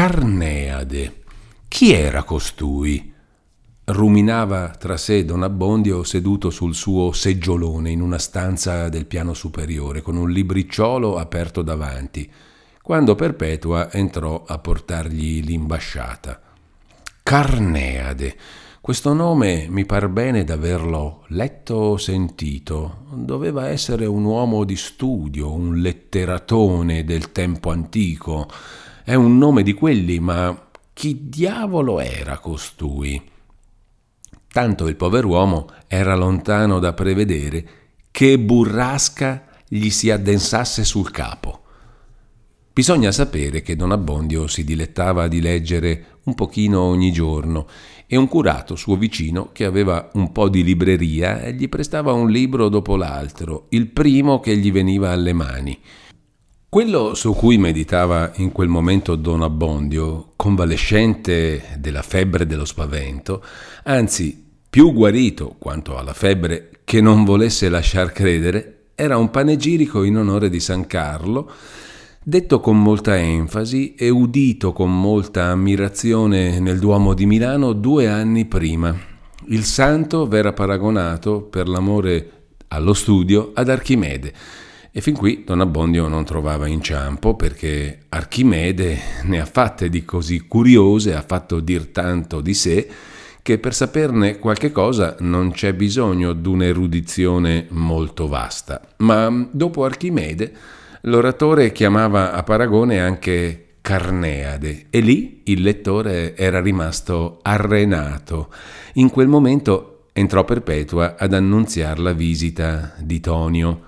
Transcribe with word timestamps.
Carneade. 0.00 1.24
Chi 1.68 1.92
era 1.92 2.22
costui? 2.22 3.12
Ruminava 3.84 4.68
tra 4.70 4.96
sé 4.96 5.26
Don 5.26 5.42
Abbondio 5.42 6.04
seduto 6.04 6.48
sul 6.48 6.74
suo 6.74 7.12
seggiolone 7.12 7.90
in 7.90 8.00
una 8.00 8.16
stanza 8.16 8.88
del 8.88 9.04
piano 9.04 9.34
superiore, 9.34 10.00
con 10.00 10.16
un 10.16 10.30
libricciolo 10.30 11.18
aperto 11.18 11.60
davanti, 11.60 12.32
quando 12.80 13.14
Perpetua 13.14 13.92
entrò 13.92 14.42
a 14.46 14.56
portargli 14.56 15.44
l'imbasciata. 15.44 16.40
Carneade. 17.22 18.36
Questo 18.80 19.12
nome 19.12 19.66
mi 19.68 19.84
par 19.84 20.08
bene 20.08 20.44
d'averlo 20.44 21.24
letto 21.26 21.74
o 21.74 21.96
sentito. 21.98 23.04
Doveva 23.12 23.68
essere 23.68 24.06
un 24.06 24.24
uomo 24.24 24.64
di 24.64 24.76
studio, 24.76 25.52
un 25.52 25.76
letteratone 25.76 27.04
del 27.04 27.32
tempo 27.32 27.70
antico. 27.70 28.48
È 29.10 29.14
un 29.14 29.38
nome 29.38 29.64
di 29.64 29.72
quelli, 29.72 30.20
ma 30.20 30.68
chi 30.92 31.28
diavolo 31.28 31.98
era 31.98 32.38
costui? 32.38 33.20
Tanto 34.46 34.86
il 34.86 34.94
pover'uomo 34.94 35.66
era 35.88 36.14
lontano 36.14 36.78
da 36.78 36.92
prevedere 36.92 37.68
che 38.12 38.38
burrasca 38.38 39.46
gli 39.66 39.90
si 39.90 40.10
addensasse 40.10 40.84
sul 40.84 41.10
capo. 41.10 41.62
Bisogna 42.72 43.10
sapere 43.10 43.62
che 43.62 43.74
Don 43.74 43.90
Abbondio 43.90 44.46
si 44.46 44.62
dilettava 44.62 45.26
di 45.26 45.40
leggere 45.40 46.18
un 46.26 46.36
pochino 46.36 46.82
ogni 46.82 47.10
giorno 47.10 47.66
e 48.06 48.14
un 48.14 48.28
curato 48.28 48.76
suo 48.76 48.94
vicino 48.94 49.50
che 49.50 49.64
aveva 49.64 50.08
un 50.12 50.30
po' 50.30 50.48
di 50.48 50.62
libreria 50.62 51.50
gli 51.50 51.68
prestava 51.68 52.12
un 52.12 52.30
libro 52.30 52.68
dopo 52.68 52.94
l'altro, 52.94 53.66
il 53.70 53.88
primo 53.88 54.38
che 54.38 54.56
gli 54.56 54.70
veniva 54.70 55.10
alle 55.10 55.32
mani. 55.32 55.80
Quello 56.70 57.16
su 57.16 57.34
cui 57.34 57.58
meditava 57.58 58.30
in 58.36 58.52
quel 58.52 58.68
momento 58.68 59.16
Don 59.16 59.42
Abbondio, 59.42 60.34
convalescente 60.36 61.74
della 61.80 62.02
febbre 62.02 62.46
dello 62.46 62.64
spavento, 62.64 63.42
anzi 63.82 64.40
più 64.70 64.92
guarito 64.92 65.56
quanto 65.58 65.98
alla 65.98 66.12
febbre 66.12 66.70
che 66.84 67.00
non 67.00 67.24
volesse 67.24 67.68
lasciar 67.68 68.12
credere, 68.12 68.90
era 68.94 69.16
un 69.16 69.30
panegirico 69.30 70.04
in 70.04 70.16
onore 70.18 70.48
di 70.48 70.60
San 70.60 70.86
Carlo, 70.86 71.50
detto 72.22 72.60
con 72.60 72.80
molta 72.80 73.18
enfasi 73.18 73.96
e 73.96 74.08
udito 74.08 74.72
con 74.72 74.96
molta 74.96 75.46
ammirazione 75.46 76.60
nel 76.60 76.78
Duomo 76.78 77.14
di 77.14 77.26
Milano 77.26 77.72
due 77.72 78.06
anni 78.06 78.44
prima. 78.44 78.96
Il 79.48 79.64
santo 79.64 80.28
v'era 80.28 80.52
paragonato, 80.52 81.42
per 81.42 81.66
l'amore 81.66 82.30
allo 82.68 82.94
studio, 82.94 83.50
ad 83.54 83.68
Archimede. 83.68 84.32
E 84.92 85.00
fin 85.00 85.14
qui 85.14 85.44
Don 85.46 85.60
Abbondio 85.60 86.08
non 86.08 86.24
trovava 86.24 86.66
inciampo 86.66 87.36
perché 87.36 88.00
Archimede 88.08 88.98
ne 89.22 89.40
ha 89.40 89.46
fatte 89.46 89.88
di 89.88 90.04
così 90.04 90.40
curiose, 90.48 91.14
ha 91.14 91.22
fatto 91.24 91.60
dir 91.60 91.86
tanto 91.92 92.40
di 92.40 92.54
sé, 92.54 92.88
che 93.40 93.58
per 93.58 93.72
saperne 93.72 94.38
qualche 94.38 94.72
cosa 94.72 95.14
non 95.20 95.52
c'è 95.52 95.74
bisogno 95.74 96.32
d'un'erudizione 96.32 97.66
molto 97.70 98.26
vasta. 98.26 98.80
Ma 98.96 99.48
dopo 99.52 99.84
Archimede 99.84 100.52
l'oratore 101.02 101.70
chiamava 101.70 102.32
a 102.32 102.42
paragone 102.42 102.98
anche 102.98 103.66
Carneade 103.80 104.86
e 104.90 104.98
lì 104.98 105.42
il 105.44 105.62
lettore 105.62 106.36
era 106.36 106.60
rimasto 106.60 107.38
arrenato. 107.42 108.52
In 108.94 109.08
quel 109.08 109.28
momento 109.28 110.06
entrò 110.12 110.44
Perpetua 110.44 111.14
ad 111.16 111.32
annunziar 111.32 112.00
la 112.00 112.12
visita 112.12 112.92
di 112.98 113.20
Tonio. 113.20 113.82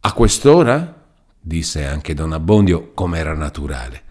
A 0.00 0.12
quest'ora? 0.12 0.94
disse 1.40 1.84
anche 1.84 2.14
Don 2.14 2.32
Abbondio, 2.32 2.92
com'era 2.94 3.34
naturale. 3.34 4.02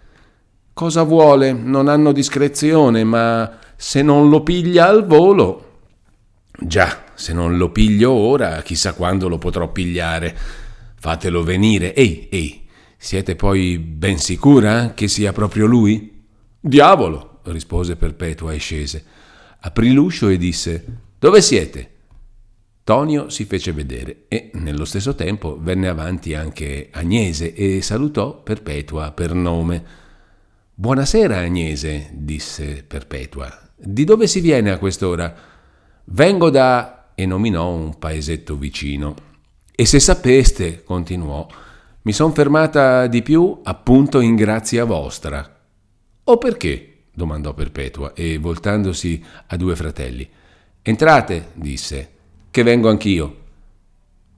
Cosa 0.73 1.03
vuole? 1.03 1.53
Non 1.53 1.87
hanno 1.87 2.11
discrezione, 2.11 3.03
ma 3.03 3.57
se 3.75 4.01
non 4.01 4.29
lo 4.29 4.43
piglia 4.43 4.87
al 4.87 5.05
volo. 5.05 5.79
Già, 6.59 7.03
se 7.13 7.33
non 7.33 7.57
lo 7.57 7.71
piglio 7.71 8.11
ora, 8.11 8.61
chissà 8.61 8.93
quando 8.93 9.27
lo 9.27 9.37
potrò 9.37 9.71
pigliare. 9.71 10.35
Fatelo 10.95 11.43
venire. 11.43 11.95
Ehi, 11.95 12.27
ehi, 12.29 12.67
siete 12.97 13.35
poi 13.35 13.79
ben 13.79 14.19
sicura 14.19 14.93
che 14.93 15.07
sia 15.07 15.31
proprio 15.31 15.65
lui? 15.67 16.25
Diavolo, 16.59 17.39
rispose 17.43 17.95
Perpetua 17.95 18.53
e 18.53 18.57
scese. 18.57 19.05
Aprì 19.61 19.93
l'uscio 19.93 20.27
e 20.27 20.37
disse: 20.37 20.85
Dove 21.17 21.41
siete? 21.41 21.91
Tonio 22.87 23.29
si 23.29 23.43
fece 23.43 23.73
vedere 23.73 24.23
e 24.29 24.49
nello 24.53 24.85
stesso 24.85 25.13
tempo 25.13 25.57
venne 25.59 25.89
avanti 25.89 26.35
anche 26.35 26.87
Agnese 26.89 27.53
e 27.53 27.81
salutò 27.81 28.41
Perpetua 28.41 29.11
per 29.11 29.33
nome. 29.33 29.83
Buonasera 30.73 31.39
Agnese, 31.39 32.11
disse 32.13 32.85
Perpetua. 32.87 33.71
Di 33.75 34.05
dove 34.05 34.25
si 34.25 34.39
viene 34.39 34.71
a 34.71 34.77
quest'ora? 34.77 35.35
Vengo 36.05 36.49
da... 36.49 37.11
e 37.13 37.25
nominò 37.25 37.71
un 37.71 37.99
paesetto 37.99 38.55
vicino. 38.55 39.15
E 39.75 39.85
se 39.85 39.99
sapeste, 39.99 40.85
continuò, 40.85 41.45
mi 42.03 42.13
son 42.13 42.31
fermata 42.31 43.07
di 43.07 43.21
più 43.21 43.59
appunto 43.63 44.21
in 44.21 44.35
grazia 44.35 44.85
vostra. 44.85 45.59
O 46.23 46.37
perché? 46.37 47.07
domandò 47.13 47.53
Perpetua 47.53 48.13
e 48.13 48.37
voltandosi 48.37 49.21
a 49.47 49.57
due 49.57 49.75
fratelli. 49.75 50.25
Entrate, 50.81 51.49
disse, 51.55 52.11
che 52.51 52.63
vengo 52.63 52.89
anch'io. 52.89 53.35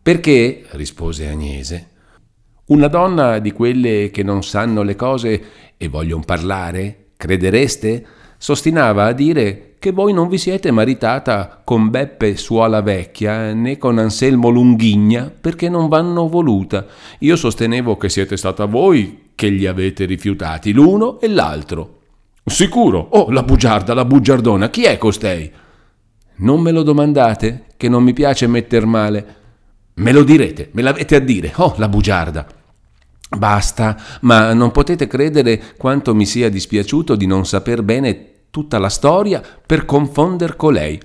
Perché? 0.02 0.66
rispose 0.72 1.28
Agnese. 1.28 1.88
Una 2.66 2.88
donna 2.88 3.40
di 3.40 3.52
quelle 3.52 4.10
che 4.12 4.24
non 4.24 4.44
sanno 4.44 4.84
le 4.84 4.96
cose 4.96 5.42
e 5.76 5.88
vogliono 5.88 6.24
parlare, 6.26 7.12
credereste? 7.18 8.06
S'ostinava 8.38 9.06
a 9.06 9.12
dire 9.12 9.76
che 9.80 9.92
voi 9.92 10.14
non 10.14 10.28
vi 10.28 10.38
siete 10.38 10.72
maritata 10.72 11.62
con 11.64 11.90
Beppe 11.90 12.36
Suola 12.36 12.82
Vecchia 12.82 13.54
né 13.54 13.78
con 13.78 13.98
Anselmo 13.98 14.50
Lunghigna 14.50 15.32
perché 15.40 15.70
non 15.70 15.88
vanno 15.88 16.28
voluta. 16.28 16.86
Io 17.20 17.36
sostenevo 17.36 17.98
che 17.98 18.10
siete 18.10 18.36
stata 18.38 18.66
voi 18.66 19.30
che 19.36 19.48
li 19.48 19.66
avete 19.66 20.06
rifiutati, 20.06 20.74
l'uno 20.74 21.20
e 21.22 21.28
l'altro. 21.30 22.00
Sicuro? 22.44 23.08
Oh, 23.12 23.32
la 23.32 23.44
bugiarda, 23.44 23.94
la 23.94 24.06
bugiardona, 24.06 24.70
chi 24.70 24.84
è 24.84 24.98
costei? 24.98 25.50
Non 26.40 26.62
me 26.62 26.72
lo 26.72 26.84
domandate, 26.84 27.66
che 27.76 27.90
non 27.90 28.04
mi 28.04 28.14
piace 28.14 28.48
metter 28.48 28.86
male. 28.86 29.36
Me 29.96 30.12
lo 30.12 30.24
direte, 30.24 30.70
me 30.74 30.82
l'avete 30.82 31.16
a 31.16 31.20
dire. 31.20 31.52
Oh, 31.56 31.76
la 31.78 31.90
bugiarda. 31.90 32.48
Basta, 33.38 33.98
ma 34.22 34.54
non 34.54 34.72
potete 34.72 35.08
credere 35.08 35.62
quanto 35.78 36.16
mi 36.16 36.26
sia 36.26 36.50
dispiaciuto 36.50 37.16
di 37.16 37.26
non 37.26 37.46
saper 37.46 37.84
bene 37.84 38.28
tutta 38.50 38.80
la 38.80 38.90
storia 38.90 39.44
per 39.66 39.86
confonder 39.86 40.56
colei. 40.56 41.00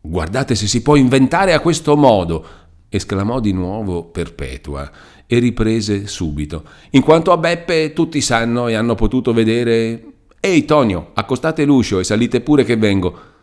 Guardate 0.00 0.54
se 0.54 0.66
si 0.66 0.82
può 0.82 0.96
inventare 0.96 1.52
a 1.52 1.60
questo 1.60 1.96
modo, 1.96 2.46
esclamò 2.88 3.40
di 3.40 3.52
nuovo 3.52 4.04
Perpetua 4.04 4.90
e 5.26 5.38
riprese 5.38 6.06
subito. 6.06 6.64
In 6.90 7.02
quanto 7.02 7.32
a 7.32 7.36
Beppe, 7.36 7.92
tutti 7.92 8.20
sanno 8.22 8.66
e 8.68 8.74
hanno 8.74 8.94
potuto 8.94 9.32
vedere. 9.34 10.04
Ehi, 10.40 10.64
Tonio, 10.64 11.10
accostate 11.14 11.64
l'uscio 11.64 11.98
e 11.98 12.04
salite 12.04 12.40
pure 12.40 12.64
che 12.64 12.76
vengo. 12.76 13.36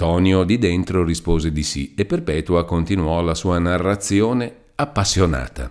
Tonio 0.00 0.44
di 0.44 0.56
dentro 0.56 1.04
rispose 1.04 1.52
di 1.52 1.62
sì 1.62 1.92
e 1.94 2.06
Perpetua 2.06 2.64
continuò 2.64 3.20
la 3.20 3.34
sua 3.34 3.58
narrazione 3.58 4.50
appassionata. 4.76 5.70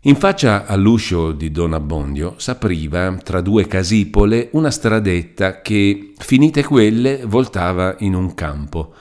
In 0.00 0.16
faccia 0.16 0.66
all'uscio 0.66 1.30
di 1.30 1.52
Don 1.52 1.72
Abbondio 1.72 2.34
s'apriva 2.38 3.14
tra 3.22 3.40
due 3.40 3.68
casipole 3.68 4.48
una 4.54 4.72
stradetta 4.72 5.60
che, 5.60 6.12
finite 6.18 6.64
quelle, 6.64 7.20
voltava 7.24 7.94
in 8.00 8.16
un 8.16 8.34
campo. 8.34 8.94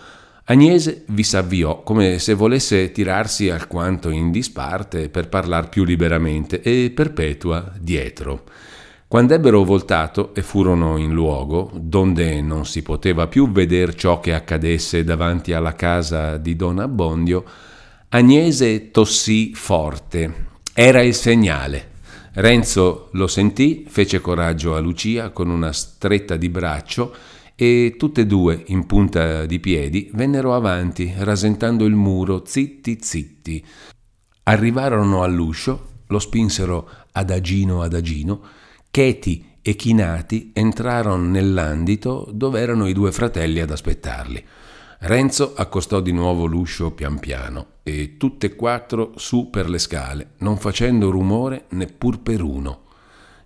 Agnese 0.44 1.06
vi 1.08 1.24
s'avviò 1.24 1.82
come 1.82 2.20
se 2.20 2.36
volesse 2.36 2.92
tirarsi 2.92 3.50
alquanto 3.50 4.10
in 4.10 4.30
disparte 4.30 5.10
per 5.10 5.28
parlar 5.28 5.70
più 5.70 5.84
liberamente 5.84 6.62
e 6.62 6.92
Perpetua 6.94 7.74
dietro. 7.80 8.44
Quando 9.10 9.34
ebbero 9.34 9.64
voltato 9.64 10.36
e 10.36 10.44
furono 10.44 10.98
in 10.98 11.14
luogo, 11.14 11.72
donde 11.74 12.44
non 12.44 12.68
si 12.68 12.84
poteva 12.84 13.26
più 13.26 13.50
veder 13.50 13.96
ciò 13.96 14.20
che 14.20 14.36
accadesse 14.36 15.04
davanti 15.04 15.52
alla 15.52 15.74
casa 15.74 16.38
di 16.38 16.56
Don 16.56 16.78
Abbondio, 16.78 17.44
Agnese 18.10 18.92
tossì 18.92 19.56
forte 19.56 20.46
era 20.76 21.02
il 21.02 21.16
segnale. 21.16 21.90
Renzo 22.34 23.10
lo 23.14 23.26
sentì, 23.26 23.84
fece 23.88 24.22
coraggio 24.22 24.76
a 24.76 24.80
Lucia 24.80 25.32
con 25.32 25.50
una 25.50 25.74
stretta 25.74 26.36
di 26.36 26.50
braccio 26.50 27.12
e 27.56 27.96
tutte 27.98 28.22
e 28.22 28.26
due, 28.28 28.64
in 28.68 28.86
punta 28.86 29.48
di 29.48 29.60
piedi, 29.60 30.12
vennero 30.14 30.54
avanti, 30.54 31.12
rasentando 31.18 31.84
il 31.86 31.96
muro, 31.96 32.44
zitti 32.46 33.00
zitti. 33.02 33.66
Arrivarono 34.44 35.24
all'uscio, 35.24 36.04
lo 36.06 36.20
spinsero 36.20 36.88
adagino 37.14 37.82
adagino, 37.82 38.42
cheti 38.92 39.58
e 39.62 39.76
chinati 39.76 40.52
entrarono 40.54 41.24
nell'andito 41.24 42.30
dove 42.32 42.60
erano 42.60 42.88
i 42.88 42.94
due 42.94 43.12
fratelli 43.12 43.60
ad 43.60 43.72
aspettarli. 43.72 44.44
Renzo 45.02 45.54
accostò 45.56 46.02
di 46.02 46.12
nuovo 46.12 46.46
l'uscio 46.46 46.92
pian 46.92 47.20
piano 47.20 47.68
e 47.84 48.18
tutte 48.18 48.48
e 48.48 48.56
quattro 48.56 49.14
su 49.16 49.50
per 49.50 49.70
le 49.70 49.80
scale, 49.80 50.32
non 50.40 50.58
facendo 50.58 51.10
rumore 51.10 51.66
neppur 51.70 52.20
per 52.20 52.42
uno. 52.42 52.82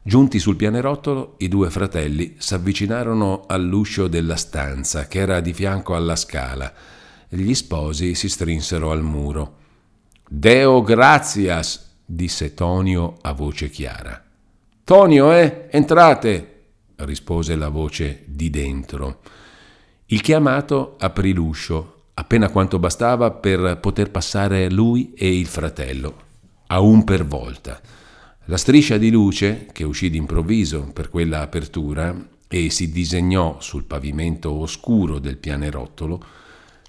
Giunti 0.02 0.40
sul 0.40 0.56
pianerottolo, 0.56 1.36
i 1.38 1.48
due 1.48 1.70
fratelli 1.70 2.36
s'avvicinarono 2.38 3.46
all'uscio 3.48 4.08
della 4.08 4.36
stanza, 4.36 5.08
che 5.08 5.20
era 5.20 5.40
di 5.40 5.54
fianco 5.54 5.96
alla 5.96 6.16
scala. 6.16 6.74
Gli 7.30 7.54
sposi 7.54 8.16
si 8.16 8.30
strinsero 8.30 8.92
al 8.92 9.02
muro. 9.02 9.58
Deo 10.28 10.82
gratias, 10.82 11.98
disse 12.04 12.54
Tonio 12.54 13.18
a 13.22 13.32
voce 13.32 13.70
chiara. 13.70 14.23
Tonio, 14.86 15.32
eh? 15.32 15.68
Entrate! 15.72 16.50
rispose 16.98 17.56
la 17.56 17.70
voce 17.70 18.24
di 18.26 18.50
dentro. 18.50 19.22
Il 20.08 20.20
chiamato 20.20 20.98
aprì 21.00 21.32
l'uscio, 21.32 22.08
appena 22.16 22.50
quanto 22.50 22.80
bastava 22.80 23.32
per 23.32 23.78
poter 23.80 24.12
passare 24.12 24.70
lui 24.70 25.14
e 25.16 25.40
il 25.40 25.46
fratello, 25.46 26.16
a 26.68 26.82
un 26.82 27.06
per 27.06 27.26
volta. 27.26 27.80
La 28.48 28.58
striscia 28.58 28.98
di 28.98 29.10
luce, 29.10 29.68
che 29.72 29.86
uscì 29.86 30.10
d'improvviso 30.10 30.92
per 30.92 31.10
quella 31.10 31.40
apertura 31.40 32.14
e 32.50 32.70
si 32.70 32.92
disegnò 32.92 33.62
sul 33.62 33.86
pavimento 33.86 34.52
oscuro 34.52 35.20
del 35.20 35.38
pianerottolo, 35.38 36.22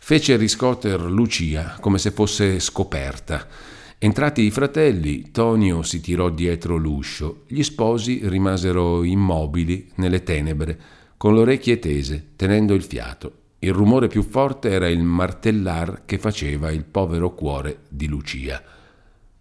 fece 0.00 0.34
riscoter 0.34 1.00
Lucia 1.00 1.76
come 1.78 1.98
se 1.98 2.10
fosse 2.10 2.58
scoperta. 2.58 3.46
Entrati 4.04 4.42
i 4.42 4.50
fratelli, 4.50 5.30
Tonio 5.30 5.80
si 5.80 6.02
tirò 6.02 6.28
dietro 6.28 6.76
l'uscio, 6.76 7.44
gli 7.46 7.62
sposi 7.62 8.20
rimasero 8.24 9.02
immobili 9.02 9.92
nelle 9.94 10.22
tenebre, 10.22 10.78
con 11.16 11.32
le 11.32 11.40
orecchie 11.40 11.78
tese, 11.78 12.32
tenendo 12.36 12.74
il 12.74 12.82
fiato. 12.82 13.32
Il 13.60 13.72
rumore 13.72 14.08
più 14.08 14.22
forte 14.22 14.68
era 14.68 14.90
il 14.90 15.02
martellar 15.02 16.02
che 16.04 16.18
faceva 16.18 16.70
il 16.70 16.84
povero 16.84 17.32
cuore 17.32 17.84
di 17.88 18.06
Lucia. 18.06 18.62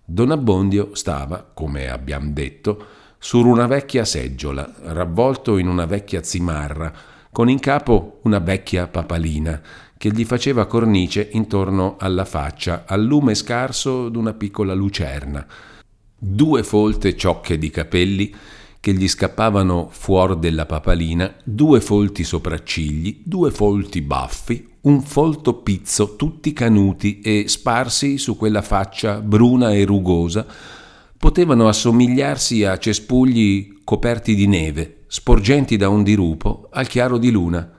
Don 0.06 0.32
Abbondio 0.32 0.96
stava, 0.96 1.44
come 1.54 1.90
abbiamo 1.90 2.32
detto, 2.32 2.86
su 3.18 3.46
una 3.46 3.68
vecchia 3.68 4.06
seggiola, 4.06 4.76
ravvolto 4.84 5.58
in 5.58 5.68
una 5.68 5.86
vecchia 5.86 6.24
zimarra, 6.24 6.94
con 7.34 7.50
in 7.50 7.60
capo 7.60 8.20
una 8.24 8.40
vecchia 8.40 8.88
papalina 8.88 9.62
che 10.04 10.12
gli 10.12 10.26
faceva 10.26 10.66
cornice 10.66 11.30
intorno 11.32 11.96
alla 11.98 12.26
faccia, 12.26 12.84
al 12.86 13.06
lume 13.06 13.36
scarso 13.36 14.10
d'una 14.10 14.34
piccola 14.34 14.74
lucerna. 14.74 15.48
Due 16.18 16.62
folte 16.64 17.16
ciocche 17.16 17.58
di 17.58 17.70
capelli 17.70 18.36
che 18.82 18.92
gli 18.92 19.08
scappavano 19.08 19.88
fuori 19.90 20.40
della 20.40 20.66
papalina, 20.66 21.34
due 21.46 21.80
folti 21.80 22.26
sopraccigli, 22.26 23.22
due 23.24 23.50
folti 23.50 24.02
baffi, 24.02 24.68
un 24.82 25.02
folto 25.04 25.62
pizzo, 25.62 26.18
tutti 26.18 26.52
canuti 26.52 27.22
e 27.22 27.46
sparsi 27.48 28.18
su 28.18 28.36
quella 28.36 28.62
faccia 28.62 29.22
bruna 29.22 29.72
e 29.72 29.86
rugosa, 29.86 30.46
potevano 31.18 31.70
assomigliarsi 31.70 32.66
a 32.66 32.78
cespugli 32.78 33.80
coperti 33.86 34.36
di 34.36 34.48
neve, 34.48 35.04
sporgenti 35.08 35.78
da 35.78 35.88
un 35.88 36.04
dirupo 36.04 36.68
al 36.72 36.88
chiaro 36.88 37.18
di 37.18 37.32
luna. 37.32 37.72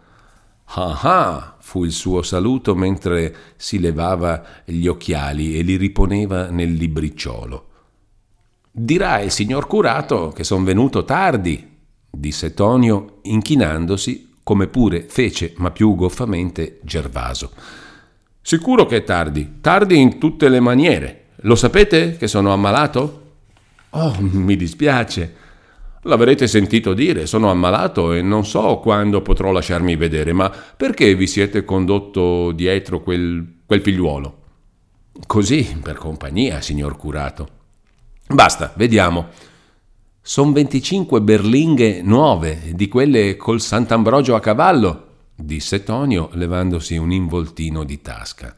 Ah 0.64 1.00
ah! 1.02 1.53
Fu 1.66 1.82
il 1.84 1.92
suo 1.92 2.20
saluto 2.20 2.74
mentre 2.74 3.34
si 3.56 3.80
levava 3.80 4.44
gli 4.66 4.86
occhiali 4.86 5.58
e 5.58 5.62
li 5.62 5.76
riponeva 5.76 6.50
nel 6.50 6.74
libricciolo. 6.74 7.68
Dirà 8.70 9.20
il 9.20 9.30
signor 9.30 9.66
curato 9.66 10.28
che 10.28 10.44
son 10.44 10.62
venuto 10.62 11.06
tardi, 11.06 11.66
disse 12.10 12.52
Tonio, 12.52 13.20
inchinandosi 13.22 14.34
come 14.42 14.66
pure 14.66 15.06
fece, 15.08 15.54
ma 15.56 15.70
più 15.70 15.94
goffamente, 15.94 16.80
Gervaso. 16.82 17.52
Sicuro 18.42 18.84
che 18.84 18.98
è 18.98 19.02
tardi, 19.02 19.54
tardi 19.62 19.98
in 19.98 20.18
tutte 20.18 20.50
le 20.50 20.60
maniere. 20.60 21.28
Lo 21.36 21.54
sapete 21.54 22.18
che 22.18 22.28
sono 22.28 22.52
ammalato? 22.52 23.22
Oh, 23.88 24.14
mi 24.20 24.54
dispiace. 24.54 25.34
L'avrete 26.06 26.46
sentito 26.46 26.92
dire, 26.92 27.26
sono 27.26 27.50
ammalato 27.50 28.12
e 28.12 28.20
non 28.20 28.44
so 28.44 28.78
quando 28.78 29.22
potrò 29.22 29.50
lasciarmi 29.50 29.96
vedere, 29.96 30.34
ma 30.34 30.50
perché 30.50 31.14
vi 31.14 31.26
siete 31.26 31.64
condotto 31.64 32.52
dietro 32.52 33.00
quel, 33.00 33.60
quel 33.64 33.80
figliuolo? 33.80 34.38
Così, 35.26 35.78
per 35.82 35.96
compagnia, 35.96 36.60
signor 36.60 36.96
curato. 36.96 37.48
Basta, 38.26 38.72
vediamo. 38.76 39.28
Son 40.20 40.52
25 40.52 41.22
berlinghe 41.22 42.02
nuove, 42.02 42.72
di 42.74 42.88
quelle 42.88 43.36
col 43.36 43.60
Sant'Ambrogio 43.60 44.34
a 44.34 44.40
cavallo, 44.40 45.06
disse 45.34 45.82
Tonio, 45.84 46.28
levandosi 46.32 46.96
un 46.96 47.12
involtino 47.12 47.84
di 47.84 48.00
tasca. 48.02 48.54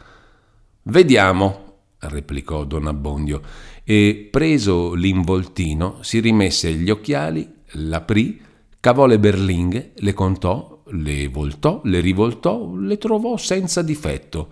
Vediamo, 0.82 1.78
replicò 1.98 2.64
Don 2.64 2.86
Abbondio, 2.86 3.42
e 3.88 4.28
preso 4.32 4.94
l'involtino 4.94 5.98
si 6.00 6.18
rimesse 6.18 6.72
gli 6.72 6.90
occhiali, 6.90 7.48
l'aprì, 7.74 8.40
cavò 8.80 9.06
le 9.06 9.20
berlinghe, 9.20 9.92
le 9.94 10.12
contò, 10.12 10.82
le 10.86 11.28
voltò, 11.28 11.82
le 11.84 12.00
rivoltò, 12.00 12.74
le 12.74 12.98
trovò 12.98 13.36
senza 13.36 13.82
difetto. 13.82 14.48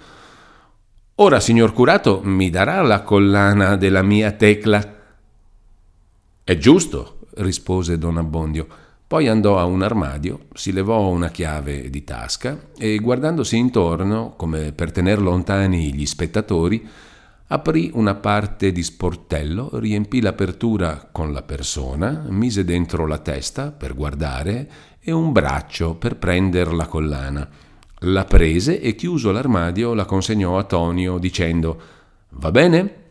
Ora, 1.16 1.40
signor 1.40 1.72
curato, 1.72 2.20
mi 2.22 2.48
darà 2.48 2.81
la 2.82 3.02
collana 3.02 3.75
della 3.75 4.02
mia 4.02 4.31
tecla 4.31 5.02
è 6.44 6.56
giusto, 6.56 7.19
rispose 7.38 7.98
don 7.98 8.19
Abbondio. 8.19 8.69
Poi 9.04 9.26
andò 9.26 9.58
a 9.58 9.64
un 9.64 9.82
armadio, 9.82 10.46
si 10.54 10.72
levò 10.72 11.08
una 11.08 11.31
chiave 11.31 11.90
di 11.90 12.04
tasca 12.04 12.69
e 12.78 12.98
guardandosi 12.98 13.56
intorno, 13.56 14.34
come 14.36 14.70
per 14.70 14.92
tener 14.92 15.20
lontani 15.20 15.92
gli 15.92 16.06
spettatori, 16.06 16.86
aprì 17.55 17.91
una 17.95 18.17
parte 18.17 18.73
di 18.73 18.83
sportello, 18.83 19.71
riempì 19.75 20.21
l'apertura 20.21 21.09
con 21.12 21.33
la 21.33 21.43
persona, 21.43 22.25
mise 22.29 22.65
dentro 22.65 23.06
la 23.06 23.19
testa 23.19 23.71
per 23.71 23.95
guardare 23.95 24.71
e 25.01 25.12
un 25.12 25.31
braccio 25.31 25.95
per 25.95 26.17
prender 26.17 26.73
la 26.73 26.87
collana. 26.87 27.49
La 28.01 28.25
prese 28.25 28.81
e 28.81 28.97
chiuso 28.97 29.31
l'armadio 29.31 29.95
la 29.95 30.05
consegnò 30.05 30.59
a 30.59 30.65
Tonio 30.65 31.19
dicendo 31.19 31.81
Va 32.31 32.51
bene? 32.51 33.03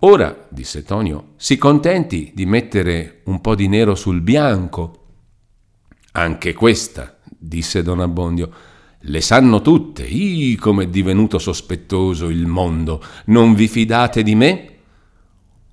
Ora, 0.00 0.46
disse 0.48 0.84
Tonio, 0.84 1.32
si 1.34 1.58
contenti 1.58 2.30
di 2.34 2.46
mettere 2.46 3.22
un 3.24 3.40
po' 3.40 3.56
di 3.56 3.66
nero 3.66 3.96
sul 3.96 4.20
bianco. 4.20 5.06
Anche 6.12 6.54
questa, 6.54 7.18
disse 7.24 7.82
Don 7.82 7.98
Abbondio, 7.98 8.50
le 9.06 9.20
sanno 9.20 9.60
tutte. 9.60 10.04
Ih, 10.04 10.56
com'è 10.56 10.88
divenuto 10.88 11.38
sospettoso 11.38 12.28
il 12.28 12.46
mondo. 12.46 13.02
Non 13.26 13.54
vi 13.54 13.68
fidate 13.68 14.22
di 14.22 14.34
me? 14.34 14.70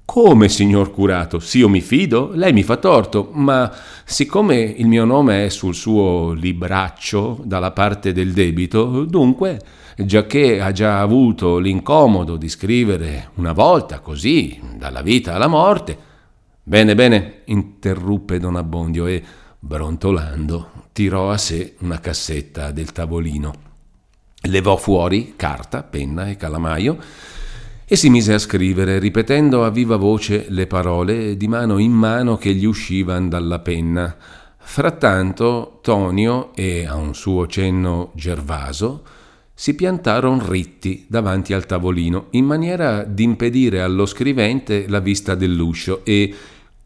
Come, 0.06 0.50
signor 0.50 0.91
curato? 0.91 1.39
Sì, 1.39 1.59
io 1.59 1.69
mi 1.69 1.81
fido, 1.81 2.31
lei 2.33 2.51
mi 2.51 2.63
fa 2.63 2.75
torto, 2.75 3.30
ma 3.33 3.71
siccome 4.03 4.57
il 4.59 4.85
mio 4.85 5.06
nome 5.06 5.45
è 5.45 5.50
sul 5.50 5.74
suo 5.74 6.33
libraccio 6.33 7.40
dalla 7.44 7.71
parte 7.71 8.11
del 8.11 8.33
debito, 8.33 9.06
dunque 9.06 9.59
giacché 9.95 10.59
ha 10.59 10.71
già 10.71 10.99
avuto 10.99 11.57
l'incomodo 11.57 12.35
di 12.35 12.49
scrivere 12.49 13.30
una 13.35 13.54
volta 13.54 13.99
così, 13.99 14.59
dalla 14.75 15.02
vita 15.02 15.35
alla 15.35 15.47
morte. 15.47 15.97
Bene, 16.61 16.95
bene, 16.95 17.42
interruppe 17.45 18.40
don 18.40 18.56
Abbondio 18.56 19.06
e, 19.07 19.23
brontolando, 19.57 20.71
tirò 20.94 21.31
a 21.31 21.38
sé 21.38 21.73
una 21.80 22.00
cassetta 22.00 22.71
del 22.71 22.92
tavolino. 22.92 23.71
Levò 24.44 24.78
fuori 24.78 25.33
carta, 25.35 25.83
penna 25.83 26.30
e 26.30 26.38
calamaio 26.38 26.97
e 27.85 27.95
si 27.95 28.09
mise 28.09 28.33
a 28.33 28.40
scrivere, 28.40 29.00
ripetendo 29.00 29.66
a 29.66 29.69
viva 29.69 29.97
voce 29.97 30.45
le 30.50 30.68
parole 30.68 31.35
di 31.35 31.47
mano 31.47 31.78
in 31.80 31.92
mano 31.92 32.38
che 32.38 32.54
gli 32.54 32.66
uscivan 32.66 33.28
dalla 33.28 33.59
penna. 33.59 34.16
Frattanto 34.57 35.80
Tonio 35.81 36.56
e 36.56 36.85
a 36.85 36.95
un 36.95 37.14
suo 37.14 37.47
cenno 37.47 38.12
Gervaso 38.16 39.04
si 39.54 39.76
piantarono 39.76 40.44
ritti 40.47 41.06
davanti 41.07 41.54
al 41.54 41.66
tavolino 41.66 42.28
in 42.31 42.45
maniera 42.45 43.04
di 43.04 43.23
impedire 43.23 43.81
allo 43.81 44.06
scrivente 44.06 44.88
la 44.88 45.00
vista 45.00 45.35
dell'uscio 45.35 46.04
e, 46.04 46.33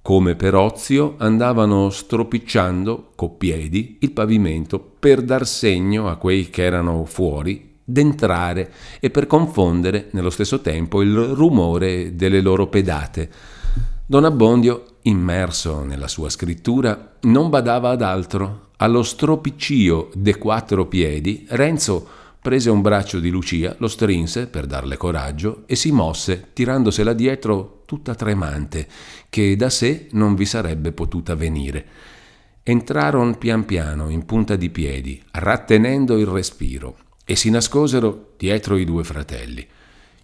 come 0.08 0.36
per 0.36 0.56
ozio, 0.56 1.16
andavano 1.18 1.90
stropicciando 1.90 3.12
coppiedi 3.14 3.98
il 4.00 4.14
pavimento 4.14 4.80
per 4.80 5.22
dar 5.22 5.46
segno 5.46 6.08
a 6.08 6.16
quei 6.16 6.50
che 6.50 6.64
erano 6.64 7.04
fuori 7.04 7.80
d'entrare 7.84 8.72
e 9.02 9.10
per 9.10 9.28
confondere 9.28 10.08
nello 10.12 10.30
stesso 10.30 10.62
tempo 10.62 11.02
il 11.02 11.14
rumore 11.14 12.16
delle 12.16 12.40
loro 12.40 12.68
pedate. 12.68 13.30
Don 14.06 14.24
Abbondio, 14.24 15.00
immerso 15.02 15.84
nella 15.84 16.08
sua 16.08 16.30
scrittura, 16.30 17.16
non 17.24 17.50
badava 17.50 17.90
ad 17.90 18.02
altro. 18.02 18.70
Allo 18.78 19.04
stropiccio 19.04 20.12
de 20.14 20.38
quattro 20.38 20.86
piedi, 20.86 21.46
Renzo 21.50 22.08
prese 22.48 22.70
un 22.70 22.80
braccio 22.80 23.20
di 23.20 23.30
Lucia, 23.30 23.75
lo 23.80 23.89
strinse 23.89 24.48
per 24.48 24.68
darle 24.68 24.96
coraggio 24.96 25.63
e 25.66 25.75
si 25.75 25.92
mosse, 25.92 26.51
tirandosela 26.54 27.12
dietro 27.12 27.82
tutta 27.86 28.16
tremante, 28.16 28.88
che 29.27 29.58
da 29.58 29.70
sé 29.70 30.08
non 30.12 30.34
vi 30.34 30.46
sarebbe 30.46 30.94
potuta 30.94 31.36
venire. 31.36 31.86
Entrarono 32.63 33.36
pian 33.36 33.66
piano 33.66 34.08
in 34.08 34.24
punta 34.24 34.56
di 34.56 34.70
piedi, 34.70 35.22
rattenendo 35.32 36.18
il 36.18 36.25
respiro, 36.25 36.96
e 37.25 37.36
si 37.36 37.50
nascosero 37.50 38.36
dietro 38.38 38.77
i 38.77 38.86
due 38.86 39.04
fratelli. 39.04 39.68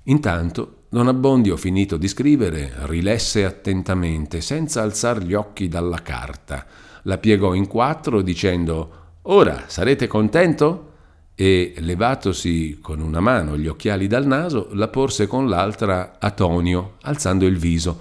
Intanto 0.04 0.84
Don 0.88 1.10
Abbondio, 1.10 1.58
finito 1.58 1.98
di 1.98 2.08
scrivere, 2.08 2.72
rilesse 2.84 3.44
attentamente, 3.44 4.40
senza 4.40 4.82
alzar 4.82 5.22
gli 5.22 5.34
occhi 5.34 5.68
dalla 5.68 6.02
carta. 6.02 6.66
La 7.02 7.18
piegò 7.18 7.54
in 7.54 7.68
quattro 7.68 8.22
dicendo 8.22 9.02
Ora 9.24 9.66
sarete 9.68 10.08
contento? 10.08 10.92
E 11.36 11.74
levatosi 11.78 12.78
con 12.82 13.00
una 13.00 13.20
mano 13.20 13.58
gli 13.58 13.68
occhiali 13.68 14.08
dal 14.08 14.28
naso, 14.28 14.70
la 14.74 14.88
porse 14.88 15.26
con 15.26 15.50
l'altra 15.50 16.18
a 16.20 16.30
Tonio, 16.32 16.94
alzando 17.02 17.46
il 17.46 17.58
viso. 17.58 18.00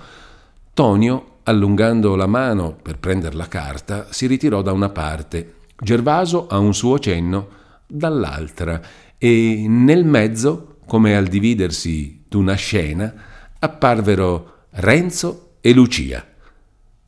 Tonio, 0.74 1.38
allungando 1.44 2.14
la 2.14 2.26
mano 2.26 2.76
per 2.80 2.98
prendere 2.98 3.36
la 3.36 3.48
carta, 3.48 4.06
si 4.10 4.26
ritirò 4.26 4.62
da 4.62 4.72
una 4.72 4.90
parte. 4.90 5.54
Gervaso 5.78 6.46
a 6.46 6.58
un 6.58 6.74
suo 6.74 6.98
cenno 6.98 7.48
dall'altra 7.86 8.80
e 9.18 9.64
nel 9.66 10.04
mezzo, 10.04 10.76
come 10.86 11.16
al 11.16 11.26
dividersi 11.26 12.24
d'una 12.28 12.54
scena 12.54 13.14
apparvero 13.58 14.66
Renzo 14.70 15.56
e 15.60 15.72
Lucia. 15.72 16.26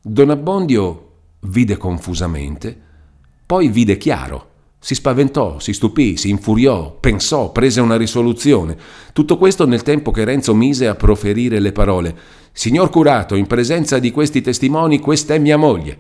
Don 0.00 0.30
Abbondio 0.30 1.12
vide 1.40 1.76
confusamente, 1.76 2.80
poi 3.44 3.68
vide 3.68 3.96
chiaro. 3.96 4.52
Si 4.84 4.94
spaventò, 4.94 5.58
si 5.60 5.72
stupì, 5.72 6.18
si 6.18 6.28
infuriò, 6.28 6.94
pensò, 7.00 7.52
prese 7.52 7.80
una 7.80 7.96
risoluzione. 7.96 8.76
Tutto 9.14 9.38
questo 9.38 9.64
nel 9.64 9.80
tempo 9.80 10.10
che 10.10 10.24
Renzo 10.24 10.54
mise 10.54 10.88
a 10.88 10.94
proferire 10.94 11.58
le 11.58 11.72
parole. 11.72 12.14
Signor 12.52 12.90
curato, 12.90 13.34
in 13.34 13.46
presenza 13.46 13.98
di 13.98 14.10
questi 14.10 14.42
testimoni, 14.42 14.98
questa 14.98 15.32
è 15.32 15.38
mia 15.38 15.56
moglie. 15.56 15.98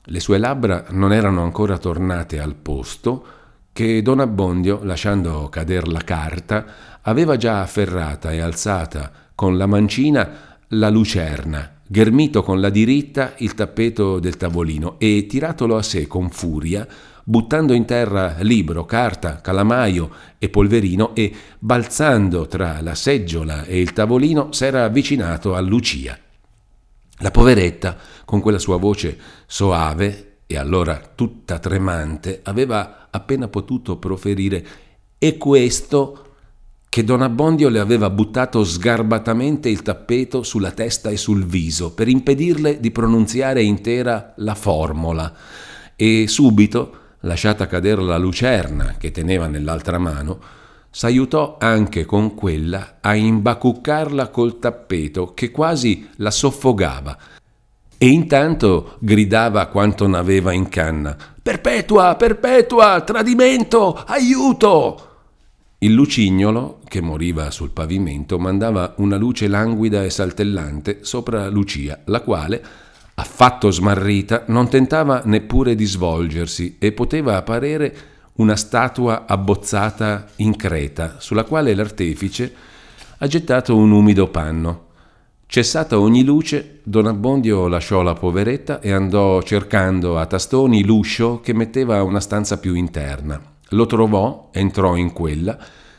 Le 0.00 0.20
sue 0.20 0.38
labbra 0.38 0.84
non 0.90 1.12
erano 1.12 1.42
ancora 1.42 1.76
tornate 1.76 2.38
al 2.38 2.54
posto 2.54 3.24
che 3.72 4.00
Don 4.00 4.20
Abbondio, 4.20 4.78
lasciando 4.84 5.48
cader 5.48 5.88
la 5.88 6.04
carta, 6.04 6.66
aveva 7.02 7.36
già 7.36 7.62
afferrata 7.62 8.30
e 8.30 8.38
alzata 8.38 9.10
con 9.34 9.56
la 9.56 9.66
mancina 9.66 10.58
la 10.68 10.88
lucerna, 10.88 11.80
ghermito 11.84 12.44
con 12.44 12.60
la 12.60 12.70
diritta 12.70 13.32
il 13.38 13.54
tappeto 13.54 14.20
del 14.20 14.36
tavolino 14.36 15.00
e 15.00 15.26
tiratolo 15.28 15.76
a 15.76 15.82
sé 15.82 16.06
con 16.06 16.30
furia, 16.30 16.86
buttando 17.28 17.74
in 17.74 17.84
terra 17.84 18.36
libro, 18.40 18.86
carta, 18.86 19.42
calamaio 19.42 20.10
e 20.38 20.48
polverino 20.48 21.14
e, 21.14 21.30
balzando 21.58 22.46
tra 22.46 22.80
la 22.80 22.94
seggiola 22.94 23.64
e 23.64 23.78
il 23.82 23.92
tavolino, 23.92 24.50
s'era 24.52 24.84
avvicinato 24.84 25.54
a 25.54 25.60
Lucia. 25.60 26.18
La 27.18 27.30
poveretta, 27.30 27.98
con 28.24 28.40
quella 28.40 28.58
sua 28.58 28.78
voce 28.78 29.18
soave 29.44 30.36
e 30.46 30.56
allora 30.56 31.02
tutta 31.14 31.58
tremante, 31.58 32.40
aveva 32.44 33.08
appena 33.10 33.46
potuto 33.48 33.98
proferire 33.98 34.66
e 35.18 35.36
questo 35.36 36.24
che 36.88 37.04
Don 37.04 37.20
Abbondio 37.20 37.68
le 37.68 37.80
aveva 37.80 38.08
buttato 38.08 38.64
sgarbatamente 38.64 39.68
il 39.68 39.82
tappeto 39.82 40.42
sulla 40.42 40.70
testa 40.70 41.10
e 41.10 41.18
sul 41.18 41.44
viso 41.44 41.92
per 41.92 42.08
impedirle 42.08 42.80
di 42.80 42.90
pronunziare 42.90 43.62
intera 43.62 44.32
la 44.36 44.54
formula 44.54 45.30
e 45.94 46.26
subito, 46.26 47.07
lasciata 47.28 47.68
cadere 47.68 48.02
la 48.02 48.16
lucerna 48.16 48.96
che 48.98 49.12
teneva 49.12 49.46
nell'altra 49.46 49.98
mano, 49.98 50.40
s'aiutò 50.90 51.58
anche 51.60 52.04
con 52.04 52.34
quella 52.34 52.96
a 53.00 53.14
imbacuccarla 53.14 54.28
col 54.28 54.58
tappeto 54.58 55.34
che 55.34 55.52
quasi 55.52 56.08
la 56.16 56.32
soffogava 56.32 57.16
e 57.96 58.08
intanto 58.08 58.96
gridava 58.98 59.66
quanto 59.66 60.06
n'aveva 60.08 60.52
in 60.52 60.68
canna 60.68 61.16
Perpetua, 61.48 62.14
perpetua, 62.16 63.00
tradimento, 63.00 63.94
aiuto! 63.94 65.06
Il 65.78 65.94
lucignolo, 65.94 66.80
che 66.86 67.00
moriva 67.00 67.50
sul 67.50 67.70
pavimento, 67.70 68.38
mandava 68.38 68.92
una 68.98 69.16
luce 69.16 69.48
languida 69.48 70.04
e 70.04 70.10
saltellante 70.10 70.98
sopra 71.02 71.48
Lucia, 71.48 72.00
la 72.04 72.20
quale, 72.20 72.62
affatto 73.18 73.70
smarrita, 73.70 74.44
non 74.46 74.68
tentava 74.68 75.22
neppure 75.24 75.74
di 75.74 75.84
svolgersi 75.84 76.76
e 76.78 76.92
poteva 76.92 77.36
apparere 77.36 77.96
una 78.34 78.54
statua 78.54 79.24
abbozzata 79.26 80.26
in 80.36 80.54
creta, 80.54 81.16
sulla 81.18 81.42
quale 81.42 81.74
l'artefice 81.74 82.54
ha 83.18 83.26
gettato 83.26 83.76
un 83.76 83.90
umido 83.90 84.28
panno. 84.28 84.86
Cessata 85.46 85.98
ogni 85.98 86.22
luce, 86.22 86.80
Don 86.84 87.06
Abbondio 87.06 87.66
lasciò 87.66 88.02
la 88.02 88.14
poveretta 88.14 88.80
e 88.80 88.92
andò 88.92 89.42
cercando 89.42 90.16
a 90.18 90.26
tastoni 90.26 90.84
l'uscio 90.84 91.40
che 91.40 91.52
metteva 91.52 91.96
a 91.96 92.04
una 92.04 92.20
stanza 92.20 92.58
più 92.58 92.74
interna. 92.74 93.40
Lo 93.70 93.86
trovò, 93.86 94.50
entrò 94.52 94.94
in 94.94 95.12
quella, 95.12 95.58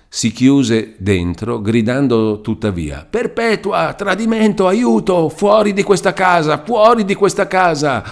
si 0.09 0.31
chiuse 0.31 0.95
dentro, 0.97 1.61
gridando 1.61 2.41
tuttavia 2.41 3.05
Perpetua, 3.07 3.93
tradimento, 3.93 4.65
aiuto, 4.65 5.29
fuori 5.29 5.71
di 5.71 5.83
questa 5.83 6.13
casa, 6.13 6.63
fuori 6.65 7.05
di 7.05 7.13
questa 7.13 7.47
casa. 7.47 8.03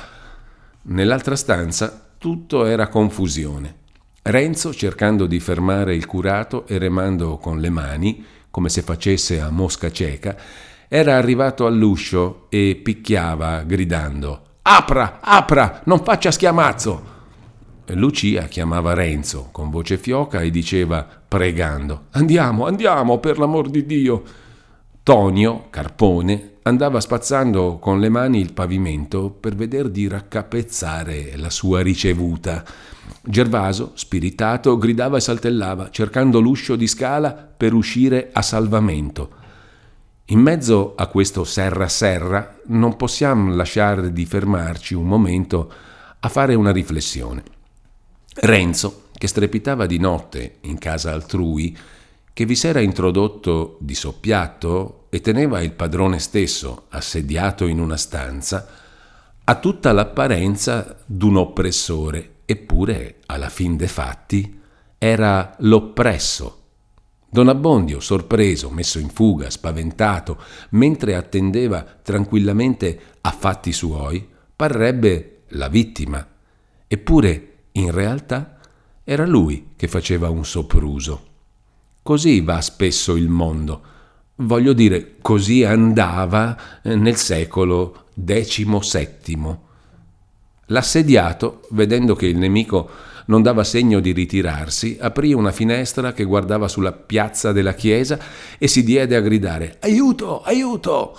Nell'altra 0.84 1.36
stanza 1.36 2.10
tutto 2.20 2.66
era 2.66 2.88
confusione. 2.88 3.76
Renzo, 4.22 4.74
cercando 4.74 5.26
di 5.26 5.40
fermare 5.40 5.96
il 5.96 6.06
curato 6.06 6.68
e 6.68 6.78
remando 6.78 7.38
con 7.38 7.60
le 7.60 7.70
mani, 7.70 8.24
come 8.52 8.70
se 8.70 8.84
facesse 8.84 9.42
a 9.42 9.50
mosca 9.50 9.92
cieca, 9.92 10.36
era 10.88 11.16
arrivato 11.16 11.66
all'uscio 11.66 12.46
e 12.50 12.80
picchiava, 12.82 13.64
gridando 13.64 14.42
Apra, 14.62 15.20
apra, 15.22 15.82
non 15.86 16.04
faccia 16.04 16.30
schiamazzo. 16.30 17.16
Lucia 17.96 18.44
chiamava 18.44 18.94
Renzo 18.94 19.50
con 19.52 19.70
voce 19.70 19.98
fioca 19.98 20.42
e 20.42 20.50
diceva, 20.50 21.08
pregando, 21.28 22.06
Andiamo, 22.12 22.66
andiamo, 22.66 23.20
per 23.20 23.38
l'amor 23.38 23.70
di 23.70 23.86
Dio. 23.86 24.24
Tonio, 25.04 25.68
carpone, 25.70 26.56
andava 26.64 27.00
spazzando 27.00 27.78
con 27.80 28.00
le 28.00 28.10
mani 28.10 28.42
il 28.42 28.52
pavimento 28.52 29.30
per 29.30 29.56
veder 29.56 29.90
di 29.90 30.08
raccapezzare 30.08 31.38
la 31.38 31.50
sua 31.50 31.82
ricevuta. 31.82 32.64
Gervaso, 33.24 33.92
spiritato, 33.94 34.78
gridava 34.78 35.18
e 35.18 35.22
saltellava, 35.22 35.90
cercando 35.90 36.42
l'uscio 36.42 36.76
di 36.76 36.88
scala 36.88 37.32
per 37.32 37.74
uscire 37.74 38.30
a 38.34 38.42
salvamento. 38.42 39.30
In 40.26 40.40
mezzo 40.42 40.94
a 40.98 41.08
questo 41.08 41.46
serra-serra 41.46 42.58
non 42.66 42.98
possiamo 42.98 43.56
lasciare 43.56 44.12
di 44.12 44.26
fermarci 44.26 44.94
un 44.94 45.08
momento 45.08 45.72
a 46.20 46.28
fare 46.28 46.54
una 46.54 46.74
riflessione. 46.74 47.56
Renzo, 48.40 49.06
che 49.14 49.28
strepitava 49.28 49.86
di 49.88 49.98
notte 49.98 50.58
in 50.62 50.78
casa 50.78 51.12
altrui, 51.12 51.76
che 52.34 52.46
vi 52.46 52.56
s'era 52.56 52.82
introdotto 52.82 53.78
di 53.80 53.96
soppiatto 53.96 55.08
e 55.10 55.22
teneva 55.22 55.62
il 55.62 55.72
padrone 55.72 56.20
stesso 56.20 56.86
assediato 56.90 57.66
in 57.66 57.80
una 57.80 57.98
stanza, 57.98 58.68
ha 59.44 59.56
tutta 59.56 59.92
l'apparenza 59.92 60.98
d'un 61.06 61.38
oppressore, 61.38 62.36
eppure, 62.46 63.16
alla 63.26 63.50
fin 63.50 63.76
dei 63.76 63.88
fatti, 63.88 64.60
era 65.00 65.56
l'oppresso. 65.60 66.62
Don 67.30 67.50
Abbondio, 67.50 68.00
sorpreso, 68.00 68.70
messo 68.70 69.00
in 69.00 69.10
fuga, 69.10 69.50
spaventato, 69.50 70.40
mentre 70.72 71.16
attendeva 71.16 71.82
tranquillamente 71.82 73.00
a 73.22 73.32
fatti 73.32 73.72
suoi, 73.72 74.28
parrebbe 74.56 75.44
la 75.50 75.70
vittima. 75.70 76.26
Eppure 76.88 77.47
in 77.78 77.92
realtà 77.92 78.58
era 79.04 79.26
lui 79.26 79.70
che 79.76 79.88
faceva 79.88 80.30
un 80.30 80.46
sopruso. 80.46 81.26
Così 82.02 82.42
va 82.42 82.60
spesso 82.62 83.16
il 83.16 83.30
mondo. 83.30 83.82
Voglio 84.36 84.74
dire, 84.74 85.16
così 85.22 85.64
andava 85.64 86.82
eh, 86.82 86.96
nel 86.96 87.16
secolo 87.16 88.06
XVII. 88.22 89.58
L'assediato, 90.68 91.68
vedendo 91.72 92.16
che 92.16 92.28
il 92.28 92.38
nemico 92.38 92.90
non 93.28 93.42
dava 93.42 93.64
segno 93.64 94.00
di 94.00 94.12
ritirarsi, 94.12 94.98
aprì 95.00 95.34
una 95.34 95.52
finestra 95.52 96.14
che 96.14 96.24
guardava 96.24 96.68
sulla 96.68 96.92
piazza 96.92 97.52
della 97.52 97.74
chiesa 97.74 98.20
e 98.58 98.68
si 98.68 98.84
diede 98.84 99.16
a 99.16 99.22
gridare 99.22 99.78
Aiuto, 99.82 100.42
aiuto! 100.44 101.18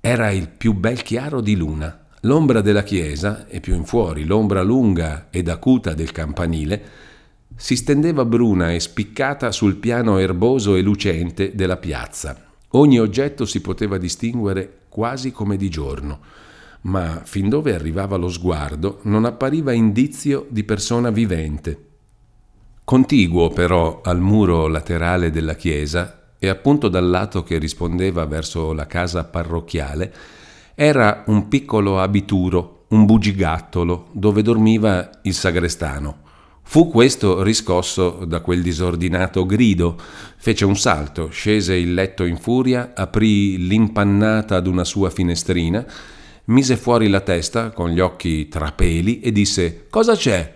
Era 0.00 0.30
il 0.30 0.48
più 0.48 0.72
bel 0.72 1.02
chiaro 1.02 1.40
di 1.40 1.56
luna 1.56 2.05
L'ombra 2.26 2.60
della 2.60 2.82
chiesa, 2.82 3.46
e 3.46 3.60
più 3.60 3.76
in 3.76 3.84
fuori 3.84 4.24
l'ombra 4.24 4.62
lunga 4.62 5.28
ed 5.30 5.48
acuta 5.48 5.94
del 5.94 6.10
campanile, 6.10 6.82
si 7.54 7.76
stendeva 7.76 8.24
bruna 8.24 8.72
e 8.72 8.80
spiccata 8.80 9.52
sul 9.52 9.76
piano 9.76 10.18
erboso 10.18 10.74
e 10.74 10.82
lucente 10.82 11.54
della 11.54 11.76
piazza. 11.76 12.36
Ogni 12.70 12.98
oggetto 12.98 13.44
si 13.44 13.60
poteva 13.60 13.96
distinguere 13.96 14.80
quasi 14.88 15.30
come 15.30 15.56
di 15.56 15.70
giorno, 15.70 16.18
ma 16.82 17.20
fin 17.22 17.48
dove 17.48 17.72
arrivava 17.72 18.16
lo 18.16 18.28
sguardo 18.28 18.98
non 19.02 19.24
appariva 19.24 19.70
indizio 19.72 20.46
di 20.48 20.64
persona 20.64 21.10
vivente. 21.10 21.84
Contiguo 22.82 23.50
però 23.50 24.00
al 24.02 24.20
muro 24.20 24.66
laterale 24.66 25.30
della 25.30 25.54
chiesa 25.54 26.30
e 26.40 26.48
appunto 26.48 26.88
dal 26.88 27.08
lato 27.08 27.44
che 27.44 27.58
rispondeva 27.58 28.26
verso 28.26 28.72
la 28.72 28.86
casa 28.86 29.22
parrocchiale, 29.22 30.12
era 30.78 31.24
un 31.28 31.48
piccolo 31.48 32.00
abituro, 32.00 32.84
un 32.88 33.06
bugigattolo, 33.06 34.08
dove 34.12 34.42
dormiva 34.42 35.08
il 35.22 35.32
sagrestano. 35.32 36.18
Fu 36.62 36.90
questo 36.90 37.42
riscosso 37.42 38.26
da 38.26 38.40
quel 38.40 38.60
disordinato 38.60 39.46
grido. 39.46 39.96
Fece 40.36 40.66
un 40.66 40.76
salto, 40.76 41.30
scese 41.30 41.74
il 41.76 41.94
letto 41.94 42.24
in 42.24 42.36
furia, 42.36 42.92
aprì 42.94 43.66
l'impannata 43.66 44.56
ad 44.56 44.66
una 44.66 44.84
sua 44.84 45.08
finestrina, 45.08 45.82
mise 46.46 46.76
fuori 46.76 47.08
la 47.08 47.20
testa 47.20 47.70
con 47.70 47.88
gli 47.88 48.00
occhi 48.00 48.46
tra 48.48 48.70
peli 48.72 49.20
e 49.20 49.32
disse 49.32 49.86
Cosa 49.88 50.14
c'è? 50.14 50.54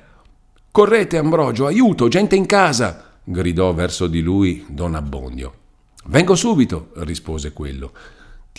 Correte, 0.71 1.17
Ambrogio, 1.17 1.65
aiuto, 1.65 2.09
gente 2.09 2.37
in 2.37 2.45
casa! 2.45 3.21
gridò 3.25 3.73
verso 3.73 4.07
di 4.07 4.21
lui 4.21 4.67
don 4.69 4.95
Abbondio. 4.95 5.55
Vengo 6.09 6.35
subito, 6.35 6.91
rispose 6.97 7.55
quello. 7.55 7.93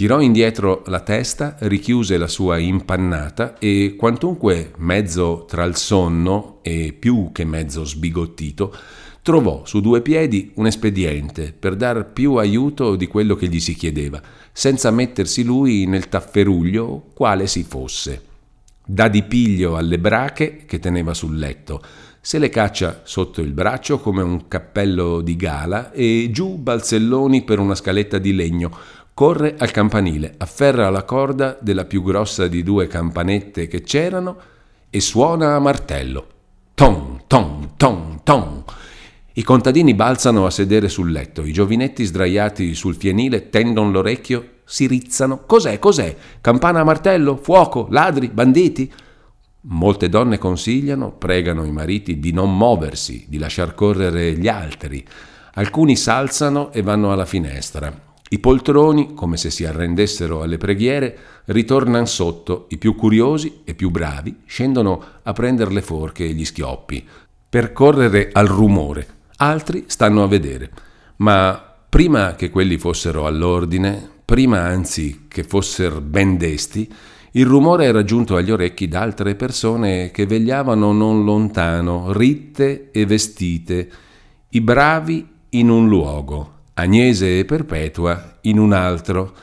Tirò 0.02 0.20
indietro 0.20 0.82
la 0.88 1.02
testa, 1.02 1.58
richiuse 1.60 2.18
la 2.18 2.26
sua 2.26 2.58
impannata 2.58 3.60
e, 3.60 3.94
quantunque 3.96 4.72
mezzo 4.78 5.46
tra 5.48 5.64
il 5.64 5.76
sonno 5.76 6.58
e 6.64 6.92
più 6.98 7.30
che 7.32 7.46
mezzo 7.46 7.86
sbigottito, 7.86 8.76
trovò 9.22 9.64
su 9.64 9.80
due 9.80 10.02
piedi 10.02 10.54
un 10.56 10.66
espediente 10.66 11.54
per 11.54 11.76
dar 11.76 12.14
più 12.14 12.38
aiuto 12.38 12.96
di 12.96 13.06
quello 13.06 13.36
che 13.36 13.48
gli 13.48 13.60
si 13.60 13.76
chiedeva, 13.76 14.20
senza 14.52 14.90
mettersi 14.90 15.44
lui 15.44 15.86
nel 15.86 16.10
tafferuglio 16.10 17.10
quale 17.14 17.46
si 17.46 17.62
fosse. 17.62 18.24
Dà 18.84 19.08
di 19.08 19.22
piglio 19.22 19.78
alle 19.78 20.00
brache 20.00 20.64
che 20.66 20.80
teneva 20.80 21.14
sul 21.14 21.38
letto, 21.38 21.80
se 22.24 22.38
le 22.38 22.50
caccia 22.50 23.02
sotto 23.04 23.42
il 23.42 23.52
braccio 23.52 24.00
come 24.00 24.22
un 24.22 24.48
cappello 24.48 25.22
di 25.22 25.36
gala 25.36 25.92
e 25.92 26.30
giù 26.32 26.58
balzelloni 26.58 27.44
per 27.44 27.58
una 27.58 27.74
scaletta 27.74 28.20
di 28.20 28.36
legno, 28.36 28.72
corre 29.14 29.56
al 29.58 29.72
campanile, 29.72 30.34
afferra 30.38 30.90
la 30.90 31.04
corda 31.04 31.58
della 31.62 31.86
più 31.86 32.04
grossa 32.04 32.48
di 32.48 32.64
due 32.64 32.88
campanette 32.88 33.68
che 33.68 33.82
c'erano 33.82 34.38
e 34.90 35.00
suona 35.00 35.56
a 35.56 35.60
martello. 35.60 36.28
Ton, 36.74 37.22
ton, 37.28 37.72
ton, 37.78 38.22
ton. 38.24 38.64
I 39.34 39.44
contadini 39.44 39.94
balzano 39.94 40.46
a 40.46 40.50
sedere 40.50 40.90
sul 40.90 41.12
letto, 41.12 41.46
i 41.46 41.54
giovinetti 41.54 42.04
sdraiati 42.04 42.74
sul 42.74 42.96
fienile 42.96 43.50
tendono 43.50 43.92
l'orecchio, 43.92 44.60
si 44.66 44.88
rizzano. 44.88 45.44
Cos'è? 45.46 45.80
Cos'è? 45.80 46.16
Campana 46.42 46.80
a 46.80 46.84
martello? 46.84 47.38
Fuoco? 47.38 47.88
Ladri? 47.90 48.30
Banditi? 48.30 48.92
Molte 49.64 50.10
donne 50.10 50.38
consigliano, 50.38 51.12
pregano 51.12 51.66
i 51.66 51.72
mariti 51.72 52.20
di 52.20 52.32
non 52.34 52.56
muoversi, 52.58 53.26
di 53.28 53.38
lasciar 53.38 53.76
correre 53.76 54.34
gli 54.34 54.48
altri. 54.48 55.06
Alcuni 55.54 55.96
s'alzano 55.96 56.72
e 56.72 56.82
vanno 56.82 57.12
alla 57.12 57.26
finestra. 57.26 58.11
I 58.34 58.40
poltroni, 58.40 59.14
come 59.14 59.36
se 59.36 59.50
si 59.50 59.66
arrendessero 59.66 60.42
alle 60.42 60.58
preghiere, 60.58 61.18
ritornano 61.48 62.06
sotto, 62.06 62.68
i 62.70 62.78
più 62.78 62.96
curiosi 62.96 63.60
e 63.66 63.74
più 63.74 63.90
bravi 63.90 64.44
scendono 64.46 65.04
a 65.22 65.34
prendere 65.34 65.72
le 65.72 65.82
forche 65.82 66.24
e 66.24 66.32
gli 66.32 66.46
schioppi, 66.46 67.06
per 67.50 67.74
correre 67.74 68.30
al 68.32 68.48
rumore, 68.48 69.06
altri 69.36 69.84
stanno 69.88 70.24
a 70.24 70.30
vedere. 70.30 70.72
Ma 71.18 71.62
prima 71.90 72.36
che 72.36 72.50
quelli 72.50 72.78
fossero 72.78 73.26
all'ordine, 73.26 74.10
prima 74.24 74.62
anzi 74.62 75.26
che 75.28 75.44
fossero 75.44 76.00
ben 76.00 76.38
desti, 76.38 76.90
il 77.32 77.46
rumore 77.46 77.84
era 77.84 78.06
giunto 78.06 78.38
agli 78.38 78.52
orecchi 78.52 78.88
d'altre 78.88 79.36
persone 79.36 80.10
che 80.12 80.26
vegliavano 80.26 80.94
non 80.94 81.26
lontano, 81.26 82.14
ritte 82.14 82.92
e 82.92 83.06
vestite, 83.06 83.90
i 84.52 84.62
bravi 84.62 85.28
in 85.50 85.70
un 85.70 85.90
luogo, 85.90 86.60
Agnese 86.74 87.40
e 87.40 87.46
Perpetua 87.46 88.38
in 88.42 88.58
un 88.58 88.72
altro. 88.72 89.36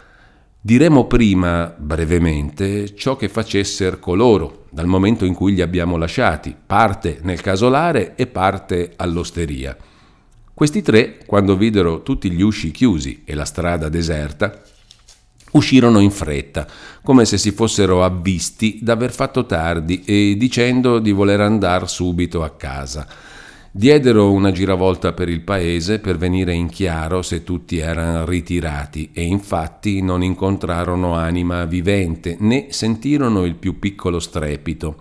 Diremo 0.61 1.07
prima, 1.07 1.73
brevemente, 1.77 2.95
ciò 2.95 3.17
che 3.17 3.29
facesser 3.29 3.99
coloro, 3.99 4.65
dal 4.71 4.87
momento 4.87 5.27
in 5.27 5.35
cui 5.35 5.55
li 5.55 5.61
abbiamo 5.61 5.99
lasciati, 5.99 6.57
parte 6.67 7.19
nel 7.23 7.43
casolare 7.43 8.15
e 8.17 8.27
parte 8.27 8.93
all'osteria. 8.97 9.77
Questi 10.55 10.81
tre, 10.81 11.19
quando 11.27 11.57
videro 11.57 12.03
tutti 12.03 12.31
gli 12.31 12.41
usci 12.41 12.71
chiusi 12.71 13.23
e 13.25 13.35
la 13.35 13.45
strada 13.45 13.91
deserta, 13.91 14.63
uscirono 15.53 16.01
in 16.01 16.11
fretta, 16.11 16.67
come 17.03 17.27
se 17.27 17.37
si 17.37 17.53
fossero 17.53 18.05
avvisti 18.05 18.79
d'aver 18.81 19.13
fatto 19.13 19.45
tardi 19.45 20.03
e 20.05 20.35
dicendo 20.37 20.99
di 20.99 21.13
voler 21.13 21.41
andar 21.41 21.89
subito 21.89 22.43
a 22.43 22.51
casa 22.51 23.07
diedero 23.71 24.33
una 24.33 24.51
giravolta 24.51 25.13
per 25.13 25.29
il 25.29 25.43
paese 25.43 25.99
per 25.99 26.17
venire 26.17 26.53
in 26.53 26.69
chiaro 26.69 27.23
se 27.23 27.45
tutti 27.45 27.79
erano 27.79 28.25
ritirati 28.25 29.11
e 29.13 29.23
infatti 29.23 30.03
non 30.03 30.23
incontrarono 30.23 31.15
anima 31.15 31.65
vivente 31.65 32.37
né 32.41 32.67
sentirono 32.71 33.45
il 33.45 33.55
più 33.55 33.79
piccolo 33.79 34.19
strepito. 34.19 34.97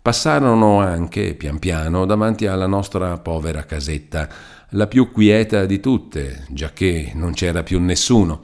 Passarono 0.00 0.80
anche, 0.80 1.34
pian 1.34 1.58
piano, 1.58 2.06
davanti 2.06 2.46
alla 2.46 2.66
nostra 2.66 3.18
povera 3.18 3.64
casetta, 3.64 4.28
la 4.70 4.86
più 4.86 5.10
quieta 5.10 5.66
di 5.66 5.80
tutte, 5.80 6.44
giacché 6.48 7.12
non 7.14 7.32
c'era 7.34 7.62
più 7.62 7.78
nessuno. 7.80 8.40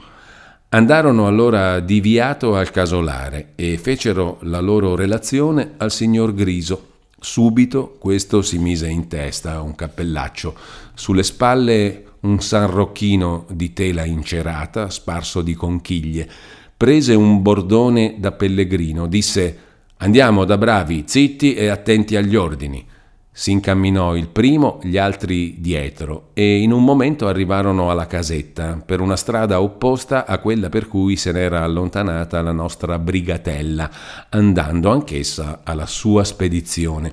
Andarono 0.71 1.27
allora 1.27 1.81
di 1.81 2.01
viato 2.01 2.57
al 2.57 2.71
casolare 2.71 3.53
e 3.55 3.79
fecero 3.79 4.39
la 4.43 4.61
loro 4.61 4.95
relazione 4.95 5.75
al 5.77 5.93
signor 5.93 6.35
Griso, 6.35 6.94
Subito 7.25 7.97
questo 7.99 8.43
si 8.43 8.59
mise 8.59 8.87
in 8.87 9.09
testa 9.09 9.63
un 9.63 9.75
cappellaccio, 9.75 10.55
sulle 10.93 11.23
spalle 11.23 12.05
un 12.21 12.39
sanrocchino 12.39 13.47
di 13.49 13.73
tela 13.73 14.05
incerata, 14.05 14.91
sparso 14.91 15.41
di 15.41 15.55
conchiglie, 15.55 16.29
prese 16.77 17.15
un 17.15 17.41
bordone 17.41 18.17
da 18.19 18.33
pellegrino, 18.33 19.07
disse 19.07 19.59
Andiamo 19.97 20.45
da 20.45 20.59
bravi, 20.59 21.05
zitti 21.07 21.55
e 21.55 21.69
attenti 21.69 22.15
agli 22.15 22.37
ordini. 22.37 22.87
Si 23.37 23.51
incamminò 23.51 24.15
il 24.15 24.29
primo, 24.29 24.79
gli 24.81 24.97
altri 24.97 25.57
dietro, 25.59 26.29
e 26.35 26.59
in 26.59 26.71
un 26.71 26.85
momento 26.85 27.27
arrivarono 27.27 27.91
alla 27.91 28.07
casetta, 28.07 28.81
per 28.87 29.01
una 29.01 29.17
strada 29.17 29.61
opposta 29.61 30.25
a 30.25 30.39
quella 30.39 30.69
per 30.69 30.87
cui 30.87 31.17
se 31.17 31.33
n'era 31.33 31.65
allontanata 31.65 32.41
la 32.43 32.53
nostra 32.53 32.97
brigatella, 33.01 33.91
andando 34.29 34.93
anch'essa 34.93 35.63
alla 35.65 35.87
sua 35.87 36.23
spedizione. 36.23 37.13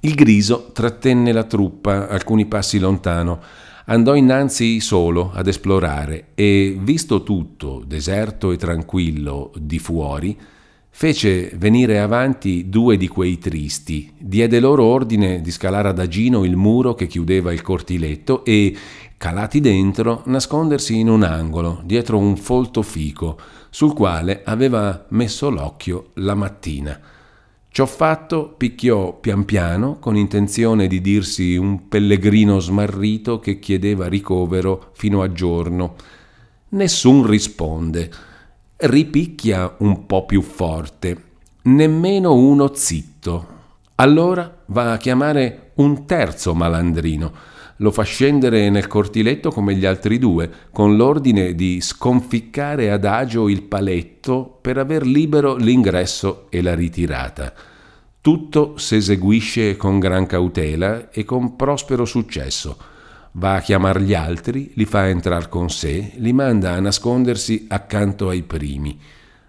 Il 0.00 0.14
griso 0.14 0.70
trattenne 0.72 1.32
la 1.32 1.44
truppa 1.44 2.08
alcuni 2.08 2.46
passi 2.46 2.78
lontano, 2.78 3.38
andò 3.84 4.14
innanzi 4.14 4.80
solo 4.80 5.32
ad 5.34 5.48
esplorare 5.48 6.28
e, 6.34 6.78
visto 6.80 7.22
tutto 7.22 7.82
deserto 7.86 8.52
e 8.52 8.56
tranquillo 8.56 9.52
di 9.54 9.78
fuori, 9.78 10.34
Fece 10.94 11.50
venire 11.56 11.98
avanti 11.98 12.68
due 12.68 12.98
di 12.98 13.08
quei 13.08 13.38
tristi, 13.38 14.12
diede 14.18 14.60
loro 14.60 14.84
ordine 14.84 15.40
di 15.40 15.50
scalare 15.50 15.88
adagino 15.88 16.44
il 16.44 16.54
muro 16.54 16.94
che 16.94 17.06
chiudeva 17.06 17.50
il 17.50 17.62
cortiletto 17.62 18.44
e, 18.44 18.76
calati 19.16 19.60
dentro, 19.60 20.22
nascondersi 20.26 20.98
in 20.98 21.08
un 21.08 21.22
angolo, 21.22 21.80
dietro 21.84 22.18
un 22.18 22.36
folto 22.36 22.82
fico, 22.82 23.38
sul 23.70 23.94
quale 23.94 24.42
aveva 24.44 25.06
messo 25.08 25.48
l'occhio 25.48 26.10
la 26.16 26.34
mattina. 26.34 27.00
Ciò 27.68 27.86
fatto 27.86 28.54
picchiò 28.56 29.18
pian 29.18 29.46
piano 29.46 29.98
con 29.98 30.14
intenzione 30.14 30.86
di 30.88 31.00
dirsi 31.00 31.56
un 31.56 31.88
pellegrino 31.88 32.60
smarrito 32.60 33.40
che 33.40 33.58
chiedeva 33.58 34.08
ricovero 34.08 34.90
fino 34.92 35.22
a 35.22 35.32
giorno. 35.32 35.96
Nessun 36.68 37.26
risponde 37.26 38.10
ripicchia 38.82 39.76
un 39.78 40.06
po' 40.06 40.26
più 40.26 40.42
forte, 40.42 41.16
nemmeno 41.62 42.34
uno 42.34 42.72
zitto. 42.74 43.46
Allora 43.96 44.62
va 44.66 44.92
a 44.92 44.96
chiamare 44.96 45.70
un 45.74 46.04
terzo 46.04 46.52
malandrino, 46.54 47.32
lo 47.76 47.92
fa 47.92 48.02
scendere 48.02 48.70
nel 48.70 48.88
cortiletto 48.88 49.50
come 49.50 49.74
gli 49.76 49.86
altri 49.86 50.18
due, 50.18 50.50
con 50.72 50.96
l'ordine 50.96 51.54
di 51.54 51.80
sconficcare 51.80 52.90
adagio 52.90 53.48
il 53.48 53.62
paletto 53.62 54.58
per 54.60 54.78
aver 54.78 55.06
libero 55.06 55.54
l'ingresso 55.54 56.46
e 56.50 56.60
la 56.60 56.74
ritirata. 56.74 57.52
Tutto 58.20 58.76
s'eseguisce 58.78 59.76
con 59.76 60.00
gran 60.00 60.26
cautela 60.26 61.10
e 61.10 61.24
con 61.24 61.54
prospero 61.54 62.04
successo 62.04 62.90
va 63.32 63.54
a 63.54 63.60
chiamar 63.60 64.00
gli 64.00 64.14
altri, 64.14 64.72
li 64.74 64.84
fa 64.84 65.08
entrar 65.08 65.48
con 65.48 65.70
sé, 65.70 66.12
li 66.16 66.32
manda 66.32 66.72
a 66.72 66.80
nascondersi 66.80 67.66
accanto 67.68 68.28
ai 68.28 68.42
primi. 68.42 68.98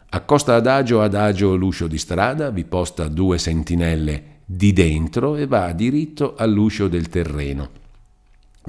Accosta 0.09 0.55
adagio 0.55 1.01
adagio 1.01 1.55
l'uscio 1.55 1.87
di 1.87 1.97
strada, 1.97 2.51
vi 2.51 2.65
posta 2.65 3.07
due 3.07 3.37
sentinelle 3.37 4.31
di 4.45 4.71
dentro 4.71 5.35
e 5.35 5.47
va 5.47 5.71
diritto 5.71 6.35
all'uscio 6.35 6.87
del 6.87 7.09
terreno. 7.09 7.69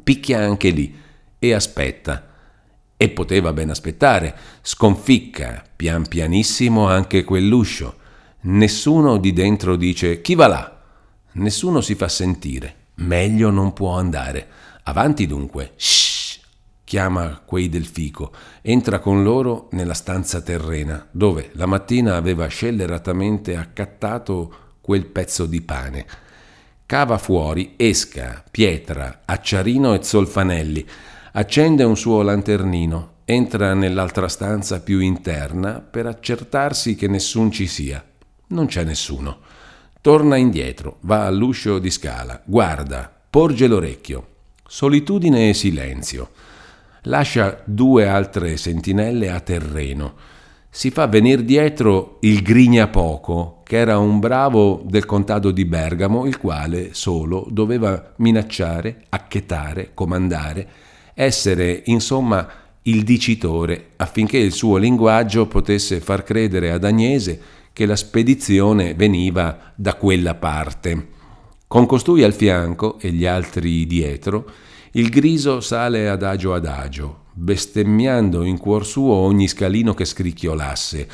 Picchia 0.02 0.40
anche 0.40 0.70
lì 0.70 0.94
e 1.38 1.52
aspetta. 1.52 2.30
E 2.96 3.10
poteva 3.10 3.52
ben 3.52 3.70
aspettare, 3.70 4.34
sconficca 4.62 5.62
pian 5.76 6.06
pianissimo 6.08 6.88
anche 6.88 7.24
quell'uscio. 7.24 7.96
Nessuno 8.42 9.18
di 9.18 9.32
dentro 9.32 9.76
dice 9.76 10.22
chi 10.22 10.34
va 10.34 10.46
là. 10.46 10.82
Nessuno 11.32 11.80
si 11.80 11.94
fa 11.94 12.08
sentire. 12.08 12.74
Meglio 12.96 13.50
non 13.50 13.72
può 13.72 13.96
andare. 13.98 14.46
Avanti 14.84 15.26
dunque. 15.26 15.72
Shh! 15.76 16.04
chiama 16.84 17.40
quei 17.44 17.68
del 17.68 17.86
fico. 17.86 18.32
Entra 18.60 18.98
con 18.98 19.22
loro 19.22 19.68
nella 19.72 19.94
stanza 19.94 20.40
terrena, 20.42 21.08
dove 21.10 21.50
la 21.54 21.66
mattina 21.66 22.16
aveva 22.16 22.46
scelleratamente 22.46 23.56
accattato 23.56 24.54
quel 24.80 25.06
pezzo 25.06 25.46
di 25.46 25.62
pane. 25.62 26.06
cava 26.86 27.16
fuori 27.16 27.74
esca, 27.76 28.44
pietra, 28.50 29.22
acciarino 29.24 29.94
e 29.94 30.02
zolfanelli, 30.02 30.86
accende 31.32 31.82
un 31.82 31.96
suo 31.96 32.20
lanternino, 32.20 33.20
entra 33.24 33.72
nell'altra 33.72 34.28
stanza 34.28 34.82
più 34.82 35.00
interna 35.00 35.80
per 35.80 36.04
accertarsi 36.04 36.94
che 36.94 37.08
nessun 37.08 37.50
ci 37.50 37.66
sia. 37.66 38.04
Non 38.48 38.66
c'è 38.66 38.84
nessuno. 38.84 39.38
Torna 40.02 40.36
indietro, 40.36 40.98
va 41.00 41.24
all'uscio 41.24 41.78
di 41.78 41.90
scala, 41.90 42.42
guarda, 42.44 43.10
porge 43.30 43.66
l'orecchio. 43.66 44.33
Solitudine 44.66 45.50
e 45.50 45.54
silenzio. 45.54 46.30
Lascia 47.02 47.60
due 47.64 48.08
altre 48.08 48.56
sentinelle 48.56 49.30
a 49.30 49.40
terreno. 49.40 50.14
Si 50.70 50.90
fa 50.90 51.06
venire 51.06 51.44
dietro 51.44 52.16
il 52.20 52.40
Grignapoco, 52.40 53.60
che 53.62 53.76
era 53.76 53.98
un 53.98 54.18
bravo 54.20 54.82
del 54.86 55.04
contado 55.04 55.50
di 55.50 55.66
Bergamo, 55.66 56.24
il 56.24 56.38
quale 56.38 56.94
solo 56.94 57.46
doveva 57.50 58.14
minacciare, 58.16 59.04
acchetare, 59.10 59.90
comandare, 59.92 60.68
essere 61.12 61.82
insomma 61.84 62.48
il 62.82 63.04
dicitore, 63.04 63.90
affinché 63.96 64.38
il 64.38 64.52
suo 64.52 64.78
linguaggio 64.78 65.46
potesse 65.46 66.00
far 66.00 66.24
credere 66.24 66.72
ad 66.72 66.84
Agnese 66.84 67.40
che 67.72 67.84
la 67.84 67.96
spedizione 67.96 68.94
veniva 68.94 69.72
da 69.74 69.94
quella 69.94 70.34
parte. 70.34 71.08
Con 71.74 71.86
costui 71.86 72.22
al 72.22 72.34
fianco 72.34 73.00
e 73.00 73.10
gli 73.10 73.26
altri 73.26 73.84
dietro, 73.84 74.48
il 74.92 75.08
griso 75.08 75.58
sale 75.58 76.08
adagio 76.08 76.54
adagio, 76.54 77.24
bestemmiando 77.32 78.44
in 78.44 78.58
cuor 78.58 78.86
suo 78.86 79.14
ogni 79.14 79.48
scalino 79.48 79.92
che 79.92 80.04
scricchiolasse, 80.04 81.08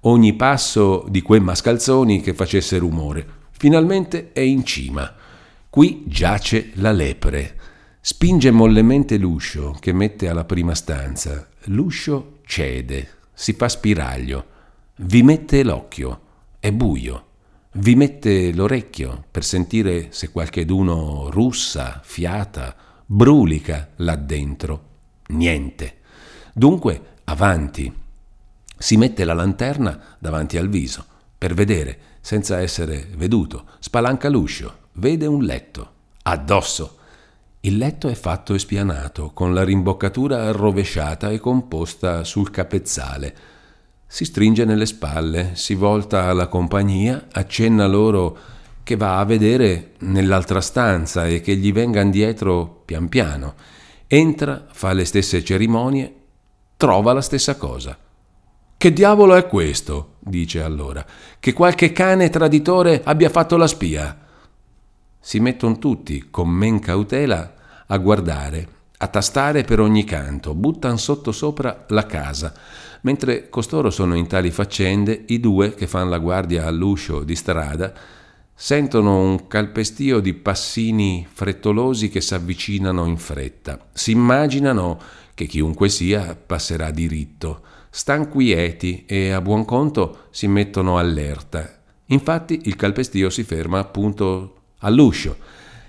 ogni 0.00 0.32
passo 0.32 1.04
di 1.06 1.20
quei 1.20 1.40
mascalzoni 1.40 2.22
che 2.22 2.32
facesse 2.32 2.78
rumore. 2.78 3.26
Finalmente 3.50 4.32
è 4.32 4.40
in 4.40 4.64
cima. 4.64 5.14
Qui 5.68 6.04
giace 6.06 6.70
la 6.76 6.92
lepre. 6.92 7.54
Spinge 8.00 8.50
mollemente 8.50 9.18
l'uscio 9.18 9.76
che 9.78 9.92
mette 9.92 10.30
alla 10.30 10.46
prima 10.46 10.74
stanza. 10.74 11.46
L'uscio 11.64 12.38
cede, 12.46 13.06
si 13.34 13.52
fa 13.52 13.68
spiraglio. 13.68 14.46
Vi 14.96 15.22
mette 15.22 15.62
l'occhio, 15.62 16.20
è 16.58 16.72
buio. 16.72 17.25
Vi 17.78 17.94
mette 17.94 18.54
l'orecchio 18.54 19.24
per 19.30 19.44
sentire 19.44 20.06
se 20.08 20.30
qualcheduno 20.30 21.28
russa, 21.28 22.00
fiata, 22.02 22.74
brulica 23.04 23.90
là 23.96 24.16
dentro. 24.16 24.84
Niente. 25.28 25.96
Dunque, 26.54 27.18
avanti. 27.24 27.92
Si 28.78 28.96
mette 28.96 29.26
la 29.26 29.34
lanterna 29.34 30.16
davanti 30.18 30.56
al 30.56 30.70
viso 30.70 31.04
per 31.36 31.52
vedere, 31.52 31.98
senza 32.22 32.60
essere 32.60 33.10
veduto. 33.14 33.66
Spalanca 33.78 34.30
l'uscio, 34.30 34.78
vede 34.92 35.26
un 35.26 35.44
letto. 35.44 35.90
Addosso. 36.22 36.96
Il 37.60 37.76
letto 37.76 38.08
è 38.08 38.14
fatto 38.14 38.54
e 38.54 38.58
spianato, 38.58 39.32
con 39.34 39.52
la 39.52 39.64
rimboccatura 39.64 40.44
arrovesciata 40.44 41.28
e 41.28 41.38
composta 41.38 42.24
sul 42.24 42.50
capezzale 42.50 43.36
si 44.06 44.24
stringe 44.24 44.64
nelle 44.64 44.86
spalle, 44.86 45.50
si 45.54 45.74
volta 45.74 46.24
alla 46.24 46.46
compagnia, 46.46 47.26
accenna 47.32 47.86
loro 47.86 48.38
che 48.82 48.96
va 48.96 49.18
a 49.18 49.24
vedere 49.24 49.94
nell'altra 49.98 50.60
stanza 50.60 51.26
e 51.26 51.40
che 51.40 51.56
gli 51.56 51.72
vengan 51.72 52.10
dietro 52.10 52.82
pian 52.84 53.08
piano. 53.08 53.54
Entra, 54.06 54.66
fa 54.70 54.92
le 54.92 55.04
stesse 55.04 55.42
cerimonie, 55.42 56.14
trova 56.76 57.12
la 57.12 57.20
stessa 57.20 57.56
cosa. 57.56 57.98
Che 58.78 58.92
diavolo 58.92 59.34
è 59.34 59.46
questo? 59.48 60.14
dice 60.20 60.62
allora. 60.62 61.04
Che 61.40 61.52
qualche 61.52 61.90
cane 61.90 62.30
traditore 62.30 63.02
abbia 63.04 63.28
fatto 63.28 63.56
la 63.56 63.66
spia. 63.66 64.16
Si 65.18 65.40
mettono 65.40 65.78
tutti, 65.78 66.28
con 66.30 66.48
men 66.48 66.78
cautela, 66.78 67.54
a 67.86 67.96
guardare, 67.98 68.68
a 68.98 69.08
tastare 69.08 69.62
per 69.62 69.80
ogni 69.80 70.04
canto, 70.04 70.54
buttan 70.54 70.96
sotto 70.96 71.32
sopra 71.32 71.86
la 71.88 72.06
casa 72.06 72.54
Mentre 73.02 73.48
costoro 73.48 73.90
sono 73.90 74.14
in 74.14 74.26
tali 74.26 74.50
faccende, 74.50 75.24
i 75.26 75.40
due 75.40 75.74
che 75.74 75.86
fanno 75.86 76.10
la 76.10 76.18
guardia 76.18 76.66
all'uscio 76.66 77.22
di 77.22 77.34
strada 77.34 77.92
sentono 78.58 79.20
un 79.20 79.48
calpestio 79.48 80.18
di 80.20 80.32
passini 80.32 81.26
frettolosi 81.30 82.08
che 82.08 82.22
s'avvicinano 82.22 83.04
in 83.04 83.18
fretta. 83.18 83.88
Si 83.92 84.12
immaginano 84.12 84.98
che 85.34 85.44
chiunque 85.44 85.90
sia 85.90 86.34
passerà 86.34 86.90
diritto. 86.90 87.60
Stan 87.90 88.28
quieti 88.30 89.04
e 89.06 89.30
a 89.30 89.42
buon 89.42 89.66
conto 89.66 90.28
si 90.30 90.48
mettono 90.48 90.96
allerta. 90.96 91.80
Infatti 92.06 92.62
il 92.64 92.76
calpestio 92.76 93.28
si 93.28 93.42
ferma 93.42 93.78
appunto 93.78 94.54
all'uscio. 94.78 95.36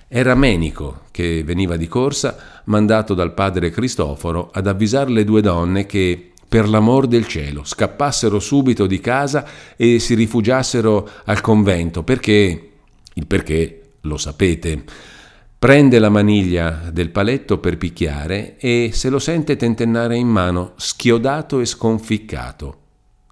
Era 0.09 0.35
Menico 0.35 1.03
che 1.11 1.43
veniva 1.43 1.77
di 1.77 1.87
corsa, 1.87 2.61
mandato 2.65 3.13
dal 3.13 3.33
padre 3.33 3.69
Cristoforo 3.69 4.49
ad 4.51 4.67
avvisare 4.67 5.09
le 5.09 5.23
due 5.23 5.41
donne 5.41 5.85
che 5.85 6.31
per 6.47 6.69
l'amor 6.69 7.07
del 7.07 7.27
cielo, 7.27 7.63
scappassero 7.63 8.39
subito 8.39 8.87
di 8.87 8.99
casa 8.99 9.45
e 9.75 9.99
si 9.99 10.13
rifugiassero 10.13 11.09
al 11.25 11.41
convento, 11.41 12.03
perché, 12.03 12.71
il 13.13 13.27
perché 13.27 13.81
lo 14.01 14.17
sapete, 14.17 14.83
prende 15.59 15.99
la 15.99 16.09
maniglia 16.09 16.89
del 16.91 17.09
paletto 17.09 17.57
per 17.57 17.77
picchiare 17.77 18.57
e 18.57 18.91
se 18.93 19.09
lo 19.09 19.19
sente 19.19 19.55
tentennare 19.55 20.15
in 20.15 20.27
mano, 20.27 20.73
schiodato 20.77 21.59
e 21.59 21.65
sconficcato. 21.65 22.77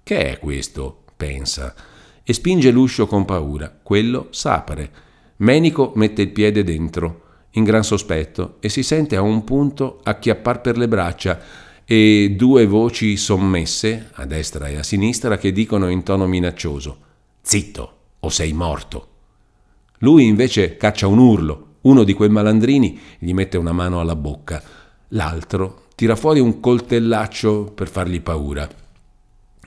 Che 0.02 0.32
è 0.32 0.38
questo? 0.38 1.02
pensa, 1.16 1.74
e 2.22 2.32
spinge 2.32 2.70
l'uscio 2.70 3.06
con 3.06 3.24
paura. 3.24 3.74
Quello 3.82 4.28
s'apre. 4.30 4.90
Menico 5.36 5.92
mette 5.94 6.22
il 6.22 6.30
piede 6.30 6.62
dentro, 6.62 7.22
in 7.52 7.64
gran 7.64 7.84
sospetto, 7.84 8.56
e 8.60 8.68
si 8.68 8.82
sente 8.82 9.16
a 9.16 9.22
un 9.22 9.44
punto 9.44 10.00
acchiappar 10.02 10.60
per 10.60 10.76
le 10.76 10.88
braccia, 10.88 11.40
e 11.88 12.34
due 12.36 12.66
voci 12.66 13.16
sommesse, 13.16 14.10
a 14.14 14.26
destra 14.26 14.66
e 14.66 14.76
a 14.76 14.82
sinistra, 14.82 15.38
che 15.38 15.52
dicono 15.52 15.88
in 15.88 16.02
tono 16.02 16.26
minaccioso 16.26 16.98
Zitto, 17.40 17.96
o 18.18 18.28
sei 18.28 18.52
morto. 18.52 19.08
Lui 19.98 20.26
invece 20.26 20.76
caccia 20.76 21.06
un 21.06 21.18
urlo, 21.18 21.76
uno 21.82 22.02
di 22.02 22.12
quei 22.12 22.28
malandrini 22.28 22.98
gli 23.18 23.32
mette 23.32 23.56
una 23.56 23.70
mano 23.70 24.00
alla 24.00 24.16
bocca, 24.16 24.60
l'altro 25.10 25.84
tira 25.94 26.16
fuori 26.16 26.40
un 26.40 26.58
coltellaccio 26.58 27.70
per 27.72 27.88
fargli 27.88 28.20
paura. 28.20 28.68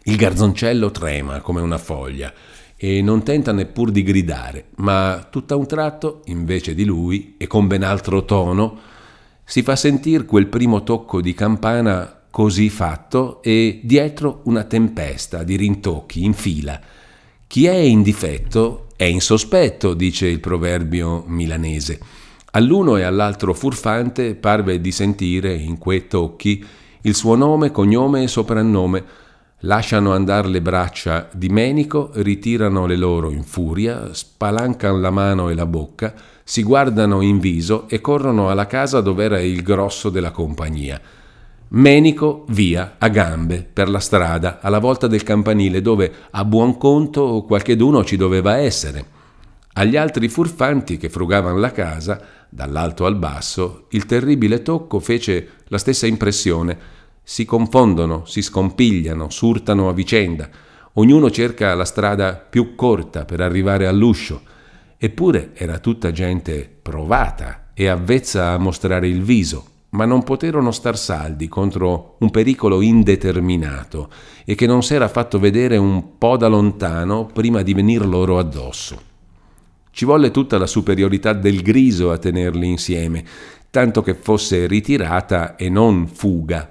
Il 0.04 0.18
garzoncello 0.18 0.92
trema 0.92 1.40
come 1.40 1.62
una 1.62 1.78
foglia 1.78 2.34
e 2.76 3.02
non 3.02 3.24
tenta 3.24 3.54
neppur 3.54 3.92
di 3.92 4.04
gridare, 4.04 4.66
ma 4.76 5.26
tutto 5.32 5.54
a 5.54 5.58
un 5.58 5.68
tratto, 5.68 6.22
invece 6.26 6.74
di 6.76 6.84
lui, 6.84 7.36
e 7.38 7.48
con 7.48 7.68
ben 7.68 7.84
altro 7.84 8.26
tono, 8.26 8.78
si 9.50 9.64
fa 9.64 9.76
sentire 9.76 10.26
quel 10.26 10.46
primo 10.46 10.84
tocco 10.84 11.22
di 11.22 11.34
campana 11.34 12.20
così 12.30 12.70
fatto 12.70 13.42
e 13.42 13.80
dietro 13.84 14.42
una 14.44 14.64
tempesta 14.64 15.42
di 15.42 15.56
rintocchi 15.56 16.24
in 16.24 16.34
fila. 16.34 16.80
Chi 17.48 17.66
è 17.66 17.74
in 17.74 18.04
difetto 18.04 18.90
è 18.96 19.06
in 19.06 19.22
sospetto, 19.22 19.96
dice 19.96 20.28
il 20.28 20.40
proverbio 20.40 21.24
milanese. 21.26 22.00
All'uno 22.52 22.98
e 22.98 23.02
all'altro 23.02 23.56
furfante 23.56 24.36
parve 24.36 24.80
di 24.80 24.92
sentire 24.92 25.52
in 25.56 25.80
quei 25.80 26.06
tocchi 26.06 26.64
il 27.02 27.16
suo 27.16 27.34
nome, 27.34 27.72
cognome 27.72 28.22
e 28.22 28.28
soprannome. 28.28 29.04
Lasciano 29.62 30.14
andare 30.14 30.48
le 30.48 30.62
braccia 30.62 31.28
di 31.34 31.50
Menico, 31.50 32.12
ritirano 32.14 32.86
le 32.86 32.96
loro 32.96 33.32
in 33.32 33.44
furia, 33.44 34.14
spalancano 34.14 35.00
la 35.00 35.10
mano 35.10 35.50
e 35.50 35.56
la 35.56 35.66
bocca, 35.66 36.14
si 36.50 36.64
guardano 36.64 37.22
in 37.22 37.38
viso 37.38 37.88
e 37.88 38.02
corrono 38.02 38.50
alla 38.50 38.66
casa 38.66 39.02
dove 39.02 39.24
era 39.24 39.40
il 39.40 39.62
grosso 39.62 40.10
della 40.10 40.32
compagnia. 40.32 41.00
Menico 41.68 42.46
via 42.48 42.96
a 42.98 43.08
gambe 43.10 43.64
per 43.72 43.88
la 43.88 44.00
strada 44.00 44.58
alla 44.60 44.80
volta 44.80 45.06
del 45.06 45.22
campanile 45.22 45.80
dove 45.84 46.12
a 46.32 46.44
buon 46.46 46.80
conto 46.80 47.44
qualcheduno 47.46 48.04
ci 48.04 48.18
doveva 48.18 48.58
essere. 48.58 49.06
Agli 49.74 49.96
altri 49.96 50.28
furfanti 50.28 50.98
che 50.98 51.10
frugavano 51.10 51.60
la 51.60 51.72
casa, 51.72 52.20
dall'alto 52.50 53.06
al 53.06 53.16
basso, 53.16 53.86
il 53.90 54.08
terribile 54.08 54.64
tocco 54.64 55.00
fece 55.00 55.50
la 55.68 55.78
stessa 55.78 56.08
impressione. 56.08 56.76
Si 57.22 57.46
confondono, 57.46 58.26
si 58.26 58.42
scompigliano, 58.42 59.30
surtano 59.30 59.88
a 59.88 59.94
vicenda. 59.94 60.50
Ognuno 60.94 61.30
cerca 61.30 61.76
la 61.76 61.86
strada 61.86 62.34
più 62.34 62.74
corta 62.74 63.24
per 63.24 63.40
arrivare 63.40 63.86
all'uscio. 63.86 64.58
Eppure 65.02 65.52
era 65.54 65.80
tutta 65.80 66.12
gente 66.12 66.70
provata 66.82 67.70
e 67.74 67.88
avvezza 67.88 68.50
a 68.50 68.58
mostrare 68.58 69.08
il 69.08 69.24
viso, 69.24 69.64
ma 69.92 70.04
non 70.04 70.24
poterono 70.24 70.72
star 70.72 70.98
saldi 70.98 71.48
contro 71.48 72.18
un 72.20 72.30
pericolo 72.30 72.82
indeterminato 72.82 74.12
e 74.44 74.56
che 74.56 74.68
non 74.68 74.84
s'era 74.84 75.08
fatto 75.08 75.40
vedere 75.40 75.78
un 75.78 76.18
po' 76.18 76.36
da 76.36 76.50
lontano 76.50 77.28
prima 77.28 77.62
di 77.62 77.74
venir 77.74 78.06
loro 78.06 78.40
addosso. 78.40 79.02
Ci 79.90 80.04
volle 80.04 80.32
tutta 80.32 80.58
la 80.58 80.68
superiorità 80.68 81.32
del 81.32 81.62
griso 81.62 82.12
a 82.12 82.18
tenerli 82.18 82.68
insieme, 82.68 83.24
tanto 83.70 84.02
che 84.02 84.16
fosse 84.16 84.68
ritirata 84.68 85.56
e 85.56 85.70
non 85.70 86.08
fuga, 86.08 86.70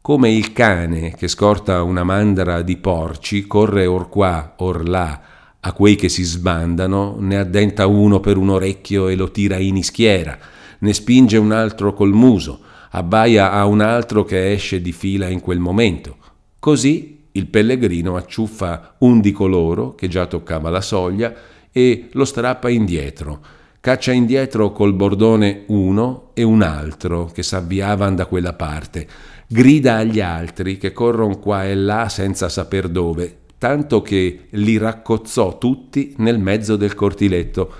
come 0.00 0.32
il 0.32 0.54
cane 0.54 1.14
che 1.14 1.28
scorta 1.28 1.82
una 1.82 2.04
mandra 2.04 2.62
di 2.62 2.78
porci, 2.78 3.46
corre 3.46 3.84
or 3.84 4.08
qua, 4.08 4.54
or 4.56 4.88
là, 4.88 5.20
A 5.62 5.72
quei 5.72 5.94
che 5.94 6.08
si 6.08 6.22
sbandano 6.22 7.16
ne 7.18 7.36
addenta 7.36 7.86
uno 7.86 8.18
per 8.20 8.38
un 8.38 8.48
orecchio 8.48 9.08
e 9.08 9.14
lo 9.14 9.30
tira 9.30 9.58
in 9.58 9.76
ischiera, 9.76 10.38
ne 10.78 10.92
spinge 10.94 11.36
un 11.36 11.52
altro 11.52 11.92
col 11.92 12.12
muso, 12.12 12.60
abbaia 12.92 13.52
a 13.52 13.66
un 13.66 13.82
altro 13.82 14.24
che 14.24 14.52
esce 14.52 14.80
di 14.80 14.92
fila 14.92 15.28
in 15.28 15.40
quel 15.40 15.58
momento. 15.58 16.16
Così 16.58 17.26
il 17.32 17.46
pellegrino 17.46 18.16
acciuffa 18.16 18.94
un 19.00 19.20
di 19.20 19.32
coloro 19.32 19.94
che 19.94 20.08
già 20.08 20.26
toccava 20.26 20.70
la 20.70 20.80
soglia 20.80 21.34
e 21.70 22.08
lo 22.12 22.24
strappa 22.24 22.70
indietro. 22.70 23.40
Caccia 23.80 24.12
indietro 24.12 24.72
col 24.72 24.94
bordone 24.94 25.64
uno 25.66 26.30
e 26.34 26.42
un 26.42 26.62
altro 26.62 27.30
che 27.32 27.42
s'avviavan 27.42 28.14
da 28.14 28.26
quella 28.26 28.54
parte. 28.54 29.06
Grida 29.46 29.96
agli 29.96 30.20
altri 30.20 30.78
che 30.78 30.92
corrono 30.92 31.38
qua 31.38 31.64
e 31.64 31.74
là 31.74 32.08
senza 32.08 32.48
saper 32.48 32.88
dove, 32.88 33.39
tanto 33.60 34.00
che 34.00 34.46
li 34.52 34.78
raccozzò 34.78 35.58
tutti 35.58 36.14
nel 36.16 36.38
mezzo 36.38 36.76
del 36.76 36.94
cortiletto. 36.94 37.70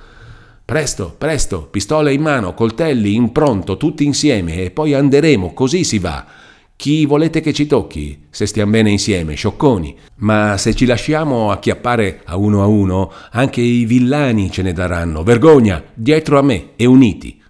Presto, 0.62 1.14
presto, 1.16 1.68
pistole 1.70 2.12
in 2.12 2.20
mano, 2.20 2.52
coltelli 2.52 3.14
in 3.14 3.32
pronto, 3.32 3.78
tutti 3.78 4.04
insieme, 4.04 4.62
e 4.62 4.70
poi 4.70 4.92
anderemo, 4.92 5.54
così 5.54 5.82
si 5.82 5.98
va. 5.98 6.26
Chi 6.76 7.06
volete 7.06 7.40
che 7.40 7.54
ci 7.54 7.66
tocchi, 7.66 8.26
se 8.28 8.44
stiamo 8.44 8.72
bene 8.72 8.90
insieme, 8.90 9.36
sciocconi? 9.36 9.96
Ma 10.16 10.58
se 10.58 10.74
ci 10.74 10.84
lasciamo 10.84 11.50
acchiappare 11.50 12.20
a 12.26 12.36
uno 12.36 12.62
a 12.62 12.66
uno, 12.66 13.10
anche 13.30 13.62
i 13.62 13.86
villani 13.86 14.50
ce 14.50 14.60
ne 14.60 14.74
daranno. 14.74 15.22
Vergogna, 15.22 15.82
dietro 15.94 16.38
a 16.38 16.42
me 16.42 16.72
e 16.76 16.84
uniti. 16.84 17.40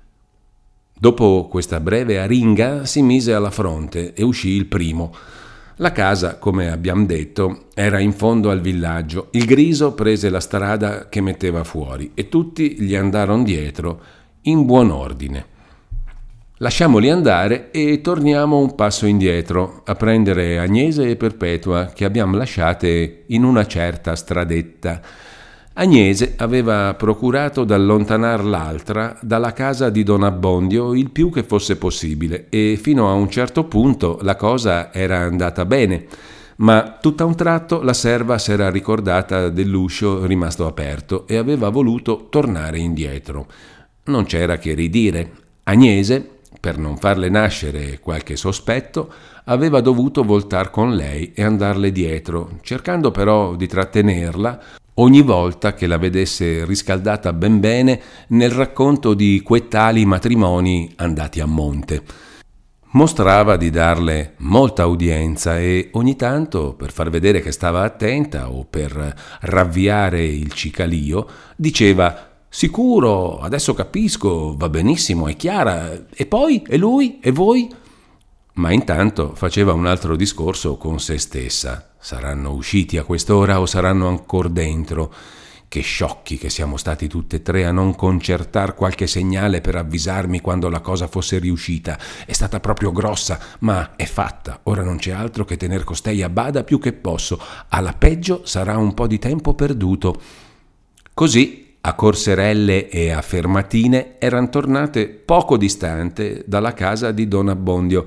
Dopo 0.96 1.48
questa 1.50 1.80
breve 1.80 2.20
aringa 2.20 2.84
si 2.84 3.02
mise 3.02 3.34
alla 3.34 3.50
fronte 3.50 4.14
e 4.14 4.22
uscì 4.22 4.50
il 4.50 4.66
primo. 4.66 5.12
La 5.80 5.92
casa, 5.92 6.36
come 6.36 6.70
abbiamo 6.70 7.06
detto, 7.06 7.68
era 7.72 7.98
in 8.00 8.12
fondo 8.12 8.50
al 8.50 8.60
villaggio. 8.60 9.28
Il 9.30 9.46
griso 9.46 9.94
prese 9.94 10.28
la 10.28 10.38
strada 10.38 11.08
che 11.08 11.22
metteva 11.22 11.64
fuori 11.64 12.10
e 12.12 12.28
tutti 12.28 12.78
gli 12.78 12.94
andarono 12.94 13.42
dietro 13.42 14.02
in 14.42 14.66
buon 14.66 14.90
ordine. 14.90 15.46
Lasciamoli 16.58 17.08
andare 17.08 17.70
e 17.70 18.02
torniamo 18.02 18.58
un 18.58 18.74
passo 18.74 19.06
indietro 19.06 19.80
a 19.86 19.94
prendere 19.94 20.58
Agnese 20.58 21.08
e 21.08 21.16
Perpetua 21.16 21.86
che 21.86 22.04
abbiamo 22.04 22.36
lasciate 22.36 23.24
in 23.28 23.42
una 23.44 23.66
certa 23.66 24.14
stradetta. 24.14 25.00
Agnese 25.72 26.34
aveva 26.36 26.94
procurato 26.94 27.62
d'allontanar 27.62 28.44
l'altra 28.44 29.16
dalla 29.22 29.52
casa 29.52 29.88
di 29.88 30.02
Don 30.02 30.24
Abbondio 30.24 30.94
il 30.94 31.10
più 31.10 31.30
che 31.30 31.44
fosse 31.44 31.76
possibile 31.76 32.46
e 32.48 32.76
fino 32.80 33.08
a 33.08 33.12
un 33.12 33.30
certo 33.30 33.64
punto 33.64 34.18
la 34.22 34.34
cosa 34.34 34.92
era 34.92 35.18
andata 35.18 35.64
bene, 35.64 36.06
ma 36.56 36.98
tutto 37.00 37.22
a 37.22 37.26
un 37.26 37.36
tratto 37.36 37.82
la 37.82 37.92
serva 37.92 38.36
s'era 38.36 38.68
ricordata 38.68 39.48
dell'uscio 39.48 40.26
rimasto 40.26 40.66
aperto 40.66 41.24
e 41.28 41.36
aveva 41.36 41.68
voluto 41.68 42.26
tornare 42.28 42.78
indietro. 42.78 43.46
Non 44.06 44.24
c'era 44.24 44.58
che 44.58 44.74
ridire. 44.74 45.30
Agnese, 45.62 46.28
per 46.58 46.78
non 46.78 46.96
farle 46.96 47.28
nascere 47.28 48.00
qualche 48.00 48.34
sospetto, 48.34 49.10
aveva 49.44 49.80
dovuto 49.80 50.24
voltar 50.24 50.70
con 50.70 50.94
lei 50.96 51.32
e 51.32 51.44
andarle 51.44 51.92
dietro, 51.92 52.58
cercando 52.60 53.12
però 53.12 53.54
di 53.54 53.68
trattenerla 53.68 54.60
ogni 55.00 55.22
volta 55.22 55.74
che 55.74 55.86
la 55.86 55.98
vedesse 55.98 56.64
riscaldata 56.64 57.32
ben 57.32 57.60
bene 57.60 58.00
nel 58.28 58.50
racconto 58.50 59.14
di 59.14 59.40
quei 59.42 59.68
tali 59.68 60.04
matrimoni 60.04 60.92
andati 60.96 61.40
a 61.40 61.46
monte. 61.46 62.02
Mostrava 62.92 63.56
di 63.56 63.70
darle 63.70 64.34
molta 64.38 64.86
udienza 64.86 65.58
e 65.58 65.90
ogni 65.92 66.16
tanto, 66.16 66.74
per 66.74 66.92
far 66.92 67.08
vedere 67.08 67.40
che 67.40 67.52
stava 67.52 67.82
attenta 67.82 68.50
o 68.50 68.66
per 68.68 69.14
ravviare 69.42 70.24
il 70.24 70.52
cicalio, 70.52 71.26
diceva 71.56 72.28
Sicuro, 72.48 73.38
adesso 73.38 73.74
capisco, 73.74 74.56
va 74.56 74.68
benissimo, 74.68 75.28
è 75.28 75.36
chiara. 75.36 76.06
E 76.12 76.26
poi? 76.26 76.64
E 76.66 76.76
lui? 76.76 77.20
E 77.22 77.30
voi? 77.30 77.72
Ma 78.54 78.72
intanto 78.72 79.34
faceva 79.36 79.72
un 79.72 79.86
altro 79.86 80.16
discorso 80.16 80.76
con 80.76 80.98
se 80.98 81.16
stessa. 81.18 81.89
Saranno 82.02 82.52
usciti 82.52 82.96
a 82.96 83.04
quest'ora 83.04 83.60
o 83.60 83.66
saranno 83.66 84.08
ancora 84.08 84.48
dentro? 84.48 85.12
Che 85.68 85.82
sciocchi 85.82 86.38
che 86.38 86.48
siamo 86.48 86.78
stati 86.78 87.06
tutte 87.06 87.36
e 87.36 87.42
tre 87.42 87.66
a 87.66 87.72
non 87.72 87.94
concertar 87.94 88.74
qualche 88.74 89.06
segnale 89.06 89.60
per 89.60 89.76
avvisarmi 89.76 90.40
quando 90.40 90.70
la 90.70 90.80
cosa 90.80 91.08
fosse 91.08 91.38
riuscita. 91.38 91.98
È 92.24 92.32
stata 92.32 92.58
proprio 92.58 92.90
grossa, 92.90 93.38
ma 93.60 93.96
è 93.96 94.06
fatta. 94.06 94.60
Ora 94.64 94.82
non 94.82 94.96
c'è 94.96 95.10
altro 95.10 95.44
che 95.44 95.58
tener 95.58 95.84
costei 95.84 96.22
a 96.22 96.30
bada 96.30 96.64
più 96.64 96.80
che 96.80 96.94
posso. 96.94 97.38
Alla 97.68 97.92
peggio 97.92 98.46
sarà 98.46 98.78
un 98.78 98.94
po' 98.94 99.06
di 99.06 99.18
tempo 99.18 99.52
perduto. 99.52 100.18
Così 101.12 101.76
a 101.82 101.94
Corserelle 101.94 102.88
e 102.88 103.10
a 103.10 103.20
Fermatine 103.20 104.18
erano 104.18 104.48
tornate 104.48 105.06
poco 105.06 105.58
distante 105.58 106.44
dalla 106.46 106.72
casa 106.72 107.12
di 107.12 107.28
Don 107.28 107.50
Abbondio, 107.50 108.06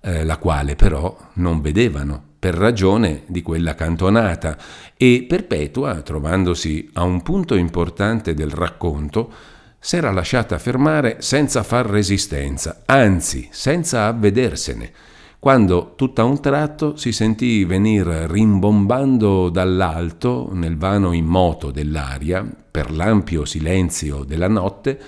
eh, 0.00 0.24
la 0.24 0.38
quale 0.38 0.76
però 0.76 1.14
non 1.34 1.60
vedevano 1.60 2.30
per 2.42 2.54
ragione 2.54 3.22
di 3.28 3.40
quella 3.40 3.76
cantonata 3.76 4.58
e 4.96 5.26
Perpetua, 5.28 6.00
trovandosi 6.00 6.90
a 6.94 7.04
un 7.04 7.22
punto 7.22 7.54
importante 7.54 8.34
del 8.34 8.50
racconto, 8.50 9.30
s'era 9.78 10.10
lasciata 10.10 10.58
fermare 10.58 11.18
senza 11.20 11.62
far 11.62 11.86
resistenza, 11.86 12.82
anzi 12.84 13.46
senza 13.52 14.06
avvedersene 14.06 14.92
quando 15.38 15.92
tutto 15.94 16.20
a 16.20 16.24
un 16.24 16.40
tratto 16.40 16.96
si 16.96 17.12
sentì 17.12 17.64
venir 17.64 18.06
rimbombando 18.06 19.48
dall'alto, 19.48 20.48
nel 20.52 20.76
vano 20.76 21.12
immoto 21.12 21.70
dell'aria, 21.70 22.44
per 22.70 22.90
l'ampio 22.90 23.44
silenzio 23.44 24.24
della 24.24 24.48
notte, 24.48 25.00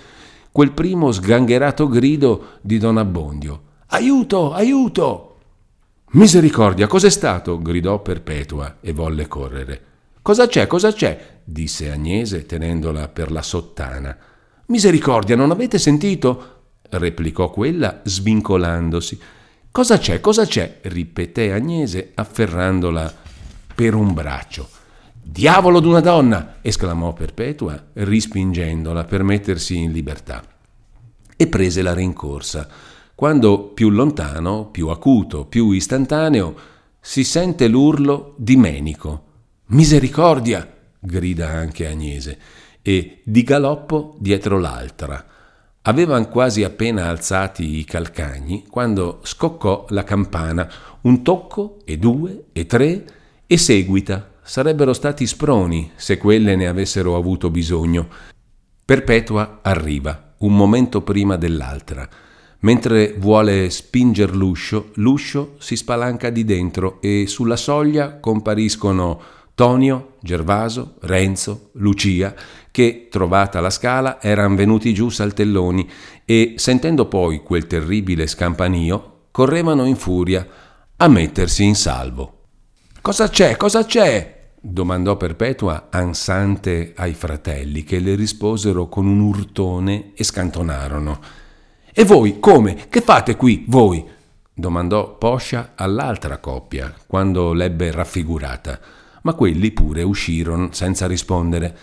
quel 0.53 0.71
primo 0.71 1.11
sgangherato 1.11 1.89
grido 1.89 2.59
di 2.63 2.79
Don 2.79 2.97
Abbondio. 2.97 3.63
Aiuto, 3.87 4.53
aiuto! 4.53 5.24
Misericordia, 6.15 6.87
cos'è 6.87 7.11
stato? 7.11 7.59
gridò 7.59 8.01
Perpetua 8.01 8.77
e 8.81 8.93
volle 8.93 9.27
correre. 9.27 9.83
Cosa 10.23 10.47
c'è, 10.47 10.69
cosa 10.69 10.93
c'è? 10.93 11.41
disse 11.43 11.91
Agnese 11.91 12.47
tenendola 12.47 13.09
per 13.09 13.33
la 13.33 13.43
sottana. 13.43 14.17
Misericordia, 14.67 15.35
non 15.35 15.51
avete 15.51 15.77
sentito? 15.77 16.53
replicò 16.91 17.51
quella 17.51 18.01
svincolandosi. 18.05 19.19
Cosa 19.73 19.99
c'è? 19.99 20.21
Cosa 20.21 20.47
c'è? 20.47 20.79
ripeté 20.83 21.53
Agnese 21.53 22.13
afferrandola 22.15 23.13
per 23.75 23.95
un 23.95 24.15
braccio. 24.15 24.69
Diavolo 25.21 25.81
d'una 25.81 26.01
donna! 26.01 26.59
esclamò 26.61 27.13
Perpetua, 27.13 27.87
rispingendola 27.93 29.03
per 29.03 29.25
mettersi 29.25 29.79
in 29.79 29.91
libertà. 29.91 30.45
E 31.37 31.47
prese 31.49 31.83
la 31.83 31.93
rincorsa. 31.93 32.69
Quando 33.15 33.69
più 33.69 33.91
lontano, 33.91 34.67
più 34.67 34.89
acuto, 34.89 35.45
più 35.45 35.71
istantaneo, 35.71 36.55
si 37.01 37.23
sente 37.23 37.69
l'urlo 37.69 38.35
di 38.37 38.57
Menico. 38.57 39.23
Misericordia! 39.67 40.69
grida 40.99 41.51
anche 41.51 41.87
Agnese, 41.87 42.39
e 42.83 43.21
di 43.23 43.43
galoppo 43.43 44.17
dietro 44.19 44.59
l'altra. 44.59 45.25
Avevan 45.83 46.29
quasi 46.29 46.65
appena 46.65 47.09
alzati 47.09 47.79
i 47.79 47.85
calcagni 47.85 48.65
quando 48.69 49.21
scoccò 49.23 49.87
la 49.91 50.03
campana, 50.03 50.69
un 51.03 51.23
tocco 51.23 51.79
e 51.85 51.99
due 51.99 52.47
e 52.53 52.67
tre 52.67 53.05
e 53.47 53.57
seguita. 53.59 54.33
Sarebbero 54.43 54.93
stati 54.93 55.27
sproni 55.27 55.93
se 55.95 56.19
quelle 56.19 56.57
ne 56.57 56.67
avessero 56.67 57.17
avuto 57.17 57.51
bisogno. 57.51 58.09
Perpetua 58.85 59.61
arriva, 59.63 60.35
un 60.39 60.57
momento 60.57 61.03
prima 61.03 61.37
dell'altra. 61.37 62.09
Mentre 62.65 63.15
vuole 63.19 63.69
spinger 63.69 64.35
l'uscio, 64.35 64.91
l'uscio 64.95 65.57
si 65.59 65.77
spalanca 65.77 66.31
di 66.31 66.45
dentro 66.45 66.99
e 67.03 67.27
sulla 67.27 67.57
soglia 67.57 68.19
compariscono 68.21 69.21
Tonio, 69.55 70.15
Gervaso, 70.21 70.95
Renzo, 71.01 71.69
Lucia, 71.73 72.35
che, 72.71 73.09
trovata 73.11 73.61
la 73.61 73.69
scala, 73.69 74.21
eran 74.21 74.55
venuti 74.57 74.95
giù 74.95 75.11
saltelloni 75.11 75.89
e, 76.25 76.55
sentendo 76.57 77.07
poi 77.07 77.43
quel 77.43 77.67
terribile 77.67 78.27
scampanio, 78.27 79.27
correvano 79.31 79.85
in 79.85 79.97
furia 79.97 80.47
a 80.97 81.09
mettersi 81.09 81.65
in 81.65 81.75
salvo. 81.75 82.45
Cosa 83.03 83.29
c'è? 83.29 83.59
Cosa 83.59 83.85
c'è? 83.85 84.53
domandò 84.59 85.19
Perpetua 85.19 85.89
ansante 85.91 86.95
ai 86.97 87.13
fratelli, 87.13 87.85
che 87.85 87.99
le 87.99 88.15
risposero 88.15 88.89
con 88.89 89.07
un 89.07 89.21
urtone 89.21 90.13
e 90.15 90.25
scantonarono. 90.25 91.43
E 91.97 92.05
voi, 92.05 92.41
come? 92.41 92.89
Che 92.89 93.01
fate 93.01 93.37
qui, 93.37 93.65
voi? 93.69 94.05
domandò 94.53 95.17
Poscia 95.17 95.73
all'altra 95.75 96.39
coppia, 96.39 96.93
quando 97.07 97.53
l'ebbe 97.53 97.91
raffigurata 97.91 98.79
ma 99.25 99.35
quelli 99.35 99.73
pure 99.73 100.03
uscirono 100.03 100.69
senza 100.73 101.07
rispondere. 101.07 101.77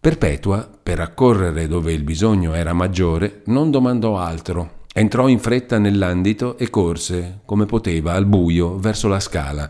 Perpetua, 0.00 0.68
per 0.82 1.00
accorrere 1.00 1.66
dove 1.66 1.92
il 1.92 2.02
bisogno 2.02 2.52
era 2.52 2.72
maggiore, 2.72 3.42
non 3.46 3.70
domandò 3.70 4.18
altro. 4.18 4.82
Entrò 4.92 5.28
in 5.28 5.38
fretta 5.38 5.78
nell'andito 5.78 6.58
e 6.58 6.68
corse, 6.68 7.40
come 7.46 7.64
poteva, 7.64 8.12
al 8.12 8.26
buio, 8.26 8.78
verso 8.78 9.08
la 9.08 9.18
scala. 9.18 9.68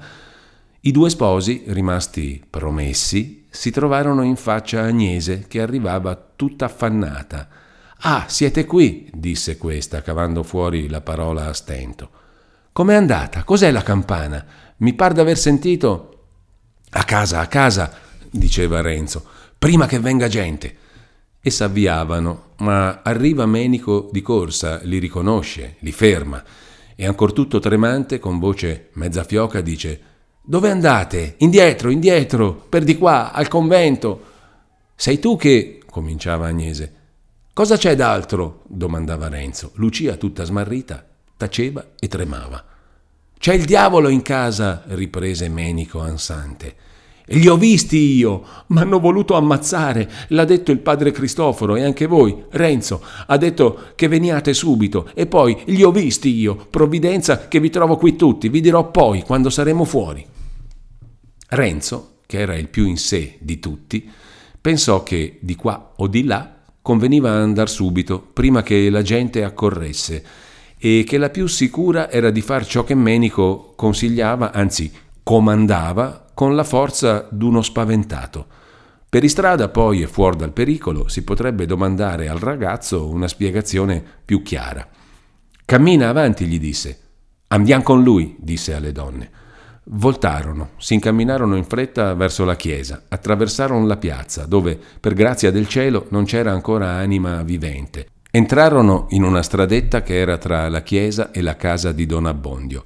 I 0.80 0.90
due 0.90 1.08
sposi, 1.08 1.62
rimasti 1.66 2.42
promessi, 2.48 3.46
si 3.48 3.70
trovarono 3.70 4.22
in 4.22 4.36
faccia 4.36 4.82
Agnese 4.82 5.44
che 5.46 5.60
arrivava 5.60 6.20
tutta 6.34 6.64
affannata. 6.64 7.48
Ah, 8.06 8.26
siete 8.28 8.66
qui, 8.66 9.08
disse 9.14 9.56
questa, 9.56 10.02
cavando 10.02 10.42
fuori 10.42 10.90
la 10.90 11.00
parola 11.00 11.46
a 11.46 11.54
stento. 11.54 12.10
Com'è 12.70 12.92
andata? 12.92 13.44
Cos'è 13.44 13.70
la 13.70 13.82
campana? 13.82 14.44
Mi 14.78 14.92
par 14.92 15.14
d'aver 15.14 15.38
sentito. 15.38 16.26
A 16.90 17.04
casa, 17.04 17.40
a 17.40 17.46
casa, 17.46 17.90
diceva 18.30 18.82
Renzo, 18.82 19.24
prima 19.58 19.86
che 19.86 19.98
venga 20.00 20.28
gente. 20.28 20.76
E 21.40 21.48
s'avviavano, 21.48 22.50
ma 22.58 23.00
arriva 23.02 23.46
Menico 23.46 24.10
di 24.12 24.20
corsa, 24.20 24.80
li 24.82 24.98
riconosce, 24.98 25.76
li 25.78 25.92
ferma 25.92 26.44
e 26.96 27.06
ancor 27.06 27.32
tutto 27.32 27.58
tremante, 27.58 28.18
con 28.18 28.38
voce 28.38 28.90
mezza 28.92 29.24
fioca, 29.24 29.62
dice 29.62 30.00
Dove 30.42 30.70
andate? 30.70 31.36
Indietro, 31.38 31.88
indietro, 31.88 32.52
per 32.52 32.84
di 32.84 32.98
qua, 32.98 33.32
al 33.32 33.48
convento. 33.48 34.24
Sei 34.94 35.18
tu 35.18 35.38
che... 35.38 35.80
cominciava 35.88 36.48
Agnese. 36.48 37.03
Cosa 37.54 37.76
c'è 37.76 37.94
d'altro? 37.94 38.62
domandava 38.66 39.28
Renzo. 39.28 39.70
Lucia, 39.74 40.16
tutta 40.16 40.42
smarrita, 40.42 41.06
taceva 41.36 41.90
e 42.00 42.08
tremava. 42.08 42.64
C'è 43.38 43.54
il 43.54 43.64
diavolo 43.64 44.08
in 44.08 44.22
casa, 44.22 44.82
riprese 44.88 45.48
Menico 45.48 46.00
ansante. 46.00 46.74
Li 47.26 47.46
ho 47.46 47.56
visti 47.56 48.16
io, 48.16 48.44
m'hanno 48.66 48.98
voluto 48.98 49.36
ammazzare, 49.36 50.10
l'ha 50.30 50.44
detto 50.44 50.72
il 50.72 50.80
padre 50.80 51.12
Cristoforo 51.12 51.76
e 51.76 51.84
anche 51.84 52.06
voi, 52.06 52.44
Renzo, 52.50 53.00
ha 53.26 53.36
detto 53.36 53.92
che 53.94 54.08
veniate 54.08 54.52
subito 54.52 55.08
e 55.14 55.26
poi 55.26 55.56
li 55.66 55.84
ho 55.84 55.92
visti 55.92 56.30
io, 56.30 56.56
provvidenza 56.56 57.46
che 57.46 57.60
vi 57.60 57.70
trovo 57.70 57.96
qui 57.96 58.16
tutti, 58.16 58.48
vi 58.48 58.60
dirò 58.60 58.90
poi 58.90 59.22
quando 59.22 59.48
saremo 59.48 59.84
fuori. 59.84 60.26
Renzo, 61.50 62.16
che 62.26 62.40
era 62.40 62.56
il 62.56 62.66
più 62.66 62.84
in 62.84 62.98
sé 62.98 63.36
di 63.38 63.60
tutti, 63.60 64.10
pensò 64.60 65.04
che 65.04 65.38
di 65.40 65.54
qua 65.54 65.92
o 65.94 66.08
di 66.08 66.24
là 66.24 66.54
conveniva 66.84 67.30
andar 67.30 67.70
subito, 67.70 68.20
prima 68.20 68.62
che 68.62 68.90
la 68.90 69.00
gente 69.00 69.42
accorresse, 69.42 70.22
e 70.76 71.02
che 71.06 71.16
la 71.16 71.30
più 71.30 71.46
sicura 71.46 72.10
era 72.10 72.28
di 72.28 72.42
far 72.42 72.66
ciò 72.66 72.84
che 72.84 72.94
Menico 72.94 73.72
consigliava, 73.74 74.52
anzi 74.52 74.92
comandava 75.22 76.26
con 76.34 76.54
la 76.54 76.62
forza 76.62 77.26
d'uno 77.30 77.62
spaventato. 77.62 78.44
Per 79.08 79.24
istrada 79.24 79.70
poi 79.70 80.02
e 80.02 80.06
fuori 80.06 80.36
dal 80.36 80.52
pericolo 80.52 81.08
si 81.08 81.24
potrebbe 81.24 81.64
domandare 81.64 82.28
al 82.28 82.36
ragazzo 82.36 83.08
una 83.08 83.28
spiegazione 83.28 84.04
più 84.22 84.42
chiara. 84.42 84.86
Cammina 85.64 86.10
avanti, 86.10 86.44
gli 86.44 86.60
disse. 86.60 86.98
Andiamo 87.48 87.82
con 87.82 88.02
lui, 88.02 88.36
disse 88.38 88.74
alle 88.74 88.92
donne. 88.92 89.30
Voltarono, 89.86 90.70
si 90.78 90.94
incamminarono 90.94 91.56
in 91.56 91.64
fretta 91.64 92.14
verso 92.14 92.46
la 92.46 92.56
chiesa, 92.56 93.02
attraversarono 93.06 93.86
la 93.86 93.98
piazza, 93.98 94.46
dove, 94.46 94.80
per 94.98 95.12
grazia 95.12 95.50
del 95.50 95.68
cielo, 95.68 96.06
non 96.08 96.24
c'era 96.24 96.52
ancora 96.52 96.92
anima 96.92 97.42
vivente. 97.42 98.06
Entrarono 98.30 99.06
in 99.10 99.22
una 99.22 99.42
stradetta 99.42 100.02
che 100.02 100.18
era 100.18 100.38
tra 100.38 100.68
la 100.70 100.82
chiesa 100.82 101.30
e 101.32 101.42
la 101.42 101.56
casa 101.56 101.92
di 101.92 102.06
Don 102.06 102.24
Abbondio. 102.24 102.84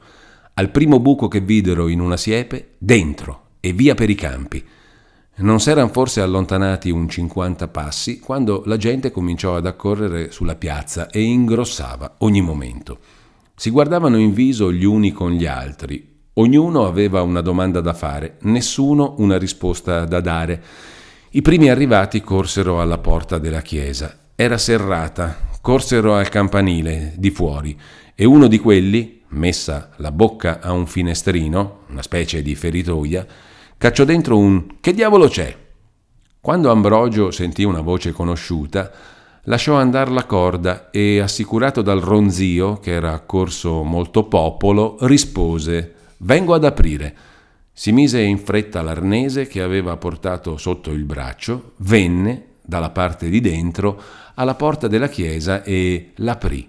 Al 0.54 0.70
primo 0.70 0.98
buco 0.98 1.28
che 1.28 1.40
videro 1.40 1.86
in 1.86 2.00
una 2.00 2.16
siepe, 2.16 2.74
dentro 2.78 3.42
e 3.60 3.72
via 3.72 3.94
per 3.94 4.10
i 4.10 4.16
campi. 4.16 4.64
Non 5.36 5.60
s'eran 5.60 5.90
forse 5.90 6.20
allontanati 6.20 6.90
un 6.90 7.08
cinquanta 7.08 7.68
passi 7.68 8.18
quando 8.18 8.64
la 8.66 8.76
gente 8.76 9.12
cominciò 9.12 9.54
ad 9.54 9.66
accorrere 9.66 10.32
sulla 10.32 10.56
piazza 10.56 11.08
e 11.10 11.22
ingrossava 11.22 12.16
ogni 12.18 12.40
momento. 12.40 12.98
Si 13.54 13.70
guardavano 13.70 14.18
in 14.18 14.32
viso 14.32 14.72
gli 14.72 14.84
uni 14.84 15.12
con 15.12 15.30
gli 15.30 15.46
altri. 15.46 16.07
Ognuno 16.40 16.86
aveva 16.86 17.20
una 17.22 17.40
domanda 17.40 17.80
da 17.80 17.92
fare, 17.92 18.36
nessuno 18.42 19.16
una 19.18 19.36
risposta 19.36 20.04
da 20.04 20.20
dare. 20.20 20.62
I 21.30 21.42
primi 21.42 21.68
arrivati 21.68 22.20
corsero 22.20 22.80
alla 22.80 22.98
porta 22.98 23.38
della 23.38 23.60
chiesa. 23.60 24.16
Era 24.36 24.56
serrata, 24.56 25.36
corsero 25.60 26.14
al 26.14 26.28
campanile 26.28 27.12
di 27.16 27.30
fuori 27.30 27.76
e 28.14 28.24
uno 28.24 28.46
di 28.46 28.60
quelli, 28.60 29.22
messa 29.30 29.90
la 29.96 30.12
bocca 30.12 30.60
a 30.60 30.70
un 30.70 30.86
finestrino, 30.86 31.80
una 31.88 32.02
specie 32.02 32.40
di 32.40 32.54
feritoia, 32.54 33.26
cacciò 33.76 34.04
dentro 34.04 34.38
un 34.38 34.76
Che 34.80 34.94
diavolo 34.94 35.26
c'è? 35.26 35.56
Quando 36.40 36.70
Ambrogio 36.70 37.32
sentì 37.32 37.64
una 37.64 37.80
voce 37.80 38.12
conosciuta, 38.12 38.92
lasciò 39.42 39.74
andare 39.74 40.12
la 40.12 40.24
corda 40.24 40.90
e, 40.90 41.18
assicurato 41.18 41.82
dal 41.82 41.98
ronzio, 41.98 42.78
che 42.78 42.92
era 42.92 43.12
accorso 43.12 43.82
molto 43.82 44.28
popolo, 44.28 44.98
rispose 45.00 45.94
Vengo 46.18 46.54
ad 46.54 46.64
aprire. 46.64 47.16
Si 47.72 47.92
mise 47.92 48.20
in 48.20 48.38
fretta 48.38 48.82
l'arnese 48.82 49.46
che 49.46 49.62
aveva 49.62 49.96
portato 49.96 50.56
sotto 50.56 50.90
il 50.90 51.04
braccio, 51.04 51.74
venne, 51.78 52.46
dalla 52.60 52.90
parte 52.90 53.28
di 53.28 53.40
dentro, 53.40 54.00
alla 54.34 54.54
porta 54.54 54.88
della 54.88 55.08
chiesa 55.08 55.62
e 55.62 56.12
l'aprì. 56.16 56.68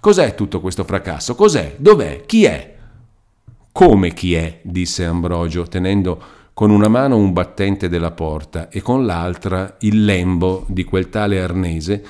Cos'è 0.00 0.34
tutto 0.34 0.60
questo 0.60 0.84
fracasso? 0.84 1.34
Cos'è? 1.34 1.76
Dov'è? 1.78 2.24
Chi 2.26 2.44
è? 2.44 2.76
Come 3.70 4.12
chi 4.12 4.34
è? 4.34 4.60
disse 4.62 5.04
Ambrogio, 5.04 5.64
tenendo 5.64 6.20
con 6.54 6.70
una 6.70 6.88
mano 6.88 7.16
un 7.16 7.32
battente 7.32 7.88
della 7.88 8.10
porta 8.10 8.68
e 8.68 8.82
con 8.82 9.06
l'altra 9.06 9.76
il 9.80 10.04
lembo 10.04 10.64
di 10.68 10.84
quel 10.84 11.08
tale 11.08 11.40
arnese 11.40 12.04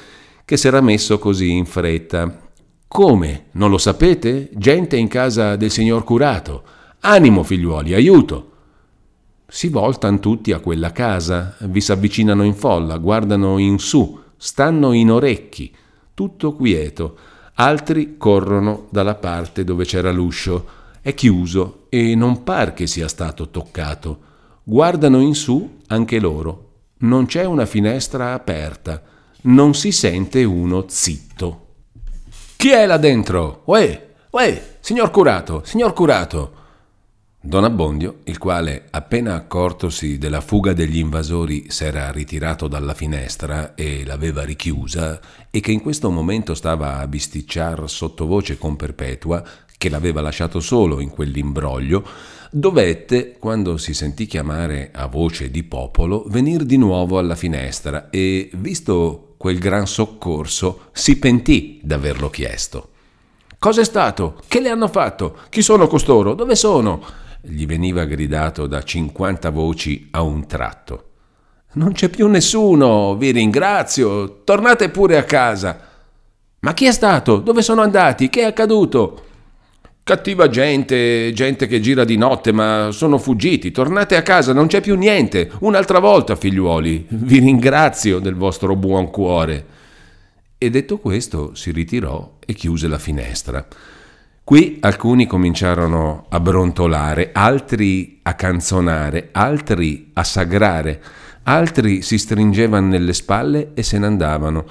che 0.44 0.56
s'era 0.56 0.80
messo 0.80 1.18
così 1.18 1.50
in 1.50 1.66
fretta. 1.66 2.41
Come? 2.92 3.46
Non 3.52 3.70
lo 3.70 3.78
sapete? 3.78 4.50
Gente 4.52 4.98
in 4.98 5.08
casa 5.08 5.56
del 5.56 5.70
signor 5.70 6.04
curato. 6.04 6.62
Animo, 7.00 7.42
figliuoli, 7.42 7.94
aiuto! 7.94 8.50
Si 9.48 9.68
voltan 9.68 10.20
tutti 10.20 10.52
a 10.52 10.60
quella 10.60 10.92
casa, 10.92 11.56
vi 11.60 11.80
s'avvicinano 11.80 12.42
in 12.42 12.54
folla, 12.54 12.98
guardano 12.98 13.56
in 13.56 13.78
su, 13.78 14.20
stanno 14.36 14.92
in 14.92 15.10
orecchi, 15.10 15.74
tutto 16.12 16.52
quieto 16.52 17.16
Altri 17.54 18.16
corrono 18.18 18.88
dalla 18.90 19.14
parte 19.14 19.64
dove 19.64 19.84
c'era 19.84 20.10
l'uscio. 20.10 20.66
È 21.00 21.14
chiuso 21.14 21.86
e 21.88 22.14
non 22.14 22.42
par 22.42 22.74
che 22.74 22.86
sia 22.86 23.08
stato 23.08 23.48
toccato. 23.48 24.20
Guardano 24.62 25.20
in 25.20 25.34
su 25.34 25.78
anche 25.86 26.18
loro. 26.18 26.70
Non 26.98 27.24
c'è 27.24 27.44
una 27.44 27.64
finestra 27.64 28.34
aperta. 28.34 29.02
Non 29.44 29.74
si 29.74 29.92
sente 29.92 30.44
uno 30.44 30.84
zitto. 30.88 31.71
Chi 32.62 32.70
è 32.70 32.86
là 32.86 32.96
dentro? 32.96 33.62
Uè, 33.64 34.10
uè, 34.30 34.76
signor 34.78 35.10
curato, 35.10 35.62
signor 35.64 35.92
curato. 35.92 36.52
Don 37.40 37.64
Abbondio, 37.64 38.18
il 38.26 38.38
quale, 38.38 38.86
appena 38.88 39.34
accortosi 39.34 40.16
della 40.16 40.40
fuga 40.40 40.72
degli 40.72 40.98
invasori, 40.98 41.72
s'era 41.72 42.12
ritirato 42.12 42.68
dalla 42.68 42.94
finestra 42.94 43.74
e 43.74 44.04
l'aveva 44.04 44.44
richiusa, 44.44 45.18
e 45.50 45.58
che 45.58 45.72
in 45.72 45.82
questo 45.82 46.08
momento 46.08 46.54
stava 46.54 46.98
a 46.98 47.08
bisticciar 47.08 47.90
sottovoce 47.90 48.56
con 48.56 48.76
Perpetua, 48.76 49.42
che 49.76 49.88
l'aveva 49.88 50.20
lasciato 50.20 50.60
solo 50.60 51.00
in 51.00 51.10
quell'imbroglio, 51.10 52.06
dovette, 52.52 53.38
quando 53.40 53.76
si 53.76 53.92
sentì 53.92 54.26
chiamare 54.26 54.92
a 54.94 55.08
voce 55.08 55.50
di 55.50 55.64
popolo, 55.64 56.26
venir 56.28 56.62
di 56.62 56.76
nuovo 56.76 57.18
alla 57.18 57.34
finestra 57.34 58.08
e, 58.08 58.50
visto 58.54 59.31
quel 59.42 59.58
gran 59.58 59.88
soccorso, 59.88 60.90
si 60.92 61.18
pentì 61.18 61.80
d'averlo 61.82 62.30
chiesto. 62.30 62.90
Cos'è 63.58 63.82
stato? 63.82 64.40
Che 64.46 64.60
le 64.60 64.68
hanno 64.68 64.86
fatto? 64.86 65.36
Chi 65.48 65.62
sono 65.62 65.88
costoro? 65.88 66.34
Dove 66.34 66.54
sono? 66.54 67.02
gli 67.40 67.66
veniva 67.66 68.04
gridato 68.04 68.68
da 68.68 68.84
cinquanta 68.84 69.50
voci 69.50 70.06
a 70.12 70.22
un 70.22 70.46
tratto. 70.46 71.06
Non 71.72 71.90
c'è 71.90 72.08
più 72.08 72.28
nessuno, 72.28 73.16
vi 73.16 73.32
ringrazio, 73.32 74.44
tornate 74.44 74.90
pure 74.90 75.16
a 75.16 75.24
casa. 75.24 75.88
Ma 76.60 76.72
chi 76.72 76.84
è 76.84 76.92
stato? 76.92 77.38
Dove 77.38 77.62
sono 77.62 77.82
andati? 77.82 78.30
Che 78.30 78.42
è 78.42 78.44
accaduto? 78.44 79.24
Cattiva 80.12 80.50
gente, 80.50 81.32
gente 81.32 81.66
che 81.66 81.80
gira 81.80 82.04
di 82.04 82.18
notte, 82.18 82.52
ma 82.52 82.90
sono 82.92 83.16
fuggiti. 83.16 83.70
Tornate 83.70 84.14
a 84.14 84.20
casa, 84.20 84.52
non 84.52 84.66
c'è 84.66 84.82
più 84.82 84.94
niente. 84.94 85.50
Un'altra 85.60 86.00
volta, 86.00 86.36
figliuoli. 86.36 87.06
Vi 87.08 87.38
ringrazio 87.38 88.18
del 88.18 88.34
vostro 88.34 88.76
buon 88.76 89.10
cuore. 89.10 89.64
E 90.58 90.68
detto 90.68 90.98
questo, 90.98 91.54
si 91.54 91.70
ritirò 91.70 92.34
e 92.44 92.52
chiuse 92.52 92.88
la 92.88 92.98
finestra. 92.98 93.66
Qui 94.44 94.76
alcuni 94.80 95.26
cominciarono 95.26 96.26
a 96.28 96.38
brontolare, 96.40 97.30
altri 97.32 98.18
a 98.20 98.34
canzonare, 98.34 99.30
altri 99.32 100.10
a 100.12 100.24
sagrare, 100.24 101.02
altri 101.44 102.02
si 102.02 102.18
stringevano 102.18 102.86
nelle 102.86 103.14
spalle 103.14 103.70
e 103.72 103.82
se 103.82 103.98
ne 103.98 104.04
andavano, 104.04 104.66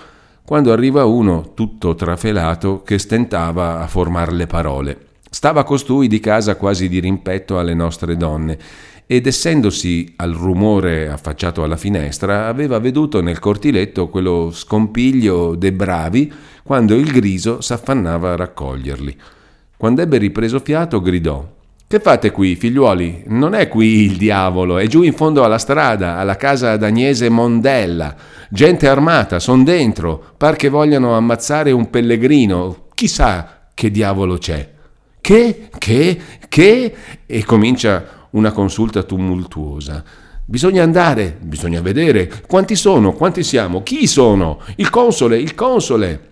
quando 0.46 0.72
arriva 0.72 1.06
uno 1.06 1.54
tutto 1.56 1.96
trafelato 1.96 2.84
che 2.84 3.00
stentava 3.00 3.80
a 3.80 3.88
formare 3.88 4.34
le 4.34 4.46
parole. 4.46 5.06
Stava 5.34 5.64
costui 5.64 6.10
di 6.10 6.20
casa 6.20 6.58
quasi 6.58 6.90
di 6.90 7.00
rimpetto 7.00 7.58
alle 7.58 7.74
nostre 7.74 8.18
donne 8.18 8.58
ed 9.06 9.26
essendosi 9.28 10.14
al 10.18 10.34
rumore 10.34 11.10
affacciato 11.10 11.64
alla 11.64 11.78
finestra, 11.78 12.48
aveva 12.48 12.80
veduto 12.80 13.22
nel 13.22 13.40
cortiletto 13.40 14.10
quello 14.10 14.52
scompiglio 14.52 15.56
dei 15.56 15.72
bravi 15.72 16.32
quando 16.64 16.96
il 16.96 17.10
griso 17.14 17.62
s'affannava 17.62 18.34
a 18.34 18.36
raccoglierli. 18.36 19.18
Quando 19.78 20.02
ebbe 20.02 20.18
ripreso 20.18 20.60
fiato, 20.60 21.00
gridò: 21.00 21.48
Che 21.88 22.00
fate 22.02 22.32
qui, 22.32 22.58
figliuoli? 22.58 23.24
Non 23.28 23.56
è 23.56 23.70
qui 23.70 24.04
il 24.04 24.18
diavolo, 24.18 24.80
è 24.80 24.88
giù 24.88 25.02
in 25.02 25.14
fondo 25.14 25.46
alla 25.46 25.60
strada, 25.60 26.18
alla 26.18 26.36
casa 26.36 26.76
d'Agnese 26.76 27.30
Mondella. 27.30 28.14
Gente 28.50 28.86
armata, 28.86 29.40
son 29.40 29.64
dentro, 29.64 30.22
par 30.36 30.58
che 30.58 30.68
vogliano 30.68 31.16
ammazzare 31.16 31.72
un 31.72 31.90
pellegrino. 31.90 32.88
Chissà 32.94 33.70
che 33.74 33.90
diavolo 33.90 34.38
c'è. 34.38 34.80
Che? 35.32 35.70
Che? 35.78 36.22
Che? 36.50 36.96
E 37.26 37.46
comincia 37.46 38.28
una 38.32 38.52
consulta 38.52 39.04
tumultuosa. 39.04 40.04
Bisogna 40.44 40.84
andare, 40.84 41.38
bisogna 41.40 41.80
vedere. 41.80 42.30
Quanti 42.46 42.76
sono? 42.76 43.14
Quanti 43.14 43.42
siamo? 43.42 43.82
Chi 43.82 44.08
sono? 44.08 44.60
Il 44.76 44.90
console, 44.90 45.38
il 45.38 45.56
console. 45.56 46.30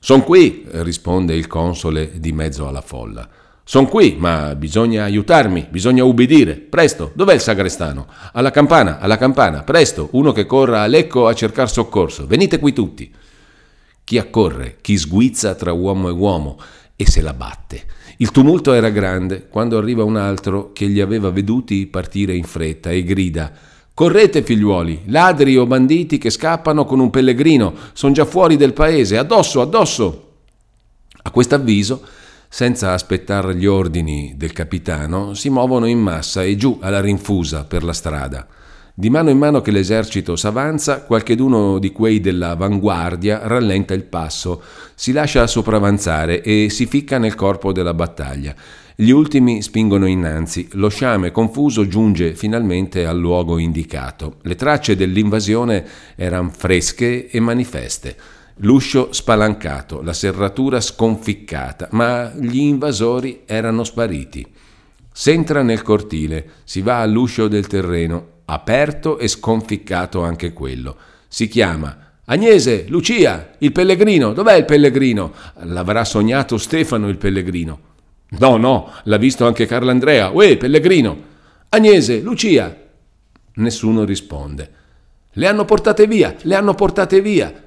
Son 0.00 0.24
qui, 0.24 0.66
risponde 0.68 1.36
il 1.36 1.46
console 1.46 2.18
di 2.18 2.32
mezzo 2.32 2.66
alla 2.66 2.80
folla. 2.80 3.28
Son 3.62 3.86
qui, 3.86 4.16
ma 4.18 4.56
bisogna 4.56 5.04
aiutarmi, 5.04 5.68
bisogna 5.70 6.02
ubbidire. 6.02 6.56
Presto, 6.56 7.12
dov'è 7.14 7.34
il 7.34 7.40
sagrestano? 7.40 8.08
Alla 8.32 8.50
campana, 8.50 8.98
alla 8.98 9.16
campana, 9.16 9.62
presto, 9.62 10.08
uno 10.14 10.32
che 10.32 10.44
corra 10.44 10.82
a 10.82 10.86
Lecco 10.86 11.28
a 11.28 11.34
cercar 11.34 11.70
soccorso. 11.70 12.26
Venite 12.26 12.58
qui 12.58 12.72
tutti. 12.72 13.14
Chi 14.02 14.18
accorre, 14.18 14.78
chi 14.80 14.98
sguizza 14.98 15.54
tra 15.54 15.70
uomo 15.70 16.08
e 16.08 16.12
uomo 16.12 16.58
e 16.96 17.08
se 17.08 17.20
la 17.20 17.32
batte. 17.32 17.94
Il 18.18 18.30
tumulto 18.30 18.72
era 18.72 18.90
grande 18.90 19.48
quando 19.48 19.78
arriva 19.78 20.04
un 20.04 20.16
altro 20.16 20.72
che 20.72 20.86
li 20.86 21.00
aveva 21.00 21.30
veduti 21.30 21.86
partire 21.86 22.36
in 22.36 22.44
fretta 22.44 22.90
e 22.90 23.02
grida 23.02 23.52
Correte, 23.98 24.44
figliuoli, 24.44 25.02
ladri 25.06 25.56
o 25.56 25.66
banditi 25.66 26.18
che 26.18 26.30
scappano 26.30 26.84
con 26.84 27.00
un 27.00 27.10
pellegrino, 27.10 27.74
sono 27.94 28.12
già 28.12 28.24
fuori 28.24 28.54
del 28.54 28.72
paese, 28.72 29.18
addosso, 29.18 29.60
addosso. 29.60 30.34
A 31.22 31.32
questo 31.32 31.56
avviso 31.56 32.02
senza 32.48 32.92
aspettare 32.92 33.56
gli 33.56 33.66
ordini 33.66 34.34
del 34.36 34.52
capitano, 34.52 35.34
si 35.34 35.50
muovono 35.50 35.86
in 35.86 35.98
massa 35.98 36.44
e 36.44 36.54
giù 36.54 36.78
alla 36.80 37.00
rinfusa 37.00 37.64
per 37.64 37.82
la 37.82 37.92
strada. 37.92 38.46
Di 39.00 39.10
mano 39.10 39.30
in 39.30 39.38
mano 39.38 39.60
che 39.60 39.70
l'esercito 39.70 40.34
s'avanza, 40.34 41.02
qualcheduno 41.02 41.78
di 41.78 41.92
quei 41.92 42.18
dell'avanguardia 42.18 43.42
rallenta 43.44 43.94
il 43.94 44.02
passo, 44.02 44.60
si 44.96 45.12
lascia 45.12 45.46
sopravanzare 45.46 46.42
e 46.42 46.68
si 46.68 46.84
ficca 46.86 47.16
nel 47.16 47.36
corpo 47.36 47.70
della 47.70 47.94
battaglia. 47.94 48.52
Gli 48.96 49.10
ultimi 49.10 49.62
spingono 49.62 50.06
innanzi, 50.06 50.68
lo 50.72 50.88
sciame 50.88 51.30
confuso 51.30 51.86
giunge 51.86 52.34
finalmente 52.34 53.06
al 53.06 53.20
luogo 53.20 53.58
indicato. 53.58 54.38
Le 54.42 54.56
tracce 54.56 54.96
dell'invasione 54.96 55.86
erano 56.16 56.50
fresche 56.50 57.30
e 57.30 57.38
manifeste. 57.38 58.16
L'uscio 58.62 59.12
spalancato, 59.12 60.02
la 60.02 60.12
serratura 60.12 60.80
sconficcata, 60.80 61.86
ma 61.92 62.32
gli 62.36 62.58
invasori 62.58 63.42
erano 63.46 63.84
spariti. 63.84 64.44
S'entra 65.12 65.62
nel 65.62 65.82
cortile, 65.82 66.50
si 66.64 66.80
va 66.80 66.98
all'uscio 66.98 67.46
del 67.46 67.68
terreno, 67.68 68.37
aperto 68.50 69.18
e 69.18 69.28
sconficcato 69.28 70.22
anche 70.22 70.52
quello. 70.52 70.96
Si 71.28 71.48
chiama 71.48 72.08
Agnese, 72.30 72.84
Lucia, 72.88 73.52
il 73.58 73.72
pellegrino, 73.72 74.32
dov'è 74.32 74.54
il 74.54 74.64
pellegrino? 74.64 75.32
L'avrà 75.62 76.04
sognato 76.04 76.58
Stefano 76.58 77.08
il 77.08 77.16
pellegrino. 77.16 77.80
No, 78.38 78.56
no, 78.58 78.92
l'ha 79.04 79.16
visto 79.16 79.46
anche 79.46 79.64
Carlandrea. 79.64 80.28
Uè, 80.30 80.58
pellegrino! 80.58 81.16
Agnese, 81.70 82.20
Lucia! 82.20 82.76
Nessuno 83.54 84.04
risponde. 84.04 84.70
Le 85.32 85.46
hanno 85.46 85.64
portate 85.64 86.06
via, 86.06 86.34
le 86.42 86.54
hanno 86.54 86.74
portate 86.74 87.22
via. 87.22 87.64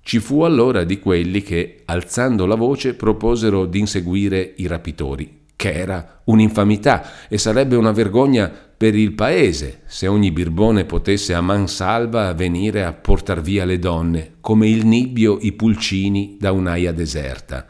Ci 0.00 0.18
fu 0.18 0.42
allora 0.42 0.82
di 0.82 0.98
quelli 0.98 1.42
che, 1.42 1.82
alzando 1.84 2.46
la 2.46 2.56
voce, 2.56 2.94
proposero 2.94 3.66
di 3.66 3.78
inseguire 3.78 4.54
i 4.56 4.66
rapitori, 4.66 5.42
che 5.54 5.72
era 5.72 6.22
un'infamità 6.24 7.28
e 7.28 7.38
sarebbe 7.38 7.76
una 7.76 7.92
vergogna 7.92 8.71
per 8.82 8.96
il 8.96 9.12
paese 9.12 9.82
se 9.86 10.08
ogni 10.08 10.32
birbone 10.32 10.84
potesse 10.84 11.34
a 11.34 11.40
man 11.40 11.68
salva 11.68 12.34
venire 12.34 12.82
a 12.82 12.92
portar 12.92 13.40
via 13.40 13.64
le 13.64 13.78
donne, 13.78 14.38
come 14.40 14.68
il 14.68 14.84
nibbio 14.84 15.38
i 15.40 15.52
pulcini 15.52 16.36
da 16.36 16.50
un'aia 16.50 16.90
deserta. 16.90 17.64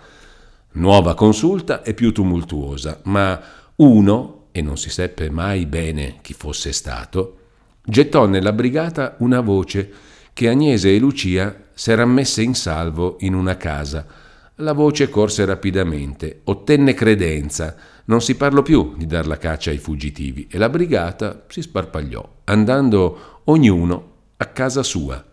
Nuova 0.73 1.13
consulta 1.13 1.83
e 1.83 1.93
più 1.93 2.13
tumultuosa, 2.13 3.01
ma 3.05 3.39
uno, 3.77 4.47
e 4.53 4.63
non 4.63 4.79
si 4.79 4.89
seppe 4.89 5.29
mai 5.29 5.67
bene 5.67 6.17
chi 6.23 6.33
fosse 6.33 6.73
stato, 6.73 7.41
gettò 7.85 8.25
nella 8.25 8.55
brigata 8.55 9.17
una 9.19 9.43
voce 9.43 9.93
che 10.33 10.49
Agnese 10.49 10.95
e 10.95 10.99
Lucia 10.99 11.55
s'eran 11.75 12.09
messe 12.11 12.41
in 12.41 12.55
salvo 12.55 13.19
in 13.21 13.35
una 13.35 13.59
casa. 13.59 14.07
La 14.55 14.73
voce 14.73 15.11
corse 15.11 15.45
rapidamente, 15.45 16.41
ottenne 16.45 16.95
credenza, 16.95 17.77
non 18.07 18.21
si 18.21 18.35
parlò 18.35 18.63
più 18.63 18.95
di 18.97 19.07
dar 19.07 19.27
la 19.27 19.39
caccia 19.39 19.71
ai 19.71 19.79
fuggitivi 19.79 20.47
e 20.51 20.59
la 20.59 20.69
brigata 20.69 21.45
si 21.49 21.63
sparpagliò, 21.63 22.41
andando 22.45 23.41
ognuno 23.45 24.11
a 24.37 24.47
casa 24.47 24.83
sua. 24.83 25.25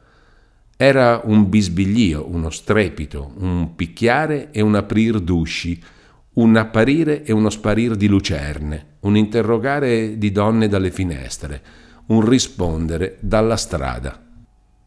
Era 0.78 1.22
un 1.24 1.50
bisbiglio, 1.50 2.26
uno 2.30 2.50
strepito, 2.50 3.34
un 3.38 3.76
picchiare 3.76 4.52
e 4.52 4.62
un 4.62 4.76
aprir 4.76 5.20
d'usci, 5.20 5.82
un 6.34 6.56
apparire 6.56 7.24
e 7.24 7.34
uno 7.34 7.50
sparir 7.50 7.96
di 7.96 8.08
lucerne, 8.08 8.98
un 9.02 9.18
interrogare 9.18 10.18
di 10.18 10.32
donne 10.32 10.68
dalle 10.68 10.92
finestre, 10.92 11.62
un 12.08 12.28
rispondere 12.28 13.18
dalla 13.20 13.58
strada. 13.58 14.24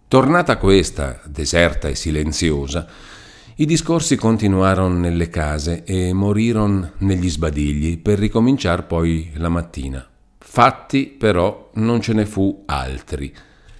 Tornata 0.08 0.56
questa, 0.56 1.20
deserta 1.26 1.88
e 1.88 1.94
silenziosa, 1.94 2.86
i 3.56 3.66
discorsi 3.66 4.16
continuarono 4.16 4.96
nelle 4.96 5.28
case 5.28 5.84
e 5.84 6.14
morirono 6.14 6.92
negli 6.98 7.28
sbadigli 7.28 7.98
per 7.98 8.18
ricominciare 8.18 8.84
poi 8.84 9.30
la 9.34 9.50
mattina. 9.50 10.06
Fatti 10.38 11.06
però 11.06 11.70
non 11.74 12.00
ce 12.00 12.14
ne 12.14 12.24
fu 12.24 12.62
altri, 12.64 13.30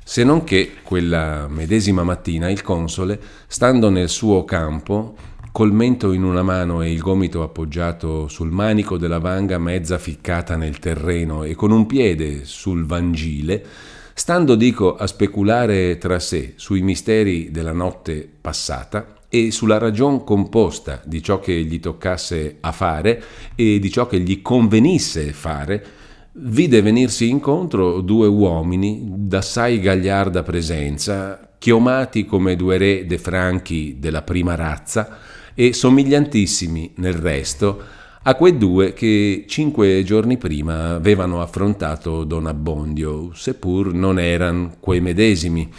se 0.05 0.25
non 0.25 0.45
che 0.45 0.73
quella 0.83 1.49
medesima 1.49 2.03
mattina 2.03 2.51
il 2.51 2.61
console, 2.61 3.19
stando 3.47 3.89
nel 3.89 4.11
suo 4.11 4.45
campo, 4.45 5.15
col 5.51 5.73
mento 5.73 6.13
in 6.13 6.25
una 6.25 6.43
mano 6.43 6.83
e 6.83 6.93
il 6.93 7.01
gomito 7.01 7.43
appoggiato 7.43 8.29
sul 8.29 8.51
manico 8.51 8.99
della 8.99 9.21
vanga 9.21 9.57
mezza 9.57 9.97
ficcata 9.97 10.55
nel 10.55 10.79
terreno 10.81 11.45
e 11.45 11.55
con 11.55 11.71
un 11.71 11.87
piede 11.87 12.45
sul 12.45 12.85
vangile, 12.85 13.65
stando 14.13 14.55
dico 14.55 14.97
a 14.97 15.07
speculare 15.07 15.97
tra 15.97 16.19
sé 16.19 16.53
sui 16.57 16.83
misteri 16.83 17.51
della 17.51 17.73
notte 17.73 18.29
passata 18.39 19.21
e 19.35 19.51
sulla 19.51 19.79
ragion 19.79 20.25
composta 20.25 21.01
di 21.07 21.23
ciò 21.23 21.41
che 21.41 21.55
gli 21.55 21.81
toccasse 21.81 22.59
a 22.61 22.71
fare 22.71 23.23
e 23.55 23.79
di 23.79 23.91
ciò 23.91 24.07
che 24.07 24.21
gli 24.21 24.43
convenisse 24.43 25.33
fare, 25.33 25.85
vide 26.33 26.83
venirsi 26.83 27.31
incontro 27.31 28.03
due 28.03 28.27
uomini 28.27 29.01
d'assai 29.07 29.81
gagliarda 29.81 30.43
presenza, 30.43 31.55
chiomati 31.57 32.27
come 32.27 32.57
due 32.57 32.77
re 32.77 33.07
de 33.07 33.17
Franchi 33.17 33.97
della 33.99 34.21
prima 34.21 34.55
razza 34.55 35.17
e 35.55 35.73
somigliantissimi 35.73 36.93
nel 36.97 37.15
resto 37.15 37.83
a 38.25 38.35
quei 38.35 38.59
due 38.59 38.93
che 38.93 39.47
cinque 39.49 40.03
giorni 40.05 40.37
prima 40.37 40.91
avevano 40.91 41.41
affrontato 41.41 42.25
Don 42.25 42.47
Abbondio, 42.47 43.31
seppur 43.33 43.95
non 43.95 44.19
eran 44.19 44.75
quei 44.79 45.01
medesimi. 45.01 45.73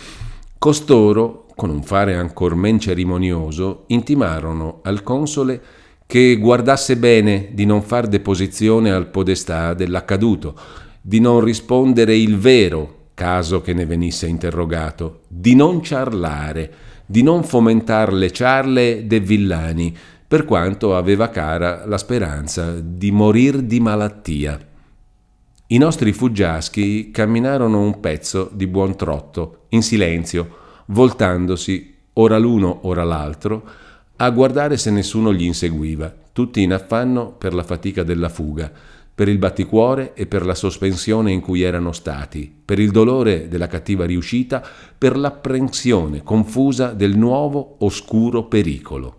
Costoro, 0.57 1.42
con 1.55 1.69
un 1.69 1.83
fare 1.83 2.15
ancor 2.15 2.55
men 2.55 2.79
cerimonioso, 2.79 3.83
intimarono 3.87 4.79
al 4.83 5.03
console 5.03 5.61
che 6.05 6.37
guardasse 6.37 6.97
bene 6.97 7.49
di 7.53 7.65
non 7.65 7.81
far 7.81 8.07
deposizione 8.07 8.91
al 8.91 9.07
podestà 9.07 9.73
dell'accaduto, 9.73 10.55
di 11.01 11.19
non 11.19 11.41
rispondere 11.41 12.15
il 12.15 12.37
vero 12.37 13.01
caso 13.13 13.61
che 13.61 13.73
ne 13.73 13.85
venisse 13.85 14.27
interrogato, 14.27 15.21
di 15.27 15.55
non 15.55 15.81
ciarlare, 15.81 16.71
di 17.05 17.21
non 17.21 17.43
fomentar 17.43 18.13
le 18.13 18.31
ciarle 18.31 19.05
de 19.05 19.19
villani, 19.19 19.95
per 20.27 20.45
quanto 20.45 20.95
aveva 20.95 21.29
cara 21.29 21.85
la 21.85 21.97
speranza 21.97 22.79
di 22.79 23.11
morir 23.11 23.61
di 23.61 23.79
malattia. 23.79 24.59
I 25.67 25.77
nostri 25.77 26.11
fuggiaschi 26.11 27.11
camminarono 27.11 27.81
un 27.81 27.99
pezzo 27.99 28.49
di 28.51 28.65
buon 28.67 28.95
trotto, 28.95 29.65
in 29.69 29.83
silenzio, 29.83 30.61
voltandosi, 30.87 31.95
ora 32.13 32.37
l'uno 32.37 32.79
ora 32.83 33.03
l'altro, 33.03 33.63
a 34.17 34.29
guardare 34.29 34.77
se 34.77 34.91
nessuno 34.91 35.33
gli 35.33 35.43
inseguiva, 35.43 36.13
tutti 36.31 36.61
in 36.61 36.73
affanno 36.73 37.31
per 37.31 37.53
la 37.53 37.63
fatica 37.63 38.03
della 38.03 38.29
fuga, 38.29 38.71
per 39.15 39.27
il 39.27 39.37
batticuore 39.37 40.13
e 40.13 40.25
per 40.25 40.45
la 40.45 40.55
sospensione 40.55 41.31
in 41.31 41.39
cui 41.39 41.61
erano 41.61 41.91
stati, 41.91 42.51
per 42.63 42.79
il 42.79 42.91
dolore 42.91 43.47
della 43.47 43.67
cattiva 43.67 44.05
riuscita, 44.05 44.63
per 44.97 45.17
l'apprensione 45.17 46.23
confusa 46.23 46.93
del 46.93 47.15
nuovo 47.15 47.75
oscuro 47.79 48.45
pericolo. 48.45 49.17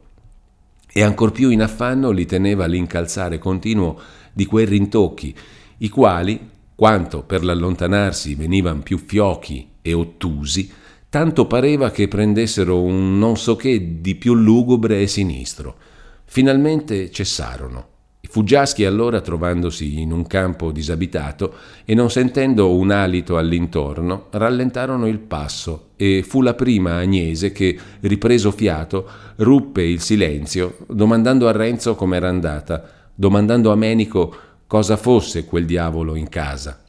E 0.92 1.02
ancor 1.02 1.32
più 1.32 1.50
in 1.50 1.62
affanno 1.62 2.10
li 2.10 2.26
teneva 2.26 2.66
l'incalzare 2.66 3.38
continuo 3.38 4.00
di 4.32 4.46
quei 4.46 4.64
rintocchi, 4.64 5.34
i 5.78 5.88
quali, 5.88 6.50
quanto 6.74 7.22
per 7.22 7.44
l'allontanarsi 7.44 8.34
venivan 8.34 8.82
più 8.82 8.98
fiochi 8.98 9.68
e 9.80 9.92
ottusi, 9.92 10.70
tanto 11.14 11.46
pareva 11.46 11.92
che 11.92 12.08
prendessero 12.08 12.82
un 12.82 13.18
non 13.20 13.36
so 13.36 13.54
che 13.54 14.00
di 14.00 14.16
più 14.16 14.34
lugubre 14.34 15.00
e 15.00 15.06
sinistro. 15.06 15.76
Finalmente 16.24 17.08
cessarono. 17.12 17.86
I 18.20 18.26
Fuggiaschi 18.26 18.84
allora, 18.84 19.20
trovandosi 19.20 20.00
in 20.00 20.10
un 20.10 20.26
campo 20.26 20.72
disabitato 20.72 21.54
e 21.84 21.94
non 21.94 22.10
sentendo 22.10 22.74
un 22.74 22.90
alito 22.90 23.36
all'intorno, 23.36 24.26
rallentarono 24.30 25.06
il 25.06 25.20
passo 25.20 25.90
e 25.94 26.24
fu 26.26 26.42
la 26.42 26.54
prima 26.54 26.96
Agnese 26.96 27.52
che, 27.52 27.78
ripreso 28.00 28.50
fiato, 28.50 29.08
ruppe 29.36 29.84
il 29.84 30.00
silenzio, 30.00 30.78
domandando 30.88 31.46
a 31.46 31.52
Renzo 31.52 31.94
com'era 31.94 32.28
andata, 32.28 32.90
domandando 33.14 33.70
a 33.70 33.76
Menico 33.76 34.34
cosa 34.66 34.96
fosse 34.96 35.44
quel 35.44 35.64
diavolo 35.64 36.16
in 36.16 36.28
casa. 36.28 36.83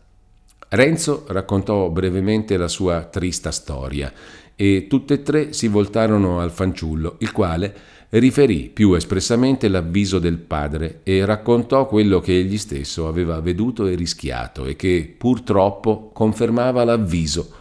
Renzo 0.75 1.23
raccontò 1.29 1.89
brevemente 1.89 2.57
la 2.57 2.67
sua 2.67 3.05
trista 3.05 3.49
storia 3.51 4.11
e 4.55 4.87
tutte 4.89 5.13
e 5.15 5.21
tre 5.21 5.53
si 5.53 5.69
voltarono 5.69 6.41
al 6.41 6.51
fanciullo, 6.51 7.15
il 7.19 7.31
quale 7.31 7.73
riferì 8.09 8.69
più 8.73 8.93
espressamente 8.93 9.69
l'avviso 9.69 10.19
del 10.19 10.37
padre 10.37 10.99
e 11.03 11.23
raccontò 11.23 11.87
quello 11.87 12.19
che 12.19 12.37
egli 12.37 12.57
stesso 12.57 13.07
aveva 13.07 13.39
veduto 13.39 13.87
e 13.87 13.95
rischiato 13.95 14.65
e 14.65 14.75
che 14.75 15.15
purtroppo 15.17 16.11
confermava 16.13 16.83
l'avviso. 16.83 17.53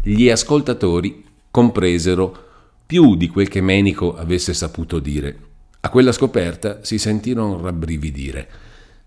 Gli 0.00 0.28
ascoltatori 0.30 1.24
compresero 1.50 2.44
più 2.86 3.16
di 3.16 3.28
quel 3.28 3.48
che 3.48 3.60
Menico 3.60 4.16
avesse 4.16 4.54
saputo 4.54 5.00
dire. 5.00 5.38
A 5.80 5.90
quella 5.90 6.12
scoperta 6.12 6.84
si 6.84 6.98
sentirono 6.98 7.60
rabbrividire. 7.60 8.48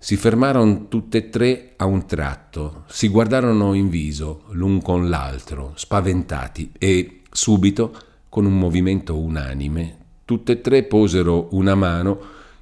Si 0.03 0.17
fermarono 0.17 0.87
tutte 0.87 1.19
e 1.19 1.29
tre 1.29 1.73
a 1.77 1.85
un 1.85 2.07
tratto, 2.07 2.85
si 2.87 3.07
guardarono 3.07 3.75
in 3.75 3.87
viso 3.87 4.45
l'un 4.49 4.81
con 4.81 5.09
l'altro, 5.09 5.73
spaventati, 5.75 6.71
e 6.79 7.21
subito, 7.31 7.95
con 8.27 8.45
un 8.45 8.57
movimento 8.57 9.15
unanime, 9.19 9.97
Tutte 10.25 10.53
e 10.53 10.61
tre 10.61 10.85
posero 10.85 11.49
una 11.51 11.75
mano, 11.75 12.19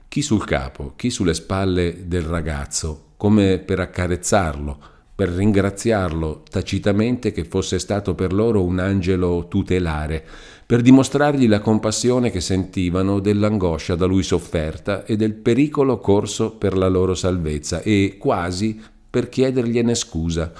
chi 0.10 0.22
sul 0.22 0.44
capo, 0.44 0.96
chi 0.98 1.10
sulle 1.10 1.34
spalle 1.34 2.08
del 2.08 2.24
ragazzo, 2.24 3.12
come 3.16 3.58
per 3.60 3.80
accarezzarlo, 3.80 4.80
per 5.20 5.28
ringraziarlo 5.28 6.44
tacitamente 6.50 7.34
che 7.34 7.44
fosse 7.44 7.78
stato 7.78 8.16
per 8.16 8.32
loro 8.32 8.64
un 8.64 8.80
angelo 8.80 9.50
tutelare, 9.50 10.24
per 10.66 10.80
dimostrargli 10.80 11.46
la 11.46 11.60
compassione 11.60 12.32
che 12.32 12.40
sentivano 12.40 13.20
dell'angoscia 13.20 13.96
da 13.96 14.06
lui 14.06 14.24
sofferta 14.24 15.04
e 15.04 15.18
del 15.18 15.34
pericolo 15.34 16.00
corso 16.00 16.52
per 16.56 16.78
la 16.78 16.88
loro 16.88 17.16
salvezza 17.16 17.82
e 17.82 18.16
quasi 18.18 18.80
per 19.10 19.28
chiedergliene 19.28 19.94
scusa. 19.94 20.54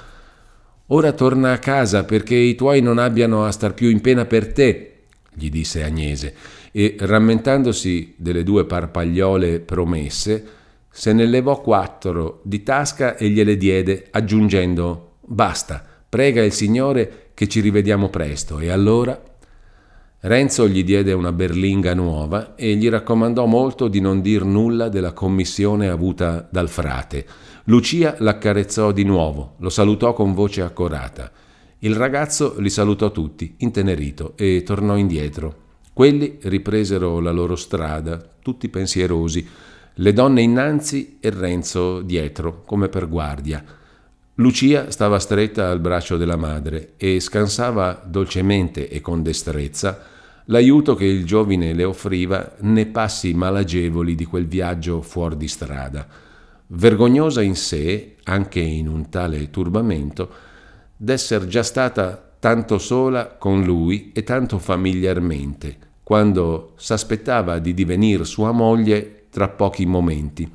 Ora 0.88 1.12
torna 1.12 1.52
a 1.52 1.58
casa 1.58 2.04
perché 2.04 2.34
i 2.34 2.54
tuoi 2.54 2.82
non 2.82 2.98
abbiano 2.98 3.46
a 3.46 3.52
star 3.52 3.72
più 3.72 3.88
in 3.88 4.02
pena 4.02 4.26
per 4.26 4.52
te, 4.52 5.04
gli 5.32 5.48
disse 5.48 5.82
Agnese 5.82 6.34
e, 6.70 6.96
rammentandosi 6.98 8.12
delle 8.18 8.42
due 8.42 8.66
parpagliole 8.66 9.60
promesse, 9.60 10.58
se 10.90 11.12
ne 11.12 11.26
levò 11.26 11.60
quattro 11.60 12.40
di 12.42 12.62
tasca 12.62 13.16
e 13.16 13.28
gliele 13.28 13.56
diede, 13.56 14.08
aggiungendo 14.10 15.08
Basta, 15.32 15.84
prega 16.08 16.42
il 16.42 16.52
Signore 16.52 17.30
che 17.34 17.46
ci 17.46 17.60
rivediamo 17.60 18.08
presto. 18.08 18.58
E 18.58 18.70
allora 18.70 19.18
Renzo 20.22 20.68
gli 20.68 20.82
diede 20.82 21.12
una 21.12 21.32
berlinga 21.32 21.94
nuova 21.94 22.56
e 22.56 22.74
gli 22.74 22.88
raccomandò 22.88 23.46
molto 23.46 23.88
di 23.88 24.00
non 24.00 24.20
dir 24.20 24.44
nulla 24.44 24.88
della 24.88 25.12
commissione 25.12 25.88
avuta 25.88 26.46
dal 26.50 26.68
frate. 26.68 27.24
Lucia 27.64 28.16
l'accarezzò 28.18 28.90
di 28.90 29.04
nuovo, 29.04 29.54
lo 29.60 29.70
salutò 29.70 30.12
con 30.12 30.34
voce 30.34 30.62
accorata. 30.62 31.30
Il 31.78 31.94
ragazzo 31.94 32.56
li 32.58 32.68
salutò 32.68 33.12
tutti, 33.12 33.54
intenerito, 33.58 34.34
e 34.36 34.62
tornò 34.62 34.96
indietro. 34.96 35.68
Quelli 35.92 36.38
ripresero 36.42 37.20
la 37.20 37.30
loro 37.30 37.56
strada, 37.56 38.22
tutti 38.42 38.68
pensierosi, 38.68 39.46
le 40.00 40.14
donne 40.14 40.40
innanzi 40.40 41.18
e 41.20 41.28
Renzo 41.28 42.00
dietro, 42.00 42.62
come 42.64 42.88
per 42.88 43.06
guardia. 43.06 43.62
Lucia 44.34 44.90
stava 44.90 45.18
stretta 45.18 45.68
al 45.68 45.80
braccio 45.80 46.16
della 46.16 46.36
madre 46.36 46.94
e 46.96 47.20
scansava 47.20 48.02
dolcemente 48.06 48.88
e 48.88 49.02
con 49.02 49.22
destrezza 49.22 50.02
l'aiuto 50.46 50.94
che 50.94 51.04
il 51.04 51.26
giovine 51.26 51.74
le 51.74 51.84
offriva 51.84 52.54
nei 52.60 52.86
passi 52.86 53.34
malagevoli 53.34 54.14
di 54.14 54.24
quel 54.24 54.46
viaggio 54.46 55.02
fuori 55.02 55.36
di 55.36 55.48
strada. 55.48 56.06
Vergognosa 56.68 57.42
in 57.42 57.54
sé, 57.54 58.16
anche 58.24 58.58
in 58.58 58.88
un 58.88 59.10
tale 59.10 59.50
turbamento, 59.50 60.30
d'esser 60.96 61.46
già 61.46 61.62
stata 61.62 62.32
tanto 62.38 62.78
sola 62.78 63.26
con 63.26 63.62
lui 63.62 64.12
e 64.14 64.24
tanto 64.24 64.58
familiarmente, 64.58 65.76
quando 66.02 66.72
s'aspettava 66.76 67.58
di 67.58 67.74
divenir 67.74 68.26
sua 68.26 68.50
moglie 68.50 69.19
tra 69.30 69.48
pochi 69.48 69.86
momenti. 69.86 70.50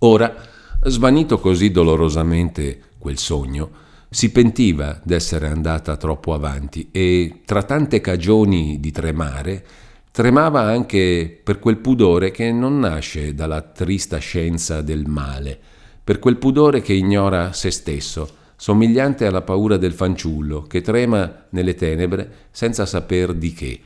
Ora, 0.00 0.34
svanito 0.82 1.38
così 1.38 1.70
dolorosamente 1.70 2.80
quel 2.98 3.18
sogno, 3.18 3.84
si 4.08 4.30
pentiva 4.30 5.00
d'essere 5.02 5.48
andata 5.48 5.96
troppo 5.96 6.32
avanti 6.34 6.88
e, 6.90 7.42
tra 7.44 7.62
tante 7.62 8.00
cagioni 8.00 8.80
di 8.80 8.90
tremare, 8.90 9.64
tremava 10.10 10.62
anche 10.62 11.40
per 11.42 11.58
quel 11.58 11.78
pudore 11.78 12.30
che 12.30 12.50
non 12.50 12.78
nasce 12.78 13.34
dalla 13.34 13.60
trista 13.60 14.18
scienza 14.18 14.80
del 14.80 15.06
male, 15.06 15.58
per 16.02 16.18
quel 16.18 16.36
pudore 16.36 16.80
che 16.80 16.92
ignora 16.92 17.52
se 17.52 17.70
stesso, 17.70 18.44
somigliante 18.56 19.26
alla 19.26 19.42
paura 19.42 19.76
del 19.76 19.92
fanciullo 19.92 20.62
che 20.62 20.80
trema 20.80 21.44
nelle 21.50 21.74
tenebre 21.74 22.46
senza 22.50 22.86
saper 22.86 23.34
di 23.34 23.52
che 23.52 23.80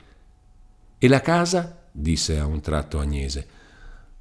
e 1.02 1.08
la 1.08 1.22
casa? 1.22 1.78
disse 1.90 2.38
a 2.38 2.44
un 2.44 2.60
tratto 2.60 2.98
Agnese. 2.98 3.46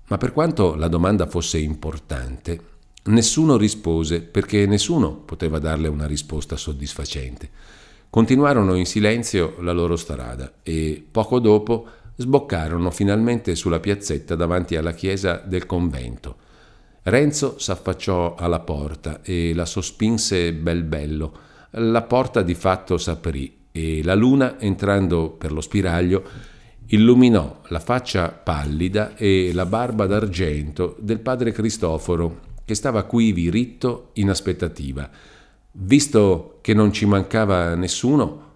Ma 0.10 0.18
per 0.18 0.34
quanto 0.34 0.76
la 0.76 0.88
domanda 0.88 1.28
fosse 1.28 1.60
importante, 1.60 2.60
nessuno 3.06 3.58
rispose 3.58 4.22
perché 4.22 4.66
nessuno 4.66 5.16
poteva 5.16 5.60
darle 5.60 5.88
una 5.88 6.08
risposta 6.08 6.56
soddisfacente. 6.56 7.50
Continuarono 8.10 8.74
in 8.74 8.88
silenzio 8.88 9.56
la 9.60 9.72
loro 9.72 9.96
strada 9.96 10.54
e 10.64 11.06
poco 11.10 11.40
dopo 11.40 11.86
sboccarono 12.16 12.90
finalmente 12.90 13.54
sulla 13.54 13.80
piazzetta 13.80 14.34
davanti 14.36 14.76
alla 14.76 14.94
chiesa 14.94 15.44
del 15.46 15.68
convento. 15.68 16.38
Renzo 17.04 17.60
s'affacciò 17.60 18.34
alla 18.34 18.62
porta 18.62 19.22
e 19.22 19.54
la 19.54 19.66
sospinse 19.66 20.54
bel 20.54 20.84
bello. 20.84 21.34
La 21.72 22.02
porta 22.02 22.42
di 22.42 22.56
fatto 22.56 22.98
s'aprì 22.98 23.68
e 23.72 24.02
la 24.04 24.16
luna, 24.16 24.60
entrando 24.60 25.30
per 25.30 25.52
lo 25.52 25.62
spiraglio, 25.62 26.24
illuminò 26.92 27.62
la 27.68 27.80
faccia 27.80 28.30
pallida 28.30 29.16
e 29.16 29.52
la 29.54 29.66
barba 29.66 30.08
d'argento 30.08 30.96
del 31.00 31.20
padre 31.20 31.52
Cristoforo, 31.52 32.48
che 32.66 32.74
stava 32.74 33.04
quivi 33.04 33.50
ritto 33.50 34.10
in 34.14 34.30
aspettativa. 34.30 35.10
Visto 35.72 36.58
che 36.62 36.74
non 36.74 36.92
ci 36.92 37.06
mancava 37.06 37.76
nessuno, 37.76 38.48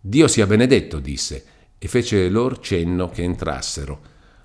Dio 0.00 0.28
sia 0.28 0.46
benedetto, 0.46 1.00
disse, 1.00 1.44
e 1.78 1.88
fece 1.88 2.28
lor 2.28 2.60
cenno 2.60 3.08
che 3.08 3.22
entrassero. 3.22 4.00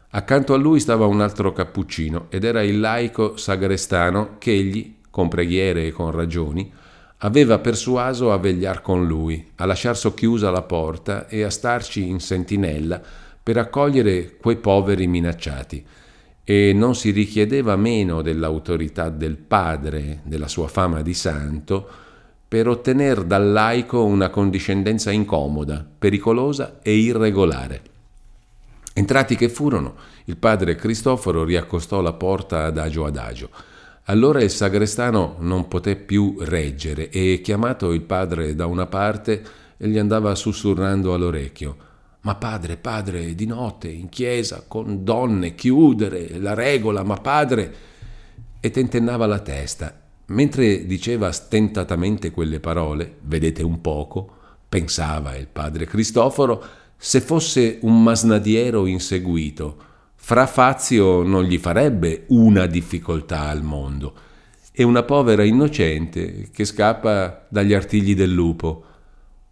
Accanto 0.09 0.53
a 0.53 0.57
lui 0.57 0.79
stava 0.79 1.05
un 1.05 1.21
altro 1.21 1.53
cappuccino 1.53 2.27
ed 2.29 2.45
era 2.45 2.63
il 2.63 2.79
laico 2.79 3.37
sagrestano 3.37 4.37
che 4.39 4.51
egli, 4.51 4.95
con 5.09 5.27
preghiere 5.27 5.87
e 5.87 5.91
con 5.91 6.11
ragioni, 6.11 6.71
aveva 7.19 7.59
persuaso 7.59 8.31
a 8.31 8.37
vegliar 8.37 8.81
con 8.81 9.05
lui, 9.05 9.51
a 9.55 9.65
lasciar 9.65 9.95
socchiusa 9.95 10.49
la 10.49 10.63
porta 10.63 11.27
e 11.27 11.43
a 11.43 11.49
starci 11.49 12.07
in 12.07 12.19
sentinella 12.19 13.23
per 13.45 13.57
accogliere 13.57 14.37
quei 14.37 14.55
poveri 14.55 15.05
minacciati 15.05 15.85
e 16.43 16.73
non 16.73 16.95
si 16.95 17.11
richiedeva 17.11 17.75
meno 17.75 18.23
dell'autorità 18.23 19.09
del 19.09 19.37
padre, 19.37 20.21
della 20.23 20.47
sua 20.47 20.67
fama 20.67 21.03
di 21.03 21.13
santo, 21.13 21.87
per 22.47 22.67
ottenere 22.67 23.27
dal 23.27 23.51
laico 23.51 24.03
una 24.03 24.29
condiscendenza 24.29 25.11
incomoda, 25.11 25.85
pericolosa 25.99 26.79
e 26.81 26.95
irregolare. 26.95 27.81
Entrati 28.93 29.35
che 29.35 29.47
furono, 29.49 29.93
il 30.23 30.37
padre 30.37 30.73
Cristoforo 30.73 31.43
riaccostò 31.43 32.01
la 32.01 32.13
porta 32.13 32.63
adagio 32.63 33.05
adagio. 33.05 33.49
Allora 34.05 34.41
il 34.41 34.49
sagrestano 34.49 35.35
non 35.41 35.67
poté 35.67 35.95
più 35.95 36.37
reggere 36.39 37.11
e, 37.11 37.41
chiamato 37.43 37.91
il 37.91 38.01
padre 38.01 38.55
da 38.55 38.65
una 38.65 38.87
parte, 38.87 39.43
gli 39.77 39.99
andava 39.99 40.33
sussurrando 40.33 41.13
all'orecchio 41.13 41.84
ma 42.25 42.35
padre, 42.35 42.75
padre, 42.77 43.35
di 43.35 43.45
notte, 43.45 43.87
in 43.87 44.09
chiesa, 44.09 44.65
con 44.67 45.03
donne, 45.03 45.53
chiudere, 45.53 46.39
la 46.39 46.53
regola, 46.53 47.03
ma 47.03 47.15
padre... 47.15 47.75
E 48.59 48.71
tentennava 48.71 49.27
la 49.27 49.41
testa. 49.41 50.01
Mentre 50.27 50.87
diceva 50.87 51.31
stentatamente 51.31 52.31
quelle 52.31 52.59
parole, 52.59 53.17
vedete 53.21 53.61
un 53.61 53.79
poco, 53.79 54.27
pensava 54.67 55.35
il 55.35 55.45
padre 55.45 55.85
Cristoforo, 55.85 56.63
se 56.97 57.21
fosse 57.21 57.77
un 57.83 58.01
masnadiero 58.01 58.87
inseguito, 58.87 59.77
fra 60.15 60.47
Fazio 60.47 61.21
non 61.21 61.43
gli 61.43 61.59
farebbe 61.59 62.23
una 62.29 62.65
difficoltà 62.65 63.41
al 63.41 63.61
mondo. 63.61 64.15
È 64.71 64.81
una 64.81 65.03
povera 65.03 65.43
innocente 65.43 66.49
che 66.51 66.65
scappa 66.65 67.45
dagli 67.49 67.73
artigli 67.73 68.15
del 68.15 68.31
lupo. 68.31 68.83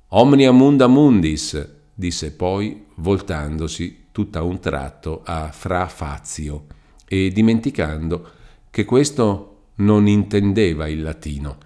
Omnia 0.07 0.51
munda 0.51 0.87
mundis, 0.87 1.81
disse 1.93 2.31
poi, 2.31 2.85
voltandosi 2.95 4.05
tutta 4.11 4.43
un 4.43 4.59
tratto 4.59 5.21
a 5.23 5.49
Fra 5.51 5.87
Fazio, 5.87 6.65
e 7.07 7.29
dimenticando 7.29 8.29
che 8.69 8.85
questo 8.85 9.49
non 9.75 10.07
intendeva 10.07 10.87
il 10.87 11.01
latino, 11.01 11.57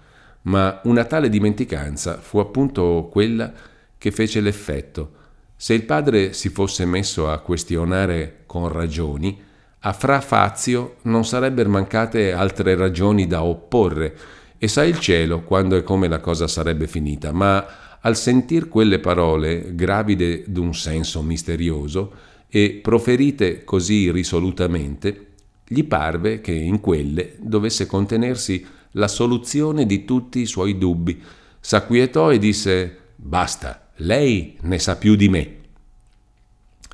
ma 0.42 0.80
una 0.84 1.04
tale 1.04 1.28
dimenticanza 1.28 2.18
fu 2.18 2.38
appunto 2.38 3.08
quella 3.10 3.52
che 3.96 4.10
fece 4.10 4.40
l'effetto. 4.40 5.12
Se 5.56 5.74
il 5.74 5.84
padre 5.84 6.32
si 6.32 6.48
fosse 6.48 6.84
messo 6.84 7.30
a 7.30 7.38
questionare 7.38 8.44
con 8.46 8.68
ragioni, 8.68 9.40
a 9.80 9.92
Fra 9.92 10.20
Fazio 10.20 10.96
non 11.02 11.24
sarebbero 11.24 11.68
mancate 11.68 12.32
altre 12.32 12.74
ragioni 12.74 13.26
da 13.26 13.42
opporre, 13.42 14.16
e 14.58 14.66
sa 14.68 14.84
il 14.84 14.98
cielo 14.98 15.42
quando 15.42 15.76
e 15.76 15.82
come 15.82 16.08
la 16.08 16.18
cosa 16.20 16.48
sarebbe 16.48 16.86
finita, 16.86 17.32
ma 17.32 17.64
al 18.00 18.16
sentir 18.16 18.68
quelle 18.68 18.98
parole, 18.98 19.74
gravide 19.74 20.44
d'un 20.46 20.74
senso 20.74 21.22
misterioso 21.22 22.12
e 22.48 22.80
proferite 22.82 23.64
così 23.64 24.10
risolutamente, 24.10 25.26
gli 25.66 25.84
parve 25.84 26.40
che 26.40 26.52
in 26.52 26.80
quelle 26.80 27.34
dovesse 27.38 27.86
contenersi 27.86 28.64
la 28.92 29.08
soluzione 29.08 29.84
di 29.84 30.04
tutti 30.04 30.40
i 30.40 30.46
suoi 30.46 30.78
dubbi. 30.78 31.20
S'acquietò 31.60 32.32
e 32.32 32.38
disse: 32.38 32.96
Basta, 33.16 33.90
lei 33.96 34.56
ne 34.62 34.78
sa 34.78 34.96
più 34.96 35.14
di 35.14 35.28
me. 35.28 35.56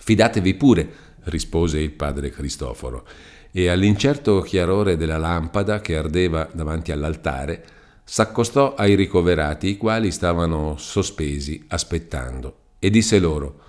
Fidatevi 0.00 0.54
pure, 0.54 0.88
rispose 1.24 1.78
il 1.78 1.92
padre 1.92 2.30
Cristoforo, 2.30 3.06
e 3.52 3.68
all'incerto 3.68 4.40
chiarore 4.40 4.96
della 4.96 5.18
lampada 5.18 5.80
che 5.80 5.96
ardeva 5.96 6.48
davanti 6.52 6.90
all'altare, 6.90 7.64
s'accostò 8.04 8.74
ai 8.74 8.94
ricoverati, 8.94 9.68
i 9.68 9.76
quali 9.76 10.12
stavano 10.12 10.76
sospesi, 10.76 11.64
aspettando, 11.68 12.56
e 12.78 12.90
disse 12.90 13.18
loro, 13.18 13.60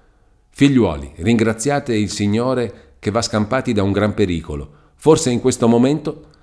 Figliuoli, 0.49 1.13
ringraziate 1.17 1.95
il 1.95 2.09
Signore 2.09 2.93
che 2.99 3.11
va 3.11 3.21
scampati 3.21 3.73
da 3.73 3.83
un 3.83 3.91
gran 3.91 4.13
pericolo. 4.13 4.71
Forse 4.95 5.29
in 5.29 5.39
questo 5.39 5.67
momento... 5.67 6.33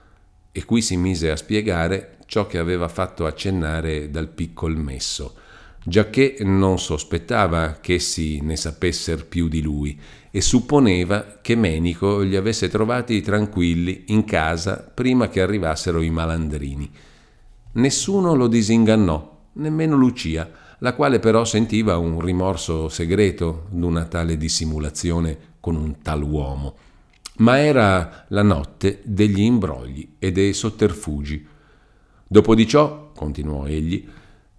E 0.55 0.67
qui 0.67 0.83
si 0.83 0.99
mise 0.99 1.31
a 1.31 1.37
spiegare 1.37 2.19
ciò 2.27 2.47
che 2.47 2.59
aveva 2.59 2.87
fatto 2.89 3.25
accennare 3.25 4.11
dal 4.11 4.29
piccol 4.29 4.77
messo 4.77 5.35
giacché 5.85 6.37
non 6.41 6.79
sospettava 6.79 7.79
che 7.81 7.95
essi 7.95 8.41
ne 8.41 8.57
sapesser 8.57 9.27
più 9.27 9.49
di 9.49 9.61
lui 9.61 9.99
e 10.31 10.41
supponeva 10.41 11.39
che 11.43 11.57
Menico 11.57 12.21
li 12.21 12.37
avesse 12.37 12.69
trovati 12.69 13.21
tranquilli 13.21 14.05
in 14.09 14.25
casa 14.25 14.77
prima 14.77 15.29
che 15.29 15.41
arrivassero 15.41 16.01
i 16.01 16.11
malandrini. 16.11 16.91
Nessuno 17.73 18.35
lo 18.35 18.49
disingannò, 18.49 19.41
nemmeno 19.55 19.97
Lucia, 19.97 20.51
la 20.79 20.95
quale 20.95 21.19
però 21.19 21.45
sentiva 21.45 21.97
un 21.97 22.21
rimorso 22.21 22.89
segreto 22.89 23.67
d'una 23.71 24.05
tale 24.05 24.37
dissimulazione 24.37 25.39
con 25.61 25.77
un 25.77 26.01
tal 26.03 26.23
uomo. 26.23 26.75
Ma 27.37 27.59
era 27.59 28.27
la 28.29 28.43
notte 28.43 29.01
degli 29.05 29.41
imbrogli 29.41 30.17
e 30.19 30.33
dei 30.33 30.53
sotterfugi. 30.53 31.47
Dopo 32.27 32.55
di 32.55 32.67
ciò, 32.67 33.11
continuò 33.15 33.67
egli, 33.67 34.07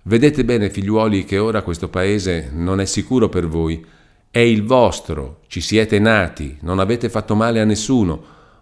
Vedete 0.05 0.43
bene, 0.43 0.70
figliuoli, 0.70 1.24
che 1.24 1.38
ora 1.38 1.61
questo 1.61 1.88
paese 1.88 2.49
non 2.51 2.82
è 2.82 2.86
sicuro 2.86 3.30
per 3.30 3.47
voi. 3.47 3.86
È 4.30 4.39
il 4.39 4.64
vostro, 4.66 5.39
ci 5.47 5.61
siete 5.61 5.97
nati, 5.97 6.57
non 6.61 6.80
avete 6.80 7.09
fatto 7.09 7.36
male 7.36 7.61
a 7.61 7.64
nessuno, 7.64 8.22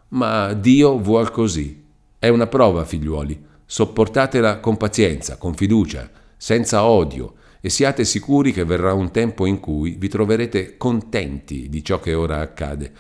ma 0.10 0.54
Dio 0.54 1.00
vuol 1.00 1.32
così. 1.32 1.84
È 2.20 2.28
una 2.28 2.46
prova, 2.46 2.86
figliuoli. 2.86 3.46
Sopportatela 3.74 4.60
con 4.60 4.76
pazienza, 4.76 5.38
con 5.38 5.54
fiducia, 5.54 6.10
senza 6.36 6.84
odio, 6.84 7.36
e 7.62 7.70
siate 7.70 8.04
sicuri 8.04 8.52
che 8.52 8.66
verrà 8.66 8.92
un 8.92 9.12
tempo 9.12 9.46
in 9.46 9.62
cui 9.62 9.96
vi 9.98 10.10
troverete 10.10 10.76
contenti 10.76 11.70
di 11.70 11.82
ciò 11.82 12.02
che 12.02 12.14
ora 12.14 12.42
accade. 12.42 12.92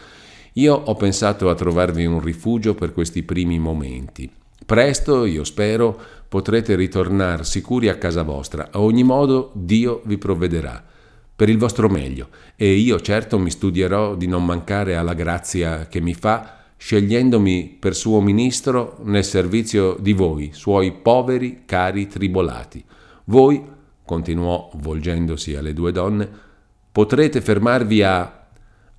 Io 0.53 0.73
ho 0.73 0.95
pensato 0.95 1.49
a 1.49 1.55
trovarvi 1.55 2.05
un 2.05 2.21
rifugio 2.21 2.73
per 2.73 2.93
questi 2.93 3.23
primi 3.23 3.59
momenti. 3.59 4.31
Presto, 4.65 5.25
io 5.25 5.43
spero, 5.43 5.99
potrete 6.29 6.75
ritornare 6.75 7.43
sicuri 7.43 7.89
a 7.89 7.97
casa 7.97 8.23
vostra. 8.23 8.69
A 8.71 8.79
ogni 8.79 9.03
modo 9.03 9.51
Dio 9.53 10.01
vi 10.05 10.17
provvederà 10.17 10.81
per 11.35 11.49
il 11.49 11.57
vostro 11.57 11.89
meglio 11.89 12.29
e 12.55 12.71
io 12.75 12.97
certo 13.01 13.37
mi 13.37 13.49
studierò 13.49 14.15
di 14.15 14.27
non 14.27 14.45
mancare 14.45 14.95
alla 14.95 15.15
grazia 15.15 15.87
che 15.89 15.99
mi 15.99 16.13
fa 16.13 16.60
scegliendomi 16.81 17.77
per 17.79 17.93
suo 17.93 18.21
ministro 18.21 18.97
nel 19.03 19.23
servizio 19.23 19.95
di 19.99 20.13
voi, 20.13 20.49
suoi 20.51 20.91
poveri 20.91 21.61
cari 21.63 22.07
tribolati. 22.07 22.83
Voi, 23.25 23.63
continuò 24.03 24.71
volgendosi 24.73 25.55
alle 25.55 25.75
due 25.75 25.91
donne, 25.91 26.27
potrete 26.91 27.39
fermarvi 27.39 28.01
a 28.01 28.47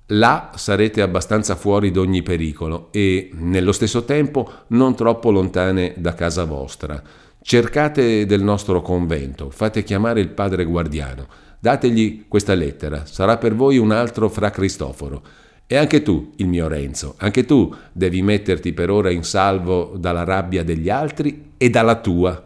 là 0.07 0.51
sarete 0.55 1.01
abbastanza 1.01 1.55
fuori 1.55 1.91
d'ogni 1.91 2.23
pericolo 2.23 2.87
e, 2.91 3.31
nello 3.33 3.73
stesso 3.73 4.05
tempo, 4.05 4.49
non 4.67 4.95
troppo 4.95 5.29
lontane 5.29 5.93
da 5.97 6.13
casa 6.13 6.45
vostra. 6.45 7.03
Cercate 7.41 8.25
del 8.25 8.43
nostro 8.43 8.81
convento, 8.81 9.49
fate 9.49 9.83
chiamare 9.83 10.21
il 10.21 10.29
padre 10.29 10.63
guardiano, 10.63 11.27
dategli 11.59 12.29
questa 12.29 12.53
lettera, 12.53 13.05
sarà 13.05 13.35
per 13.35 13.53
voi 13.55 13.77
un 13.77 13.91
altro 13.91 14.29
fra 14.29 14.51
Cristoforo. 14.51 15.42
E 15.65 15.77
anche 15.77 16.01
tu, 16.01 16.33
il 16.37 16.47
mio 16.47 16.67
Renzo, 16.67 17.15
anche 17.17 17.45
tu 17.45 17.73
devi 17.91 18.21
metterti 18.21 18.73
per 18.73 18.89
ora 18.89 19.09
in 19.09 19.23
salvo 19.23 19.95
dalla 19.97 20.23
rabbia 20.23 20.63
degli 20.63 20.89
altri 20.89 21.51
e 21.57 21.69
dalla 21.69 21.99
tua. 21.99 22.43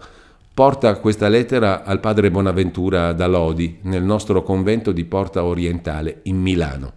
Porta 0.53 0.95
questa 0.99 1.28
lettera 1.28 1.84
al 1.84 1.99
padre 1.99 2.32
Bonaventura 2.32 3.13
da 3.13 3.28
Lodi, 3.28 3.80
nel 3.84 4.03
nostro 4.03 4.43
convento 4.43 4.91
di 4.91 5.03
Porta 5.03 5.43
Orientale, 5.43 6.22
in 6.24 6.38
Milano. 6.39 6.93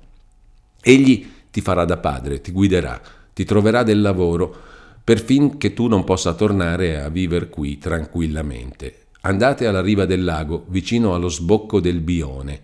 Egli 0.81 1.29
ti 1.51 1.61
farà 1.61 1.85
da 1.85 1.97
padre, 1.97 2.41
ti 2.41 2.53
guiderà, 2.53 3.01
ti 3.35 3.45
troverà 3.45 3.83
del 3.83 4.01
lavoro, 4.01 4.55
perfin 5.03 5.59
che 5.59 5.75
tu 5.75 5.89
non 5.89 6.05
possa 6.05 6.35
tornare 6.35 7.01
a 7.01 7.09
vivere 7.09 7.49
qui 7.49 7.79
tranquillamente. 7.79 9.07
Andate 9.23 9.67
alla 9.67 9.83
riva 9.83 10.07
del 10.07 10.25
lago, 10.25 10.65
vicino 10.69 11.15
allo 11.15 11.29
sbocco 11.29 11.81
del 11.81 12.01
Bione. 12.01 12.61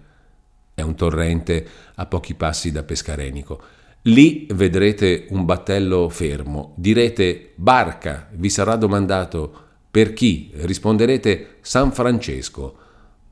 È 0.77 0.83
un 0.83 0.95
torrente 0.95 1.67
a 1.95 2.05
pochi 2.05 2.35
passi 2.35 2.71
da 2.71 2.83
Pescarenico. 2.83 3.63
Lì 4.03 4.47
vedrete 4.53 5.25
un 5.31 5.47
battello 5.47 6.11
fermo. 6.11 6.75
Direte 6.77 7.53
barca, 7.55 8.29
vi 8.33 8.51
sarà 8.51 8.77
domandato 8.77 9.61
per 9.91 10.13
chi? 10.13 10.51
Risponderete 10.53 11.61
San 11.63 11.93
Francesco. 11.93 12.77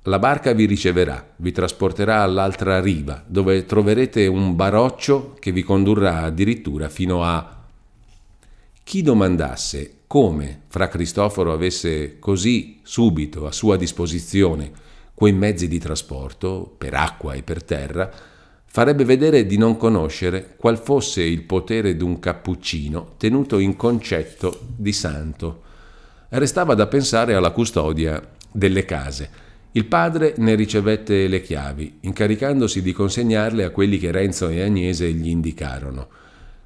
La 0.04 0.18
barca 0.18 0.54
vi 0.54 0.64
riceverà, 0.64 1.32
vi 1.36 1.52
trasporterà 1.52 2.22
all'altra 2.22 2.80
riva, 2.80 3.22
dove 3.26 3.66
troverete 3.66 4.26
un 4.26 4.56
baroccio 4.56 5.36
che 5.38 5.52
vi 5.52 5.62
condurrà 5.62 6.22
addirittura 6.22 6.88
fino 6.88 7.24
a... 7.24 7.66
Chi 8.82 9.02
domandasse 9.02 9.96
come 10.06 10.62
Fra 10.68 10.88
Cristoforo 10.88 11.52
avesse 11.52 12.18
così 12.18 12.80
subito 12.82 13.46
a 13.46 13.52
sua 13.52 13.76
disposizione 13.76 14.92
quei 15.14 15.32
mezzi 15.32 15.68
di 15.68 15.78
trasporto, 15.78 16.74
per 16.76 16.94
acqua 16.94 17.34
e 17.34 17.42
per 17.42 17.62
terra, 17.62 18.10
farebbe 18.66 19.04
vedere 19.04 19.46
di 19.46 19.56
non 19.56 19.76
conoscere 19.76 20.54
qual 20.56 20.78
fosse 20.78 21.22
il 21.22 21.42
potere 21.42 21.96
d'un 21.96 22.18
cappuccino 22.18 23.14
tenuto 23.16 23.58
in 23.58 23.76
concetto 23.76 24.60
di 24.76 24.92
santo. 24.92 25.62
Restava 26.30 26.74
da 26.74 26.86
pensare 26.88 27.34
alla 27.34 27.50
custodia 27.50 28.20
delle 28.50 28.84
case 28.84 29.44
il 29.76 29.86
padre 29.86 30.34
ne 30.36 30.54
ricevette 30.54 31.26
le 31.26 31.40
chiavi, 31.40 31.98
incaricandosi 32.02 32.80
di 32.80 32.92
consegnarle 32.92 33.64
a 33.64 33.70
quelli 33.70 33.98
che 33.98 34.12
Renzo 34.12 34.48
e 34.48 34.62
Agnese 34.62 35.10
gli 35.10 35.28
indicarono. 35.28 36.06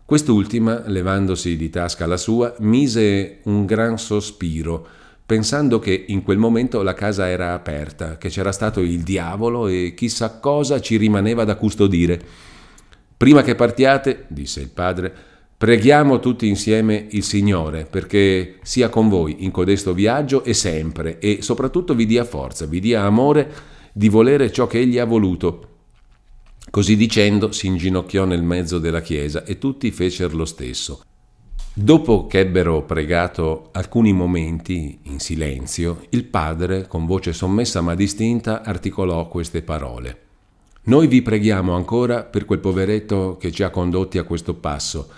Quest'ultima, 0.04 0.82
levandosi 0.84 1.56
di 1.56 1.70
tasca 1.70 2.04
la 2.04 2.18
sua, 2.18 2.54
mise 2.58 3.38
un 3.44 3.64
gran 3.64 3.96
sospiro, 3.96 4.86
pensando 5.28 5.78
che 5.78 6.06
in 6.08 6.22
quel 6.22 6.38
momento 6.38 6.80
la 6.80 6.94
casa 6.94 7.28
era 7.28 7.52
aperta, 7.52 8.16
che 8.16 8.30
c'era 8.30 8.50
stato 8.50 8.80
il 8.80 9.02
diavolo 9.02 9.68
e 9.68 9.92
chissà 9.94 10.38
cosa 10.38 10.80
ci 10.80 10.96
rimaneva 10.96 11.44
da 11.44 11.56
custodire. 11.56 12.18
Prima 13.14 13.42
che 13.42 13.54
partiate, 13.54 14.24
disse 14.28 14.62
il 14.62 14.70
padre, 14.70 15.14
Preghiamo 15.58 16.18
tutti 16.18 16.48
insieme 16.48 17.08
il 17.10 17.22
Signore 17.24 17.84
perché 17.84 18.58
sia 18.62 18.88
con 18.88 19.10
voi 19.10 19.44
in 19.44 19.50
codesto 19.50 19.92
viaggio 19.92 20.44
e 20.44 20.54
sempre 20.54 21.18
e 21.18 21.42
soprattutto 21.42 21.94
vi 21.94 22.06
dia 22.06 22.24
forza, 22.24 22.64
vi 22.64 22.80
dia 22.80 23.02
amore 23.02 23.52
di 23.92 24.08
volere 24.08 24.50
ciò 24.50 24.66
che 24.66 24.78
Egli 24.78 24.98
ha 24.98 25.04
voluto. 25.04 25.68
Così 26.70 26.96
dicendo 26.96 27.52
si 27.52 27.66
inginocchiò 27.66 28.24
nel 28.24 28.42
mezzo 28.42 28.78
della 28.78 29.02
chiesa 29.02 29.44
e 29.44 29.58
tutti 29.58 29.90
fecero 29.90 30.36
lo 30.36 30.46
stesso. 30.46 31.02
Dopo 31.80 32.26
che 32.26 32.40
ebbero 32.40 32.82
pregato 32.82 33.68
alcuni 33.70 34.12
momenti 34.12 34.98
in 35.04 35.20
silenzio, 35.20 36.06
il 36.08 36.24
padre, 36.24 36.88
con 36.88 37.06
voce 37.06 37.32
sommessa 37.32 37.80
ma 37.80 37.94
distinta, 37.94 38.64
articolò 38.64 39.28
queste 39.28 39.62
parole. 39.62 40.22
Noi 40.82 41.06
vi 41.06 41.22
preghiamo 41.22 41.76
ancora 41.76 42.24
per 42.24 42.44
quel 42.46 42.58
poveretto 42.58 43.36
che 43.38 43.52
ci 43.52 43.62
ha 43.62 43.70
condotti 43.70 44.18
a 44.18 44.24
questo 44.24 44.54
passo, 44.54 45.08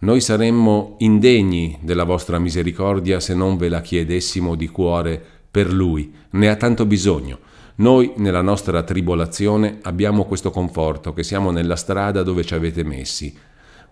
noi 0.00 0.20
saremmo 0.20 0.96
indegni 0.98 1.78
della 1.82 2.02
vostra 2.02 2.40
misericordia 2.40 3.20
se 3.20 3.34
non 3.34 3.56
ve 3.56 3.68
la 3.68 3.80
chiedessimo 3.80 4.56
di 4.56 4.66
cuore 4.66 5.22
per 5.48 5.72
lui, 5.72 6.12
ne 6.30 6.48
ha 6.48 6.56
tanto 6.56 6.84
bisogno. 6.84 7.38
Noi 7.76 8.14
nella 8.16 8.42
nostra 8.42 8.82
tribolazione 8.82 9.78
abbiamo 9.82 10.24
questo 10.24 10.50
conforto 10.50 11.12
che 11.12 11.22
siamo 11.22 11.52
nella 11.52 11.76
strada 11.76 12.24
dove 12.24 12.44
ci 12.44 12.54
avete 12.54 12.82
messi. 12.82 13.32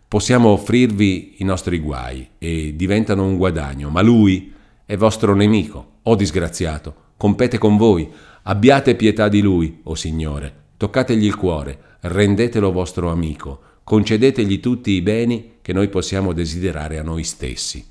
Possiamo 0.08 0.50
offrirvi 0.50 1.36
i 1.38 1.44
nostri 1.44 1.78
guai 1.80 2.28
e 2.38 2.74
diventano 2.76 3.24
un 3.24 3.36
guadagno, 3.36 3.90
ma 3.90 4.02
lui 4.02 4.52
è 4.84 4.96
vostro 4.96 5.34
nemico, 5.34 5.94
o 6.02 6.14
disgraziato, 6.14 6.94
compete 7.16 7.58
con 7.58 7.76
voi. 7.76 8.08
Abbiate 8.44 8.94
pietà 8.94 9.28
di 9.28 9.40
lui, 9.40 9.80
o 9.82 9.96
Signore. 9.96 10.54
Toccategli 10.76 11.24
il 11.24 11.34
cuore, 11.34 11.78
rendetelo 12.02 12.70
vostro 12.70 13.10
amico, 13.10 13.60
concedetegli 13.82 14.60
tutti 14.60 14.92
i 14.92 15.02
beni 15.02 15.54
che 15.60 15.72
noi 15.72 15.88
possiamo 15.88 16.32
desiderare 16.32 16.98
a 16.98 17.02
noi 17.02 17.24
stessi. 17.24 17.84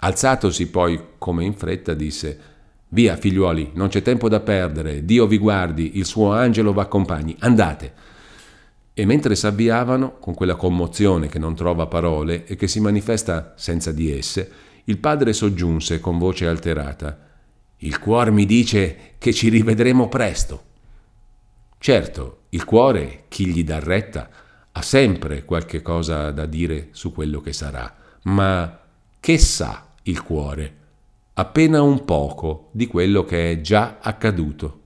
Alzatosi 0.00 0.70
poi, 0.70 0.98
come 1.18 1.44
in 1.44 1.52
fretta, 1.52 1.92
disse 1.92 2.40
Via, 2.90 3.16
figliuoli, 3.16 3.72
non 3.74 3.88
c'è 3.88 4.00
tempo 4.00 4.30
da 4.30 4.40
perdere, 4.40 5.04
Dio 5.04 5.26
vi 5.26 5.36
guardi, 5.36 5.98
il 5.98 6.06
suo 6.06 6.32
angelo 6.32 6.72
v'accompagni, 6.72 7.36
andate. 7.40 7.92
E 8.98 9.06
mentre 9.06 9.36
s'avviavano, 9.36 10.18
con 10.18 10.34
quella 10.34 10.56
commozione 10.56 11.28
che 11.28 11.38
non 11.38 11.54
trova 11.54 11.86
parole 11.86 12.44
e 12.46 12.56
che 12.56 12.66
si 12.66 12.80
manifesta 12.80 13.54
senza 13.56 13.92
di 13.92 14.10
esse, 14.10 14.50
il 14.86 14.98
padre 14.98 15.32
soggiunse 15.32 16.00
con 16.00 16.18
voce 16.18 16.48
alterata 16.48 17.16
Il 17.76 18.00
cuore 18.00 18.32
mi 18.32 18.44
dice 18.44 19.12
che 19.18 19.32
ci 19.32 19.50
rivedremo 19.50 20.08
presto. 20.08 20.62
Certo, 21.78 22.38
il 22.48 22.64
cuore, 22.64 23.26
chi 23.28 23.46
gli 23.46 23.62
dà 23.62 23.78
retta, 23.78 24.28
ha 24.72 24.82
sempre 24.82 25.44
qualche 25.44 25.80
cosa 25.80 26.32
da 26.32 26.46
dire 26.46 26.88
su 26.90 27.12
quello 27.12 27.40
che 27.40 27.52
sarà, 27.52 27.94
ma 28.22 28.80
che 29.20 29.38
sa 29.38 29.94
il 30.02 30.20
cuore? 30.24 30.78
appena 31.38 31.82
un 31.82 32.04
poco 32.04 32.70
di 32.72 32.88
quello 32.88 33.24
che 33.24 33.52
è 33.52 33.60
già 33.60 33.98
accaduto. 34.00 34.77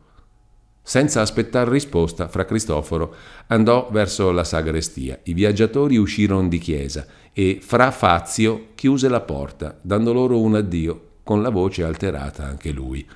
Senza 0.85 1.21
aspettare 1.21 1.71
risposta, 1.71 2.27
fra 2.27 2.45
Cristoforo 2.45 3.15
andò 3.47 3.89
verso 3.93 4.33
la 4.33 4.43
sagrestia. 4.43 5.21
I 5.23 5.33
viaggiatori 5.33 5.97
uscirono 5.97 6.49
di 6.49 6.59
chiesa 6.59 7.07
e 7.33 7.61
fra 7.63 7.93
Fazio 7.93 8.69
chiuse 8.75 9.09
la 9.09 9.21
porta, 9.21 9.79
dando 9.81 10.13
loro 10.13 10.41
un 10.41 10.57
addio, 10.57 11.11
con 11.23 11.41
la 11.41 11.51
voce 11.51 11.85
alterata 11.85 12.45
anche 12.45 12.73
lui. 12.73 13.07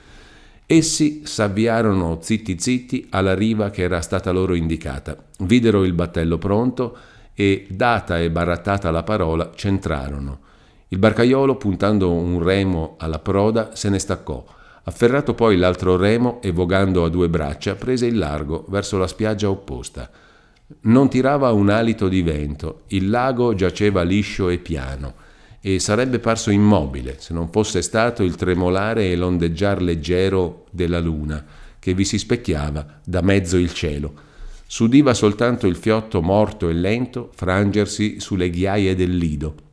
Essi 0.64 1.22
s'avviarono 1.24 2.18
zitti 2.20 2.56
zitti 2.58 3.08
alla 3.10 3.34
riva 3.34 3.70
che 3.70 3.82
era 3.82 4.00
stata 4.00 4.30
loro 4.30 4.54
indicata, 4.54 5.16
videro 5.40 5.84
il 5.84 5.92
battello 5.92 6.38
pronto 6.38 6.96
e, 7.34 7.66
data 7.68 8.18
e 8.20 8.30
barattata 8.30 8.90
la 8.90 9.02
parola, 9.02 9.50
c'entrarono. 9.50 10.40
Il 10.88 10.98
barcaiolo, 10.98 11.56
puntando 11.56 12.12
un 12.12 12.42
remo 12.42 12.94
alla 12.98 13.18
proda, 13.18 13.74
se 13.74 13.88
ne 13.90 13.98
staccò. 13.98 14.44
Afferrato 14.88 15.34
poi 15.34 15.56
l'altro 15.56 15.96
remo 15.96 16.40
e 16.40 16.52
vogando 16.52 17.04
a 17.04 17.08
due 17.08 17.28
braccia, 17.28 17.74
prese 17.74 18.06
il 18.06 18.16
largo 18.16 18.64
verso 18.68 18.96
la 18.98 19.08
spiaggia 19.08 19.50
opposta. 19.50 20.08
Non 20.82 21.08
tirava 21.08 21.50
un 21.50 21.70
alito 21.70 22.06
di 22.06 22.22
vento, 22.22 22.82
il 22.88 23.10
lago 23.10 23.52
giaceva 23.56 24.02
liscio 24.02 24.48
e 24.48 24.58
piano, 24.58 25.14
e 25.60 25.80
sarebbe 25.80 26.20
parso 26.20 26.50
immobile 26.50 27.16
se 27.18 27.34
non 27.34 27.50
fosse 27.50 27.82
stato 27.82 28.22
il 28.22 28.36
tremolare 28.36 29.10
e 29.10 29.16
l'ondeggiar 29.16 29.82
leggero 29.82 30.66
della 30.70 31.00
luna, 31.00 31.44
che 31.80 31.92
vi 31.92 32.04
si 32.04 32.16
specchiava 32.16 33.00
da 33.04 33.22
mezzo 33.22 33.56
il 33.56 33.72
cielo. 33.72 34.14
S'udiva 34.68 35.14
soltanto 35.14 35.66
il 35.66 35.74
fiotto 35.74 36.22
morto 36.22 36.68
e 36.68 36.72
lento 36.72 37.32
frangersi 37.34 38.20
sulle 38.20 38.50
ghiaie 38.50 38.94
del 38.94 39.16
lido 39.16 39.64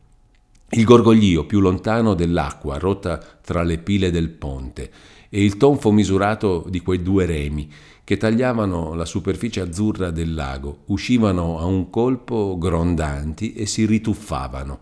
il 0.76 0.86
gorgoglio 0.86 1.45
più 1.45 1.59
lontano 1.59 2.15
dell'acqua 2.15 2.80
rotta 2.80 3.19
tra 3.41 3.61
le 3.61 3.78
pile 3.78 4.09
del 4.09 4.30
ponte 4.30 4.89
e 5.30 5.43
il 5.43 5.57
tonfo 5.57 5.91
misurato 5.91 6.65
di 6.67 6.80
quei 6.82 7.03
due 7.03 7.28
remi 7.28 7.71
che 8.03 8.17
tagliavano 8.17 8.95
la 8.95 9.05
superficie 9.05 9.61
azzurra 9.61 10.09
del 10.09 10.34
lago, 10.34 10.80
uscivano 10.86 11.59
a 11.59 11.65
un 11.65 11.89
colpo 11.89 12.57
grondanti 12.57 13.53
e 13.53 13.65
si 13.67 13.86
rituffavano. 13.86 14.80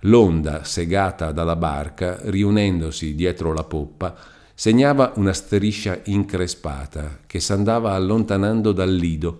L'onda 0.00 0.62
segata 0.64 1.32
dalla 1.32 1.56
barca, 1.56 2.18
riunendosi 2.24 3.14
dietro 3.14 3.54
la 3.54 3.64
poppa, 3.64 4.14
segnava 4.54 5.14
una 5.16 5.32
striscia 5.32 6.00
increspata 6.04 7.20
che 7.26 7.40
s'andava 7.40 7.94
allontanando 7.94 8.72
dal 8.72 8.94
lido. 8.94 9.38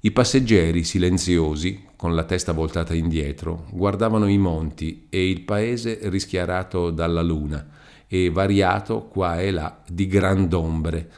I 0.00 0.12
passeggeri 0.12 0.84
silenziosi, 0.84 1.86
con 1.98 2.14
la 2.14 2.22
testa 2.22 2.52
voltata 2.52 2.94
indietro, 2.94 3.64
guardavano 3.70 4.28
i 4.28 4.38
monti 4.38 5.08
e 5.10 5.28
il 5.28 5.40
paese 5.40 5.98
rischiarato 6.02 6.90
dalla 6.90 7.22
luna 7.22 7.70
e 8.06 8.30
variato 8.30 9.08
qua 9.08 9.40
e 9.40 9.50
là 9.50 9.82
di 9.84 10.06
grand'ombre. 10.06 11.10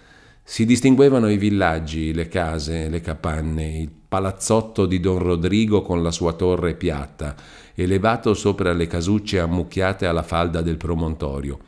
Si 0.43 0.64
distinguevano 0.64 1.28
i 1.28 1.37
villaggi, 1.37 2.14
le 2.14 2.28
case, 2.28 2.89
le 2.89 3.03
capanne, 3.03 3.76
il 3.76 3.91
palazzotto 4.09 4.87
di 4.87 5.01
Don 5.01 5.18
Rodrigo 5.18 5.83
con 5.83 6.03
la 6.03 6.11
sua 6.11 6.33
torre 6.33 6.72
piatta, 6.72 7.37
elevato 7.74 8.33
sopra 8.33 8.72
le 8.72 8.87
casucce 8.87 9.39
ammucchiate 9.39 10.07
alla 10.07 10.22
falda 10.22 10.62
del 10.62 10.78
promontorio. 10.78 11.59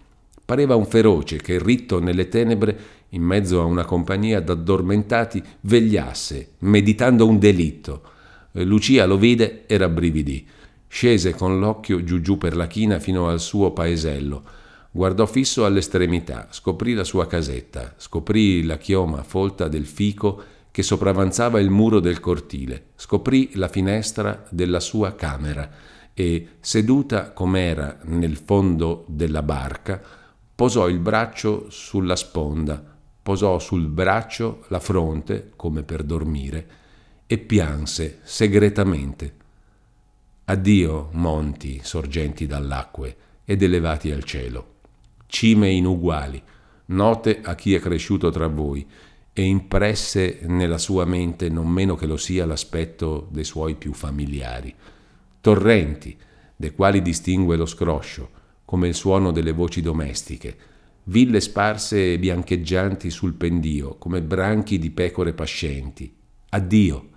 Pareva 0.42 0.74
un 0.74 0.86
feroce 0.86 1.36
che, 1.36 1.62
ritto 1.62 2.00
nelle 2.00 2.28
tenebre, 2.28 2.78
in 3.10 3.22
mezzo 3.22 3.60
a 3.60 3.64
una 3.64 3.84
compagnia 3.84 4.40
d'addormentati, 4.40 5.42
vegliasse, 5.60 6.52
meditando 6.60 7.28
un 7.28 7.38
delitto 7.38 8.11
Lucia 8.52 9.06
lo 9.06 9.16
vide 9.16 9.64
e 9.66 9.76
rabbrividì. 9.76 10.46
Scese 10.86 11.34
con 11.34 11.58
l'occhio 11.58 12.04
giù 12.04 12.20
giù 12.20 12.36
per 12.36 12.54
la 12.54 12.66
china 12.66 12.98
fino 12.98 13.28
al 13.28 13.40
suo 13.40 13.72
paesello. 13.72 14.42
Guardò 14.90 15.24
fisso 15.24 15.64
all'estremità, 15.64 16.48
scoprì 16.50 16.92
la 16.92 17.04
sua 17.04 17.26
casetta, 17.26 17.94
scoprì 17.96 18.62
la 18.64 18.76
chioma 18.76 19.22
folta 19.22 19.68
del 19.68 19.86
fico 19.86 20.42
che 20.70 20.82
sopravanzava 20.82 21.60
il 21.60 21.70
muro 21.70 21.98
del 21.98 22.20
cortile, 22.20 22.88
scoprì 22.96 23.52
la 23.54 23.68
finestra 23.68 24.44
della 24.50 24.80
sua 24.80 25.14
camera 25.14 25.70
e, 26.12 26.48
seduta 26.60 27.32
com'era 27.32 28.00
nel 28.04 28.36
fondo 28.36 29.04
della 29.08 29.42
barca, 29.42 30.00
posò 30.54 30.88
il 30.88 30.98
braccio 30.98 31.66
sulla 31.70 32.16
sponda, 32.16 32.82
posò 33.22 33.58
sul 33.58 33.88
braccio 33.88 34.64
la 34.68 34.80
fronte, 34.80 35.52
come 35.56 35.82
per 35.82 36.02
dormire, 36.02 36.66
e 37.32 37.38
pianse 37.38 38.18
segretamente. 38.24 39.34
Addio, 40.44 41.08
monti 41.12 41.80
sorgenti 41.82 42.46
dall'acque 42.46 43.16
ed 43.46 43.62
elevati 43.62 44.10
al 44.10 44.22
cielo, 44.22 44.74
cime 45.28 45.70
inuguali, 45.70 46.42
note 46.86 47.40
a 47.42 47.54
chi 47.54 47.74
è 47.74 47.80
cresciuto 47.80 48.28
tra 48.28 48.48
voi, 48.48 48.86
e 49.32 49.42
impresse 49.44 50.40
nella 50.42 50.76
sua 50.76 51.06
mente 51.06 51.48
non 51.48 51.68
meno 51.68 51.94
che 51.94 52.04
lo 52.04 52.18
sia 52.18 52.44
l'aspetto 52.44 53.28
dei 53.30 53.44
suoi 53.44 53.76
più 53.76 53.94
familiari, 53.94 54.74
torrenti, 55.40 56.14
dei 56.54 56.72
quali 56.72 57.00
distingue 57.00 57.56
lo 57.56 57.64
scroscio, 57.64 58.28
come 58.66 58.88
il 58.88 58.94
suono 58.94 59.32
delle 59.32 59.52
voci 59.52 59.80
domestiche, 59.80 60.54
ville 61.04 61.40
sparse 61.40 62.12
e 62.12 62.18
biancheggianti 62.18 63.08
sul 63.08 63.32
pendio, 63.32 63.94
come 63.96 64.20
branchi 64.20 64.78
di 64.78 64.90
pecore 64.90 65.32
pascenti. 65.32 66.14
Addio! 66.50 67.11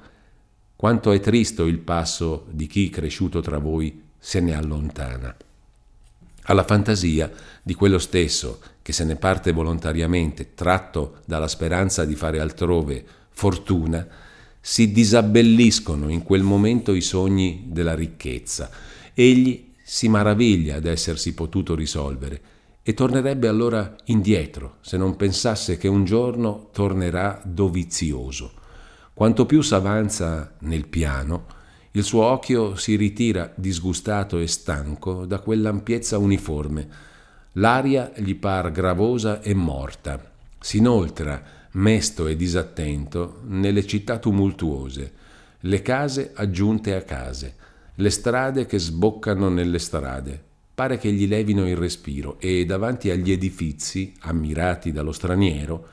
Quanto 0.77 1.13
è 1.13 1.21
tristo 1.21 1.65
il 1.65 1.79
passo 1.79 2.47
di 2.51 2.67
chi 2.67 2.89
cresciuto 2.89 3.39
tra 3.39 3.59
voi 3.59 4.03
se 4.19 4.41
ne 4.41 4.53
allontana. 4.53 5.35
Alla 6.47 6.65
fantasia 6.65 7.31
di 7.63 7.73
quello 7.73 7.97
stesso 7.97 8.59
che 8.81 8.91
se 8.91 9.05
ne 9.05 9.15
parte 9.15 9.53
volontariamente, 9.53 10.53
tratto 10.53 11.21
dalla 11.25 11.47
speranza 11.47 12.03
di 12.03 12.15
fare 12.15 12.39
altrove 12.39 13.03
fortuna, 13.29 14.05
si 14.59 14.91
disabbelliscono 14.91 16.09
in 16.09 16.23
quel 16.23 16.43
momento 16.43 16.93
i 16.93 17.01
sogni 17.01 17.67
della 17.67 17.95
ricchezza. 17.95 18.69
Egli 19.13 19.71
si 19.81 20.09
maraviglia 20.09 20.79
d'essersi 20.79 21.33
potuto 21.33 21.73
risolvere 21.73 22.41
e 22.83 22.93
tornerebbe 22.93 23.47
allora 23.47 23.95
indietro 24.05 24.77
se 24.81 24.97
non 24.97 25.15
pensasse 25.15 25.77
che 25.77 25.87
un 25.87 26.03
giorno 26.03 26.67
tornerà 26.71 27.41
dovizioso 27.45 28.63
quanto 29.15 29.45
più 29.45 29.61
s'avanza 29.61 30.55
nel 30.59 30.87
piano, 30.87 31.45
il 31.91 32.03
suo 32.03 32.23
occhio 32.23 32.75
si 32.75 32.97
ritira 32.97 33.49
disgustato 33.55 34.39
e 34.39 34.45
stanco 34.45 35.25
da 35.25 35.39
quell'ampiezza 35.39 36.17
uniforme. 36.17 36.87
L'aria 37.53 38.11
gli 38.17 38.35
par 38.35 38.73
gravosa 38.73 39.41
e 39.41 39.53
morta. 39.53 40.21
Si 40.59 40.79
inoltra, 40.79 41.41
mesto 41.71 42.27
e 42.27 42.35
disattento, 42.35 43.39
nelle 43.45 43.85
città 43.87 44.19
tumultuose, 44.19 45.13
le 45.61 45.81
case 45.81 46.31
aggiunte 46.35 46.93
a 46.93 47.03
case, 47.03 47.55
le 47.95 48.09
strade 48.09 48.65
che 48.65 48.79
sboccano 48.79 49.47
nelle 49.47 49.79
strade. 49.79 50.43
Pare 50.75 50.97
che 50.97 51.13
gli 51.13 51.25
levino 51.25 51.65
il 51.65 51.77
respiro 51.77 52.35
e 52.41 52.65
davanti 52.65 53.09
agli 53.09 53.31
edifizi, 53.31 54.11
ammirati 54.23 54.91
dallo 54.91 55.13
straniero, 55.13 55.87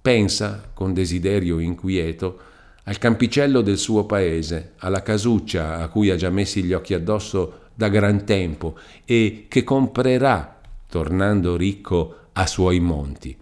pensa, 0.00 0.70
con 0.72 0.94
desiderio 0.94 1.58
inquieto, 1.58 2.47
al 2.88 2.96
campicello 2.96 3.60
del 3.60 3.76
suo 3.76 4.06
paese, 4.06 4.72
alla 4.78 5.02
casuccia 5.02 5.76
a 5.76 5.88
cui 5.88 6.08
ha 6.08 6.16
già 6.16 6.30
messi 6.30 6.62
gli 6.62 6.72
occhi 6.72 6.94
addosso 6.94 7.66
da 7.74 7.88
gran 7.88 8.24
tempo 8.24 8.78
e 9.04 9.44
che 9.46 9.62
comprerà, 9.62 10.58
tornando 10.88 11.54
ricco, 11.54 12.14
a 12.32 12.46
suoi 12.46 12.80
monti. 12.80 13.36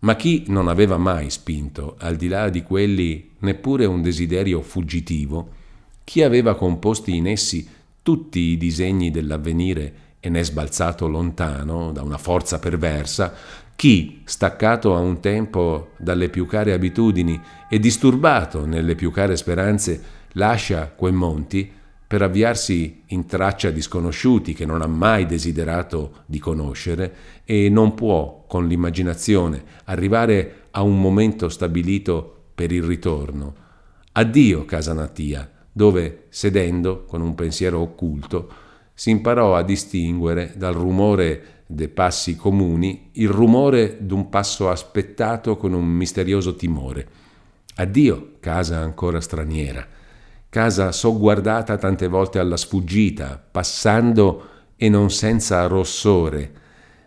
Ma 0.00 0.14
chi 0.14 0.44
non 0.46 0.68
aveva 0.68 0.98
mai 0.98 1.30
spinto, 1.30 1.96
al 1.98 2.14
di 2.14 2.28
là 2.28 2.48
di 2.48 2.62
quelli, 2.62 3.32
neppure 3.40 3.86
un 3.86 4.02
desiderio 4.02 4.62
fuggitivo, 4.62 5.48
chi 6.04 6.22
aveva 6.22 6.54
composti 6.54 7.16
in 7.16 7.26
essi 7.26 7.68
tutti 8.02 8.38
i 8.38 8.56
disegni 8.56 9.10
dell'avvenire 9.10 9.94
e 10.24 10.30
ne 10.30 10.40
è 10.40 10.42
sbalzato 10.42 11.06
lontano 11.06 11.92
da 11.92 12.00
una 12.00 12.16
forza 12.16 12.58
perversa, 12.58 13.30
chi, 13.76 14.22
staccato 14.24 14.96
a 14.96 14.98
un 14.98 15.20
tempo 15.20 15.90
dalle 15.98 16.30
più 16.30 16.46
care 16.46 16.72
abitudini 16.72 17.38
e 17.68 17.78
disturbato 17.78 18.64
nelle 18.64 18.94
più 18.94 19.10
care 19.10 19.36
speranze, 19.36 20.02
lascia 20.32 20.90
quei 20.96 21.12
monti 21.12 21.70
per 22.06 22.22
avviarsi 22.22 23.02
in 23.08 23.26
traccia 23.26 23.68
di 23.68 23.82
sconosciuti 23.82 24.54
che 24.54 24.64
non 24.64 24.80
ha 24.80 24.86
mai 24.86 25.26
desiderato 25.26 26.22
di 26.24 26.38
conoscere 26.38 27.14
e 27.44 27.68
non 27.68 27.92
può, 27.92 28.46
con 28.48 28.66
l'immaginazione, 28.66 29.62
arrivare 29.84 30.68
a 30.70 30.80
un 30.80 30.98
momento 30.98 31.50
stabilito 31.50 32.44
per 32.54 32.72
il 32.72 32.82
ritorno. 32.82 33.54
Addio 34.12 34.64
casa 34.64 34.94
natia, 34.94 35.50
dove, 35.70 36.28
sedendo 36.30 37.04
con 37.04 37.20
un 37.20 37.34
pensiero 37.34 37.80
occulto, 37.80 38.62
si 38.94 39.10
imparò 39.10 39.56
a 39.56 39.62
distinguere 39.62 40.52
dal 40.56 40.72
rumore 40.72 41.64
dei 41.66 41.88
passi 41.88 42.36
comuni 42.36 43.10
il 43.14 43.28
rumore 43.28 43.98
d'un 44.00 44.28
passo 44.28 44.70
aspettato 44.70 45.56
con 45.56 45.72
un 45.72 45.84
misterioso 45.84 46.54
timore. 46.54 47.08
Addio, 47.76 48.34
casa 48.38 48.78
ancora 48.78 49.20
straniera, 49.20 49.84
casa 50.48 50.92
sogguardata 50.92 51.76
tante 51.76 52.06
volte 52.06 52.38
alla 52.38 52.56
sfuggita, 52.56 53.42
passando 53.50 54.48
e 54.76 54.88
non 54.88 55.10
senza 55.10 55.66
rossore, 55.66 56.52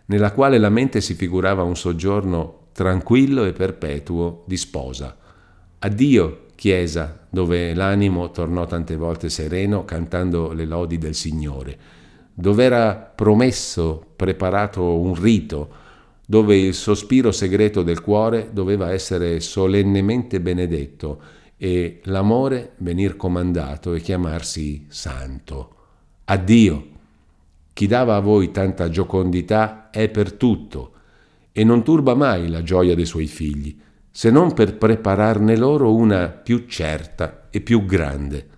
nella 0.06 0.32
quale 0.32 0.58
la 0.58 0.68
mente 0.68 1.00
si 1.00 1.14
figurava 1.14 1.62
un 1.62 1.76
soggiorno 1.76 2.66
tranquillo 2.72 3.44
e 3.44 3.52
perpetuo 3.52 4.44
di 4.46 4.56
sposa. 4.56 5.16
Addio, 5.78 6.47
chiesa, 6.58 7.26
dove 7.30 7.72
l'animo 7.72 8.32
tornò 8.32 8.66
tante 8.66 8.96
volte 8.96 9.28
sereno 9.28 9.84
cantando 9.84 10.52
le 10.52 10.64
lodi 10.64 10.98
del 10.98 11.14
Signore 11.14 11.78
dove 12.40 12.62
era 12.62 12.94
promesso, 12.94 14.12
preparato 14.14 15.00
un 15.00 15.20
rito, 15.20 15.68
dove 16.24 16.56
il 16.56 16.72
sospiro 16.72 17.32
segreto 17.32 17.82
del 17.82 18.00
cuore 18.00 18.50
doveva 18.52 18.92
essere 18.92 19.40
solennemente 19.40 20.40
benedetto 20.40 21.20
e 21.56 22.00
l'amore 22.04 22.74
venir 22.76 23.16
comandato 23.16 23.92
e 23.92 24.00
chiamarsi 24.00 24.86
santo. 24.88 25.74
Addio! 26.26 26.86
Chi 27.72 27.88
dava 27.88 28.14
a 28.14 28.20
voi 28.20 28.52
tanta 28.52 28.88
giocondità 28.88 29.90
è 29.90 30.08
per 30.08 30.32
tutto 30.34 30.92
e 31.50 31.64
non 31.64 31.82
turba 31.82 32.14
mai 32.14 32.48
la 32.48 32.62
gioia 32.62 32.94
dei 32.94 33.06
suoi 33.06 33.26
figli, 33.26 33.76
se 34.18 34.32
non 34.32 34.52
per 34.52 34.76
prepararne 34.76 35.56
loro 35.56 35.94
una 35.94 36.26
più 36.26 36.64
certa 36.66 37.46
e 37.50 37.60
più 37.60 37.84
grande. 37.84 38.48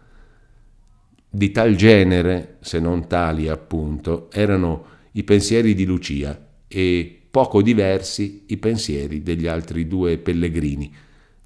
Di 1.29 1.51
tal 1.51 1.75
genere, 1.75 2.57
se 2.61 2.81
non 2.81 3.07
tali 3.07 3.47
appunto, 3.47 4.31
erano 4.33 4.87
i 5.13 5.23
pensieri 5.23 5.75
di 5.75 5.85
Lucia 5.85 6.47
e 6.67 7.25
poco 7.31 7.61
diversi 7.61 8.45
i 8.47 8.57
pensieri 8.57 9.23
degli 9.23 9.47
altri 9.47 9.87
due 9.87 10.17
pellegrini, 10.17 10.91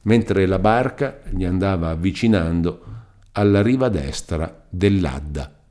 mentre 0.02 0.46
la 0.46 0.60
barca 0.60 1.18
gli 1.30 1.44
andava 1.44 1.88
avvicinando 1.88 2.84
alla 3.32 3.62
riva 3.62 3.88
destra 3.88 4.64
dell'Adda. 4.70 5.63